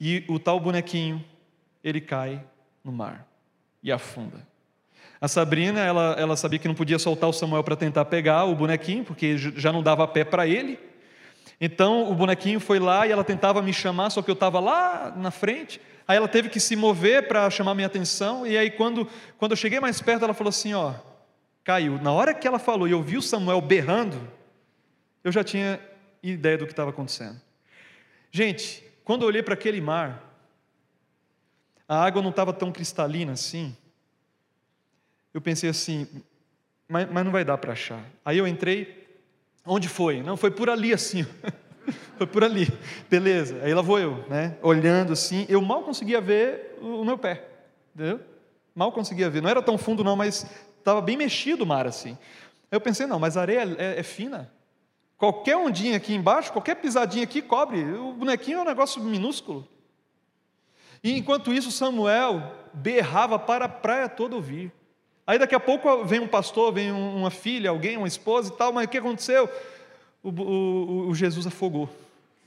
E 0.00 0.24
o 0.26 0.38
tal 0.38 0.58
bonequinho 0.58 1.22
ele 1.84 2.00
cai 2.00 2.42
no 2.82 2.90
mar 2.90 3.28
e 3.82 3.92
afunda. 3.92 4.46
A 5.20 5.28
Sabrina, 5.28 5.80
ela, 5.80 6.16
ela 6.18 6.34
sabia 6.34 6.58
que 6.58 6.66
não 6.66 6.74
podia 6.74 6.98
soltar 6.98 7.28
o 7.28 7.32
Samuel 7.32 7.62
para 7.62 7.76
tentar 7.76 8.06
pegar 8.06 8.46
o 8.46 8.54
bonequinho, 8.54 9.04
porque 9.04 9.36
já 9.36 9.70
não 9.70 9.82
dava 9.82 10.08
pé 10.08 10.24
para 10.24 10.46
ele. 10.46 10.78
Então 11.60 12.10
o 12.10 12.14
bonequinho 12.14 12.58
foi 12.58 12.78
lá 12.78 13.06
e 13.06 13.12
ela 13.12 13.22
tentava 13.22 13.60
me 13.60 13.72
chamar, 13.72 14.08
só 14.08 14.22
que 14.22 14.30
eu 14.30 14.34
estava 14.34 14.60
lá 14.60 15.12
na 15.14 15.30
frente. 15.30 15.78
Aí 16.08 16.16
ela 16.16 16.26
teve 16.26 16.48
que 16.48 16.58
se 16.58 16.74
mover 16.74 17.28
para 17.28 17.50
chamar 17.50 17.74
minha 17.74 17.86
atenção. 17.86 18.46
E 18.46 18.56
aí, 18.56 18.70
quando, 18.70 19.06
quando 19.36 19.52
eu 19.52 19.56
cheguei 19.56 19.78
mais 19.78 20.00
perto, 20.00 20.24
ela 20.24 20.32
falou 20.32 20.48
assim: 20.48 20.72
Ó, 20.72 20.94
caiu. 21.62 22.00
Na 22.00 22.12
hora 22.12 22.32
que 22.32 22.48
ela 22.48 22.58
falou 22.58 22.88
e 22.88 22.92
eu 22.92 23.02
vi 23.02 23.18
o 23.18 23.22
Samuel 23.22 23.60
berrando, 23.60 24.18
eu 25.24 25.30
já 25.30 25.44
tinha 25.44 25.80
ideia 26.22 26.58
do 26.58 26.66
que 26.66 26.72
estava 26.72 26.90
acontecendo. 26.90 27.40
Gente, 28.30 28.82
quando 29.04 29.22
eu 29.22 29.28
olhei 29.28 29.42
para 29.42 29.54
aquele 29.54 29.80
mar, 29.80 30.32
a 31.88 32.04
água 32.04 32.22
não 32.22 32.30
estava 32.30 32.52
tão 32.52 32.72
cristalina 32.72 33.32
assim. 33.32 33.76
Eu 35.34 35.40
pensei 35.40 35.68
assim, 35.68 36.06
mas, 36.88 37.10
mas 37.10 37.24
não 37.24 37.32
vai 37.32 37.44
dar 37.44 37.58
para 37.58 37.72
achar. 37.72 38.04
Aí 38.24 38.38
eu 38.38 38.46
entrei, 38.46 39.06
onde 39.66 39.88
foi? 39.88 40.22
Não, 40.22 40.36
foi 40.36 40.50
por 40.50 40.70
ali 40.70 40.92
assim. 40.92 41.26
foi 42.16 42.26
por 42.26 42.44
ali, 42.44 42.68
beleza. 43.10 43.60
Aí 43.62 43.74
lá 43.74 43.82
vou 43.82 43.98
eu, 43.98 44.24
né? 44.28 44.56
Olhando 44.62 45.12
assim, 45.12 45.46
eu 45.48 45.60
mal 45.60 45.82
conseguia 45.82 46.20
ver 46.20 46.78
o 46.80 47.04
meu 47.04 47.18
pé, 47.18 47.44
entendeu? 47.94 48.20
Mal 48.74 48.92
conseguia 48.92 49.28
ver. 49.28 49.42
Não 49.42 49.50
era 49.50 49.62
tão 49.62 49.76
fundo 49.76 50.02
não, 50.02 50.16
mas 50.16 50.46
estava 50.78 51.00
bem 51.00 51.16
mexido 51.16 51.64
o 51.64 51.66
mar 51.66 51.86
assim. 51.86 52.10
Aí 52.70 52.76
eu 52.76 52.80
pensei, 52.80 53.06
não, 53.06 53.18
mas 53.18 53.36
a 53.36 53.42
areia 53.42 53.64
é, 53.78 53.98
é 54.00 54.02
fina. 54.02 54.50
Qualquer 55.22 55.56
ondinha 55.56 55.98
aqui 55.98 56.12
embaixo, 56.12 56.50
qualquer 56.50 56.74
pisadinha 56.74 57.22
aqui 57.22 57.40
cobre. 57.40 57.80
O 57.94 58.12
bonequinho 58.12 58.58
é 58.58 58.62
um 58.62 58.64
negócio 58.64 59.00
minúsculo. 59.00 59.68
E 61.00 61.16
enquanto 61.16 61.54
isso, 61.54 61.70
Samuel 61.70 62.52
berrava 62.74 63.38
para 63.38 63.66
a 63.66 63.68
praia 63.68 64.08
toda 64.08 64.34
ouvir. 64.34 64.72
Aí 65.24 65.38
daqui 65.38 65.54
a 65.54 65.60
pouco 65.60 66.04
vem 66.04 66.18
um 66.18 66.26
pastor, 66.26 66.72
vem 66.72 66.90
uma 66.90 67.30
filha, 67.30 67.70
alguém, 67.70 67.96
uma 67.96 68.08
esposa 68.08 68.52
e 68.52 68.56
tal, 68.56 68.72
mas 68.72 68.86
o 68.86 68.88
que 68.88 68.98
aconteceu? 68.98 69.48
O, 70.24 70.30
o, 70.30 71.08
o 71.10 71.14
Jesus 71.14 71.46
afogou. 71.46 71.88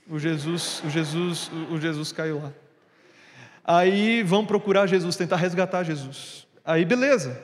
O 0.06 0.18
Jesus, 0.18 0.82
o 0.84 0.90
Jesus, 0.90 1.50
o 1.70 1.80
Jesus 1.80 2.12
caiu 2.12 2.42
lá. 2.42 2.52
Aí 3.64 4.22
vão 4.22 4.44
procurar 4.44 4.86
Jesus, 4.86 5.16
tentar 5.16 5.36
resgatar 5.36 5.82
Jesus. 5.82 6.46
Aí 6.62 6.84
beleza. 6.84 7.40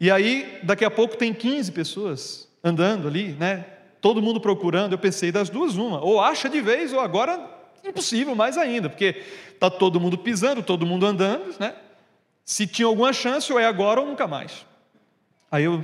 E 0.00 0.10
aí 0.10 0.58
daqui 0.64 0.84
a 0.84 0.90
pouco 0.90 1.16
tem 1.16 1.32
15 1.32 1.70
pessoas 1.70 2.48
andando 2.64 3.06
ali, 3.06 3.34
né? 3.34 3.66
Todo 4.04 4.20
mundo 4.20 4.38
procurando. 4.38 4.92
Eu 4.92 4.98
pensei 4.98 5.32
das 5.32 5.48
duas 5.48 5.76
uma, 5.76 5.98
ou 6.04 6.20
acha 6.20 6.46
de 6.46 6.60
vez 6.60 6.92
ou 6.92 7.00
agora 7.00 7.40
impossível 7.82 8.34
mais 8.34 8.58
ainda, 8.58 8.90
porque 8.90 9.22
está 9.50 9.70
todo 9.70 9.98
mundo 9.98 10.18
pisando, 10.18 10.62
todo 10.62 10.84
mundo 10.84 11.06
andando, 11.06 11.58
né? 11.58 11.74
Se 12.44 12.66
tinha 12.66 12.84
alguma 12.84 13.14
chance, 13.14 13.50
ou 13.50 13.58
é 13.58 13.64
agora 13.64 14.02
ou 14.02 14.06
nunca 14.06 14.28
mais. 14.28 14.66
Aí 15.50 15.64
eu, 15.64 15.82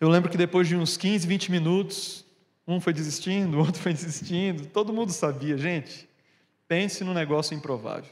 eu 0.00 0.08
lembro 0.08 0.30
que 0.30 0.38
depois 0.38 0.66
de 0.66 0.74
uns 0.74 0.96
15, 0.96 1.26
20 1.26 1.50
minutos, 1.50 2.24
um 2.66 2.80
foi 2.80 2.94
desistindo, 2.94 3.58
o 3.60 3.60
outro 3.60 3.82
foi 3.82 3.92
desistindo, 3.92 4.64
todo 4.68 4.90
mundo 4.90 5.12
sabia, 5.12 5.58
gente, 5.58 6.08
pense 6.66 7.04
num 7.04 7.12
negócio 7.12 7.54
improvável. 7.54 8.10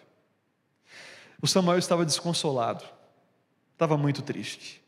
O 1.40 1.46
Samuel 1.46 1.78
estava 1.78 2.04
desconsolado, 2.04 2.84
estava 3.72 3.96
muito 3.96 4.20
triste. 4.20 4.81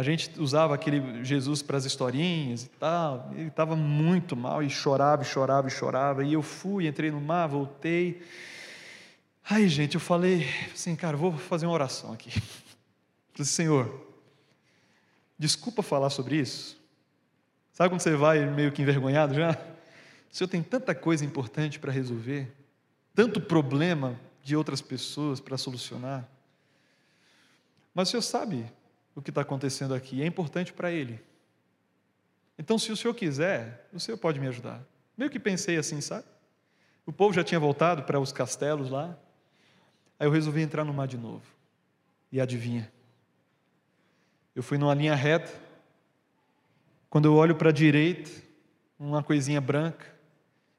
A 0.00 0.02
gente 0.02 0.30
usava 0.40 0.74
aquele 0.74 1.22
Jesus 1.22 1.60
para 1.60 1.76
as 1.76 1.84
historinhas 1.84 2.64
e 2.64 2.68
tal. 2.70 3.30
Ele 3.32 3.48
estava 3.48 3.76
muito 3.76 4.34
mal 4.34 4.62
e 4.62 4.70
chorava, 4.70 5.20
e 5.20 5.26
chorava, 5.26 5.68
e 5.68 5.70
chorava. 5.70 6.24
E 6.24 6.32
eu 6.32 6.40
fui, 6.40 6.86
entrei 6.86 7.10
no 7.10 7.20
mar, 7.20 7.46
voltei. 7.48 8.22
Aí, 9.44 9.68
gente, 9.68 9.96
eu 9.96 10.00
falei 10.00 10.46
assim, 10.72 10.96
cara, 10.96 11.18
vou 11.18 11.36
fazer 11.36 11.66
uma 11.66 11.74
oração 11.74 12.14
aqui. 12.14 12.30
Falei, 13.34 13.44
Senhor, 13.44 14.06
desculpa 15.38 15.82
falar 15.82 16.08
sobre 16.08 16.36
isso. 16.36 16.78
Sabe 17.70 17.90
quando 17.90 18.00
você 18.00 18.16
vai 18.16 18.46
meio 18.46 18.72
que 18.72 18.80
envergonhado 18.80 19.34
já? 19.34 19.50
O 19.50 20.34
Senhor 20.34 20.48
tem 20.48 20.62
tanta 20.62 20.94
coisa 20.94 21.26
importante 21.26 21.78
para 21.78 21.92
resolver, 21.92 22.50
tanto 23.14 23.38
problema 23.38 24.18
de 24.42 24.56
outras 24.56 24.80
pessoas 24.80 25.40
para 25.40 25.58
solucionar. 25.58 26.26
Mas 27.94 28.08
o 28.08 28.10
Senhor 28.12 28.22
sabe 28.22 28.79
o 29.14 29.22
que 29.22 29.30
está 29.30 29.40
acontecendo 29.40 29.94
aqui, 29.94 30.22
é 30.22 30.26
importante 30.26 30.72
para 30.72 30.90
Ele. 30.90 31.20
Então, 32.58 32.78
se 32.78 32.92
o 32.92 32.96
Senhor 32.96 33.14
quiser, 33.14 33.88
o 33.92 33.98
Senhor 33.98 34.18
pode 34.18 34.38
me 34.38 34.46
ajudar. 34.46 34.82
Meio 35.16 35.30
que 35.30 35.38
pensei 35.38 35.76
assim, 35.76 36.00
sabe? 36.00 36.24
O 37.06 37.12
povo 37.12 37.32
já 37.32 37.42
tinha 37.42 37.58
voltado 37.58 38.02
para 38.02 38.20
os 38.20 38.32
castelos 38.32 38.90
lá. 38.90 39.18
Aí 40.18 40.26
eu 40.26 40.30
resolvi 40.30 40.60
entrar 40.60 40.84
no 40.84 40.92
mar 40.92 41.08
de 41.08 41.16
novo. 41.16 41.42
E 42.30 42.40
adivinha? 42.40 42.92
Eu 44.54 44.62
fui 44.62 44.78
numa 44.78 44.94
linha 44.94 45.14
reta. 45.14 45.52
Quando 47.08 47.24
eu 47.24 47.34
olho 47.34 47.56
para 47.56 47.70
a 47.70 47.72
direita, 47.72 48.30
uma 48.98 49.22
coisinha 49.22 49.60
branca. 49.60 50.06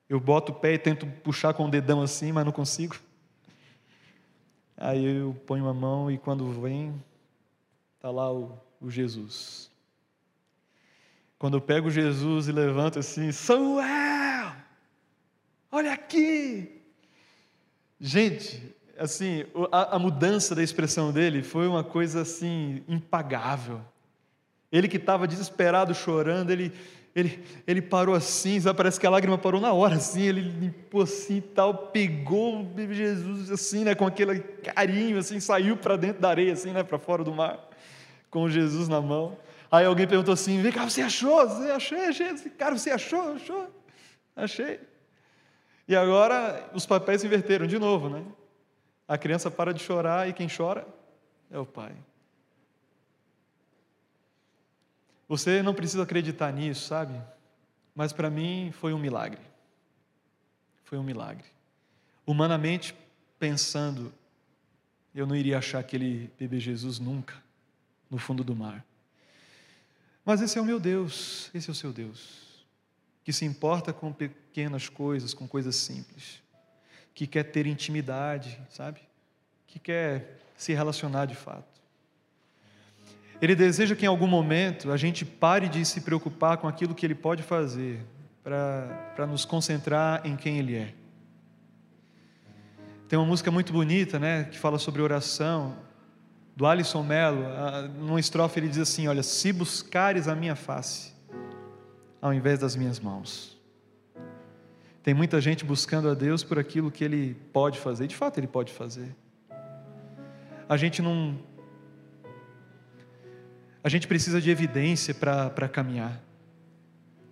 Eu 0.07 0.19
boto 0.19 0.51
o 0.51 0.55
pé 0.55 0.73
e 0.73 0.77
tento 0.77 1.05
puxar 1.07 1.53
com 1.53 1.65
o 1.65 1.71
dedão 1.71 2.01
assim, 2.01 2.32
mas 2.32 2.45
não 2.45 2.51
consigo. 2.51 2.95
Aí 4.77 5.03
eu 5.03 5.34
ponho 5.45 5.67
a 5.67 5.73
mão 5.73 6.11
e 6.11 6.17
quando 6.17 6.49
vem, 6.61 6.93
está 8.02 8.10
lá 8.10 8.34
o, 8.34 8.60
o, 8.82 8.89
Jesus. 8.89 9.70
Quando 11.38 11.58
eu 11.58 11.62
pego 11.62 11.91
Jesus 11.91 12.47
e 12.47 12.52
levanto 12.52 12.97
assim, 12.97 13.32
Samuel, 13.32 14.56
olha 15.72 15.93
aqui. 15.93 16.82
Gente, 17.99 18.76
assim, 18.97 19.45
a, 19.72 19.97
a 19.97 19.99
mudança 19.99 20.56
da 20.56 20.64
expressão 20.64 21.12
dele 21.12 21.43
foi 21.43 21.68
uma 21.68 21.84
coisa 21.84 22.22
assim 22.22 22.84
impagável. 22.88 23.80
Ele 24.72 24.88
que 24.88 24.97
estava 24.97 25.28
desesperado, 25.28 25.93
chorando, 25.93 26.49
ele 26.49 26.74
ele, 27.14 27.43
ele 27.68 27.82
parou 27.82 28.16
assim, 28.16 28.58
parece 28.74 28.97
que 28.97 29.06
a 29.06 29.10
lágrima 29.10 29.38
parou 29.38 29.60
na 29.60 29.74
hora, 29.74 29.95
assim, 29.95 30.22
ele 30.22 30.39
limpou 30.39 31.02
assim 31.02 31.38
e 31.38 31.41
tal, 31.41 31.74
pegou 31.74 32.62
o 32.62 32.93
Jesus 32.93 33.52
assim, 33.52 33.84
né, 33.84 33.93
com 33.93 34.08
aquele 34.08 34.39
carinho, 34.39 35.18
assim, 35.18 35.38
saiu 35.41 35.76
para 35.76 35.97
dentro 35.97 36.22
da 36.22 36.30
areia, 36.30 36.54
assim, 36.54 36.72
né, 36.72 36.84
para 36.84 36.97
fora 36.97 37.22
do 37.22 37.34
mar, 37.34 37.70
com 38.32 38.49
Jesus 38.49 38.88
na 38.88 39.01
mão. 39.01 39.38
Aí 39.69 39.86
alguém 39.86 40.07
perguntou 40.07 40.34
assim, 40.34 40.61
vem 40.61 40.71
cá, 40.71 40.89
você 40.89 41.01
achou? 41.01 41.47
Você 41.47 41.69
achei, 41.69 42.05
achei, 42.05 42.49
cara, 42.51 42.77
você 42.77 42.89
achou? 42.89 43.34
Achou? 43.34 43.69
Achei. 44.36 44.79
E 45.88 45.95
agora 45.95 46.69
os 46.73 46.86
papéis 46.86 47.21
se 47.21 47.27
inverteram 47.27 47.67
de 47.67 47.77
novo, 47.77 48.09
né? 48.09 48.25
A 49.07 49.17
criança 49.17 49.51
para 49.51 49.73
de 49.73 49.84
chorar 49.84 50.27
e 50.29 50.34
quem 50.34 50.47
chora 50.47 50.88
é 51.51 51.59
o 51.59 51.65
pai. 51.65 51.93
Você 55.27 55.61
não 55.61 55.73
precisa 55.73 56.03
acreditar 56.03 56.51
nisso, 56.51 56.88
sabe? 56.88 57.21
Mas 57.93 58.13
para 58.13 58.29
mim 58.29 58.71
foi 58.71 58.93
um 58.93 58.99
milagre. 58.99 59.41
Foi 60.84 60.97
um 60.97 61.03
milagre. 61.03 61.45
Humanamente 62.25 62.95
pensando, 63.38 64.13
eu 65.13 65.25
não 65.25 65.36
iria 65.36 65.57
achar 65.57 65.79
aquele 65.79 66.32
bebê 66.38 66.59
Jesus 66.59 66.99
nunca 66.99 67.41
no 68.12 68.18
fundo 68.18 68.43
do 68.43 68.55
mar. 68.55 68.86
Mas 70.24 70.41
esse 70.41 70.59
é 70.59 70.62
o 70.62 70.66
meu 70.66 70.80
Deus, 70.80 71.49
esse 71.53 71.70
é 71.70 71.72
o 71.72 71.76
seu 71.76 71.91
Deus, 71.91 72.64
que 73.24 73.34
se 73.34 73.45
importa 73.45 73.91
com 73.91 74.14
pequenas 74.14 74.89
coisas, 74.89 75.34
com 75.34 75.47
coisas 75.47 75.76
simples, 75.76 76.43
que 77.16 77.26
quer 77.26 77.43
ter 77.45 77.66
intimidade, 77.66 78.59
sabe? 78.70 78.99
Que 79.66 79.80
quer 79.80 80.39
se 80.55 80.74
relacionar 80.74 81.26
de 81.26 81.36
fato. 81.36 81.82
Ele 83.41 83.55
deseja 83.55 83.95
que 83.95 84.05
em 84.05 84.07
algum 84.07 84.28
momento 84.28 84.91
a 84.91 84.97
gente 84.97 85.26
pare 85.26 85.68
de 85.68 85.84
se 85.84 86.01
preocupar 86.01 86.57
com 86.57 86.68
aquilo 86.68 86.93
que 86.93 87.03
Ele 87.03 87.16
pode 87.16 87.41
fazer, 87.41 88.05
para 88.43 89.26
nos 89.28 89.45
concentrar 89.45 90.26
em 90.26 90.36
quem 90.36 90.59
Ele 90.59 90.76
é. 90.76 90.93
Tem 93.07 93.18
uma 93.18 93.26
música 93.26 93.51
muito 93.51 93.74
bonita, 93.74 94.20
né, 94.20 94.43
que 94.45 94.57
fala 94.57 94.78
sobre 94.78 95.01
oração, 95.01 95.78
do 96.56 96.66
Alisson 96.66 97.04
Mello. 97.04 97.43
Numa 97.99 98.20
estrofe 98.20 98.60
ele 98.60 98.68
diz 98.68 98.80
assim: 98.80 99.08
Olha, 99.08 99.24
se 99.24 99.52
buscares 99.52 100.28
a 100.28 100.36
minha 100.36 100.56
face, 100.56 101.14
ao 102.22 102.34
invés 102.34 102.60
das 102.60 102.76
minhas 102.76 102.99
mãos. 102.99 103.60
Tem 105.04 105.14
muita 105.14 105.41
gente 105.41 105.66
buscando 105.66 106.10
a 106.10 106.14
Deus 106.14 106.43
por 106.43 106.60
aquilo 106.60 106.91
que 106.91 107.04
Ele 107.04 107.34
pode 107.52 107.80
fazer, 107.80 108.06
de 108.06 108.16
fato 108.16 108.38
Ele 108.39 108.45
pode 108.45 108.72
fazer. 108.72 109.16
A 110.70 110.78
gente 110.78 111.02
não 111.02 111.39
a 113.84 113.89
gente 113.89 114.08
precisa 114.08 114.39
de 114.39 114.49
evidência 114.49 115.14
para 115.14 115.68
caminhar. 115.68 116.22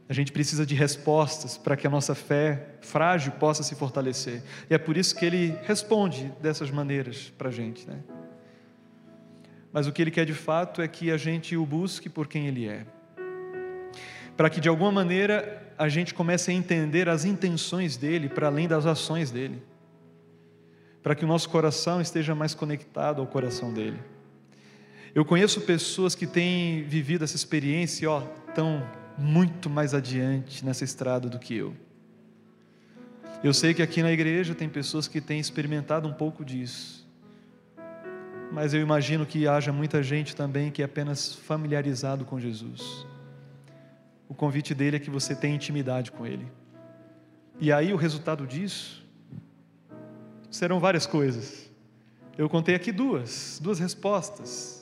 A 0.07 0.13
gente 0.13 0.31
precisa 0.31 0.65
de 0.65 0.73
respostas 0.73 1.55
para 1.55 1.77
que 1.77 1.85
a 1.85 1.89
nossa 1.89 2.15
fé 2.15 2.77
frágil 2.81 3.31
possa 3.33 3.61
se 3.61 3.75
fortalecer. 3.75 4.41
E 4.67 4.73
é 4.73 4.77
por 4.79 4.97
isso 4.97 5.15
que 5.15 5.23
ele 5.23 5.55
responde 5.63 6.33
dessas 6.41 6.71
maneiras 6.71 7.31
para 7.37 7.49
a 7.49 7.51
gente. 7.51 7.87
Né? 7.87 7.99
Mas 9.71 9.87
o 9.87 9.91
que 9.91 10.01
ele 10.01 10.11
quer 10.11 10.25
de 10.25 10.33
fato 10.33 10.81
é 10.81 10.87
que 10.87 11.11
a 11.11 11.17
gente 11.17 11.55
o 11.55 11.65
busque 11.65 12.09
por 12.09 12.27
quem 12.27 12.47
ele 12.47 12.67
é. 12.67 12.85
Para 14.35 14.49
que 14.49 14.59
de 14.59 14.69
alguma 14.69 14.91
maneira 14.91 15.73
a 15.77 15.87
gente 15.87 16.13
comece 16.13 16.51
a 16.51 16.53
entender 16.53 17.07
as 17.07 17.25
intenções 17.25 17.95
dele 17.95 18.27
para 18.27 18.47
além 18.47 18.67
das 18.67 18.85
ações 18.85 19.31
dele. 19.31 19.61
Para 21.03 21.15
que 21.15 21.23
o 21.23 21.27
nosso 21.27 21.49
coração 21.49 22.01
esteja 22.01 22.35
mais 22.35 22.53
conectado 22.53 23.21
ao 23.21 23.27
coração 23.27 23.73
dele. 23.73 23.99
Eu 25.13 25.23
conheço 25.25 25.61
pessoas 25.61 26.15
que 26.15 26.27
têm 26.27 26.83
vivido 26.83 27.23
essa 27.23 27.35
experiência 27.35 28.05
e 28.05 28.07
ó, 28.07 28.23
estão 28.47 28.85
muito 29.17 29.69
mais 29.69 29.93
adiante 29.93 30.63
nessa 30.63 30.83
estrada 30.83 31.27
do 31.27 31.39
que 31.39 31.55
eu. 31.55 31.75
Eu 33.43 33.53
sei 33.53 33.73
que 33.73 33.81
aqui 33.81 34.03
na 34.03 34.11
igreja 34.11 34.53
tem 34.53 34.67
pessoas 34.67 35.07
que 35.07 35.21
têm 35.21 35.39
experimentado 35.39 36.07
um 36.07 36.13
pouco 36.13 36.43
disso. 36.43 36.98
Mas 38.51 38.73
eu 38.73 38.81
imagino 38.81 39.25
que 39.25 39.47
haja 39.47 39.71
muita 39.71 40.01
gente 40.01 40.35
também 40.35 40.71
que 40.71 40.81
é 40.81 40.85
apenas 40.85 41.35
familiarizado 41.35 42.25
com 42.25 42.39
Jesus. 42.39 43.05
O 44.27 44.33
convite 44.33 44.73
dele 44.73 44.97
é 44.97 44.99
que 44.99 45.09
você 45.09 45.35
tenha 45.35 45.55
intimidade 45.55 46.11
com 46.11 46.25
ele. 46.25 46.47
E 47.59 47.71
aí 47.71 47.93
o 47.93 47.97
resultado 47.97 48.47
disso 48.47 49.05
serão 50.49 50.79
várias 50.79 51.05
coisas. 51.05 51.69
Eu 52.37 52.49
contei 52.49 52.75
aqui 52.75 52.91
duas, 52.91 53.59
duas 53.61 53.79
respostas 53.79 54.79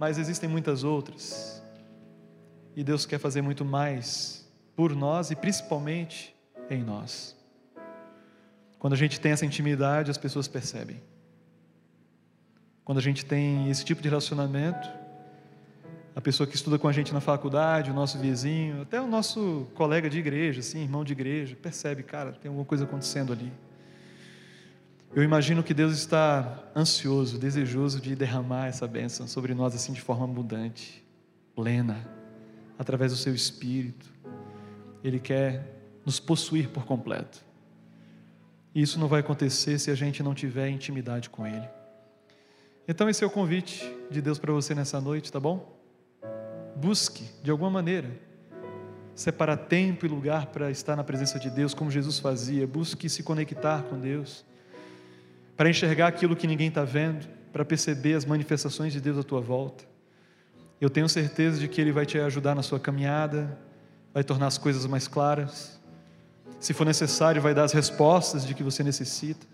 mas 0.00 0.16
existem 0.16 0.48
muitas 0.48 0.82
outras. 0.82 1.62
E 2.74 2.82
Deus 2.82 3.04
quer 3.04 3.18
fazer 3.18 3.42
muito 3.42 3.66
mais 3.66 4.50
por 4.74 4.96
nós 4.96 5.30
e 5.30 5.36
principalmente 5.36 6.34
em 6.70 6.82
nós. 6.82 7.36
Quando 8.80 8.94
a 8.94 8.96
gente 8.96 9.20
tem 9.20 9.30
essa 9.30 9.44
intimidade, 9.44 10.10
as 10.10 10.16
pessoas 10.16 10.48
percebem. 10.48 11.00
Quando 12.82 12.96
a 12.96 13.02
gente 13.02 13.26
tem 13.26 13.70
esse 13.70 13.84
tipo 13.84 14.00
de 14.00 14.08
relacionamento, 14.08 14.88
a 16.16 16.20
pessoa 16.20 16.46
que 16.46 16.56
estuda 16.56 16.78
com 16.78 16.88
a 16.88 16.92
gente 16.92 17.12
na 17.12 17.20
faculdade, 17.20 17.90
o 17.90 17.94
nosso 17.94 18.18
vizinho, 18.18 18.80
até 18.80 18.98
o 18.98 19.06
nosso 19.06 19.68
colega 19.74 20.08
de 20.08 20.18
igreja, 20.18 20.60
assim, 20.60 20.80
irmão 20.80 21.04
de 21.04 21.12
igreja, 21.12 21.54
percebe, 21.54 22.02
cara, 22.02 22.32
tem 22.32 22.48
alguma 22.48 22.64
coisa 22.64 22.84
acontecendo 22.84 23.34
ali. 23.34 23.52
Eu 25.14 25.22
imagino 25.22 25.62
que 25.62 25.74
Deus 25.74 25.92
está 25.92 26.64
ansioso, 26.74 27.38
desejoso 27.38 28.00
de 28.00 28.16
derramar 28.16 28.68
essa 28.68 28.88
bênção 28.88 29.28
sobre 29.28 29.52
nós 29.52 29.74
assim 29.74 29.92
de 29.92 30.00
forma 30.00 30.24
abundante, 30.24 31.04
plena, 31.54 32.08
através 32.78 33.12
do 33.12 33.18
seu 33.18 33.34
espírito. 33.34 34.10
Ele 35.04 35.20
quer 35.20 35.82
nos 36.06 36.18
possuir 36.18 36.70
por 36.70 36.86
completo. 36.86 37.49
E 38.74 38.82
isso 38.82 38.98
não 38.98 39.08
vai 39.08 39.20
acontecer 39.20 39.78
se 39.78 39.90
a 39.90 39.94
gente 39.94 40.22
não 40.22 40.34
tiver 40.34 40.68
intimidade 40.68 41.28
com 41.28 41.46
Ele. 41.46 41.68
Então, 42.86 43.08
esse 43.08 43.22
é 43.22 43.26
o 43.26 43.30
convite 43.30 43.84
de 44.10 44.20
Deus 44.20 44.38
para 44.38 44.52
você 44.52 44.74
nessa 44.74 45.00
noite, 45.00 45.30
tá 45.30 45.38
bom? 45.38 45.78
Busque, 46.76 47.24
de 47.42 47.50
alguma 47.50 47.70
maneira, 47.70 48.10
separar 49.14 49.56
tempo 49.56 50.06
e 50.06 50.08
lugar 50.08 50.46
para 50.46 50.70
estar 50.70 50.96
na 50.96 51.04
presença 51.04 51.38
de 51.38 51.50
Deus, 51.50 51.74
como 51.74 51.90
Jesus 51.90 52.18
fazia. 52.18 52.66
Busque 52.66 53.08
se 53.08 53.22
conectar 53.22 53.82
com 53.82 53.98
Deus 53.98 54.44
para 55.56 55.68
enxergar 55.68 56.06
aquilo 56.06 56.34
que 56.34 56.46
ninguém 56.46 56.68
está 56.68 56.84
vendo, 56.84 57.28
para 57.52 57.64
perceber 57.64 58.14
as 58.14 58.24
manifestações 58.24 58.92
de 58.92 59.00
Deus 59.00 59.18
à 59.18 59.22
tua 59.22 59.40
volta. 59.40 59.84
Eu 60.80 60.88
tenho 60.88 61.08
certeza 61.08 61.60
de 61.60 61.68
que 61.68 61.80
Ele 61.80 61.92
vai 61.92 62.06
te 62.06 62.18
ajudar 62.18 62.54
na 62.54 62.62
sua 62.62 62.80
caminhada, 62.80 63.58
vai 64.14 64.24
tornar 64.24 64.46
as 64.46 64.56
coisas 64.56 64.86
mais 64.86 65.06
claras. 65.06 65.79
Se 66.60 66.74
for 66.74 66.84
necessário, 66.84 67.40
vai 67.40 67.54
dar 67.54 67.64
as 67.64 67.72
respostas 67.72 68.46
de 68.46 68.54
que 68.54 68.62
você 68.62 68.84
necessita. 68.84 69.46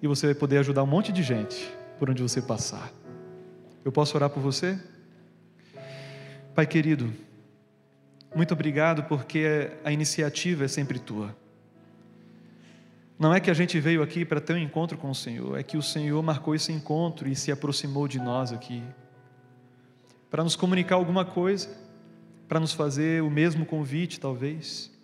E 0.00 0.06
você 0.06 0.26
vai 0.26 0.34
poder 0.34 0.58
ajudar 0.58 0.82
um 0.82 0.86
monte 0.86 1.12
de 1.12 1.22
gente 1.22 1.70
por 1.98 2.08
onde 2.08 2.22
você 2.22 2.40
passar. 2.40 2.90
Eu 3.84 3.92
posso 3.92 4.16
orar 4.16 4.30
por 4.30 4.42
você? 4.42 4.78
Pai 6.54 6.66
querido, 6.66 7.12
muito 8.34 8.52
obrigado 8.54 9.04
porque 9.04 9.70
a 9.84 9.92
iniciativa 9.92 10.64
é 10.64 10.68
sempre 10.68 10.98
tua. 10.98 11.36
Não 13.18 13.32
é 13.32 13.40
que 13.40 13.50
a 13.50 13.54
gente 13.54 13.78
veio 13.78 14.02
aqui 14.02 14.24
para 14.24 14.40
ter 14.40 14.54
um 14.54 14.58
encontro 14.58 14.96
com 14.96 15.10
o 15.10 15.14
Senhor, 15.14 15.58
é 15.58 15.62
que 15.62 15.76
o 15.76 15.82
Senhor 15.82 16.22
marcou 16.22 16.54
esse 16.54 16.72
encontro 16.72 17.28
e 17.28 17.36
se 17.36 17.52
aproximou 17.52 18.08
de 18.08 18.18
nós 18.18 18.52
aqui, 18.52 18.82
para 20.30 20.42
nos 20.42 20.56
comunicar 20.56 20.96
alguma 20.96 21.24
coisa, 21.24 21.68
para 22.48 22.60
nos 22.60 22.72
fazer 22.72 23.22
o 23.22 23.30
mesmo 23.30 23.64
convite, 23.64 24.20
talvez. 24.20 24.95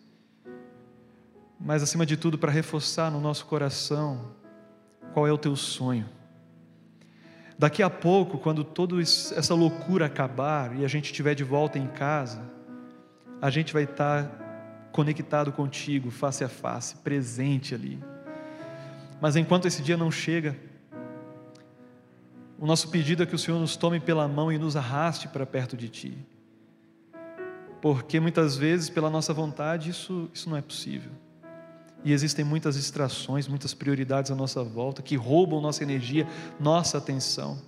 Mas 1.65 1.83
acima 1.83 2.05
de 2.05 2.17
tudo, 2.17 2.37
para 2.37 2.51
reforçar 2.51 3.11
no 3.11 3.21
nosso 3.21 3.47
coração 3.47 4.33
qual 5.13 5.27
é 5.27 5.33
o 5.33 5.39
teu 5.39 5.55
sonho. 5.55 6.09
Daqui 7.59 7.83
a 7.83 7.91
pouco, 7.91 8.39
quando 8.39 8.65
toda 8.65 9.01
essa 9.01 9.55
loucura 9.55 10.07
acabar 10.07 10.77
e 10.77 10.85
a 10.85 10.89
gente 10.89 11.07
estiver 11.07 11.35
de 11.35 11.45
volta 11.45 11.79
em 11.79 11.87
casa, 11.87 12.43
a 13.41 13.49
gente 13.51 13.73
vai 13.73 13.85
estar 13.85 14.91
conectado 14.91 15.53
contigo, 15.53 16.11
face 16.11 16.43
a 16.43 16.49
face, 16.49 16.97
presente 16.97 17.75
ali. 17.75 18.03
Mas 19.21 19.37
enquanto 19.37 19.67
esse 19.67 19.83
dia 19.83 19.97
não 19.97 20.11
chega, 20.11 20.57
o 22.59 22.67
nosso 22.67 22.89
pedido 22.89 23.23
é 23.23 23.27
que 23.27 23.35
o 23.37 23.39
Senhor 23.39 23.61
nos 23.61 23.77
tome 23.77 24.01
pela 24.01 24.27
mão 24.27 24.51
e 24.51 24.59
nos 24.59 24.77
arraste 24.77 25.29
para 25.29 25.47
perto 25.47 25.77
de 25.77 25.89
Ti. 25.89 26.27
Porque 27.81 28.19
muitas 28.19 28.57
vezes, 28.57 28.91
pela 28.91 29.11
nossa 29.11 29.33
vontade, 29.33 29.91
isso, 29.91 30.29
isso 30.35 30.51
não 30.51 30.57
é 30.57 30.63
possível. 30.63 31.11
E 32.05 32.13
existem 32.13 32.45
muitas 32.45 32.75
distrações, 32.75 33.47
muitas 33.47 33.73
prioridades 33.75 34.31
à 34.31 34.35
nossa 34.35 34.63
volta 34.63 35.03
que 35.03 35.17
roubam 35.17 35.61
nossa 35.61 35.83
energia, 35.83 36.27
nossa 36.59 36.99
atenção. 36.99 37.61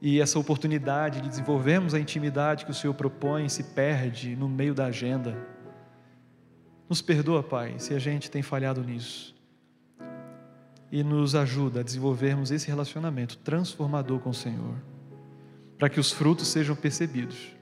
E 0.00 0.20
essa 0.20 0.38
oportunidade 0.38 1.20
de 1.20 1.28
desenvolvermos 1.28 1.94
a 1.94 2.00
intimidade 2.00 2.64
que 2.64 2.70
o 2.70 2.74
Senhor 2.74 2.92
propõe 2.92 3.48
se 3.48 3.62
perde 3.62 4.36
no 4.36 4.48
meio 4.48 4.74
da 4.74 4.86
agenda. 4.86 5.36
Nos 6.88 7.00
perdoa, 7.00 7.42
Pai, 7.42 7.76
se 7.78 7.94
a 7.94 7.98
gente 7.98 8.30
tem 8.30 8.42
falhado 8.42 8.82
nisso. 8.82 9.34
E 10.90 11.02
nos 11.02 11.34
ajuda 11.34 11.80
a 11.80 11.82
desenvolvermos 11.82 12.50
esse 12.50 12.68
relacionamento 12.68 13.38
transformador 13.38 14.18
com 14.18 14.30
o 14.30 14.34
Senhor, 14.34 14.74
para 15.78 15.88
que 15.88 15.98
os 15.98 16.12
frutos 16.12 16.48
sejam 16.48 16.76
percebidos, 16.76 17.56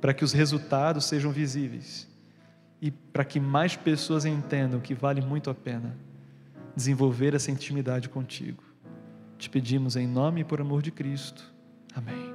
para 0.00 0.14
que 0.14 0.24
os 0.24 0.32
resultados 0.32 1.04
sejam 1.04 1.30
visíveis 1.30 2.11
e 2.82 2.90
para 2.90 3.24
que 3.24 3.38
mais 3.38 3.76
pessoas 3.76 4.24
entendam 4.24 4.80
que 4.80 4.92
vale 4.92 5.20
muito 5.20 5.48
a 5.48 5.54
pena 5.54 5.96
desenvolver 6.74 7.32
essa 7.32 7.48
intimidade 7.48 8.08
contigo. 8.08 8.64
Te 9.38 9.48
pedimos 9.48 9.94
em 9.94 10.06
nome 10.06 10.40
e 10.40 10.44
por 10.44 10.60
amor 10.60 10.82
de 10.82 10.90
Cristo. 10.90 11.54
Amém. 11.94 12.31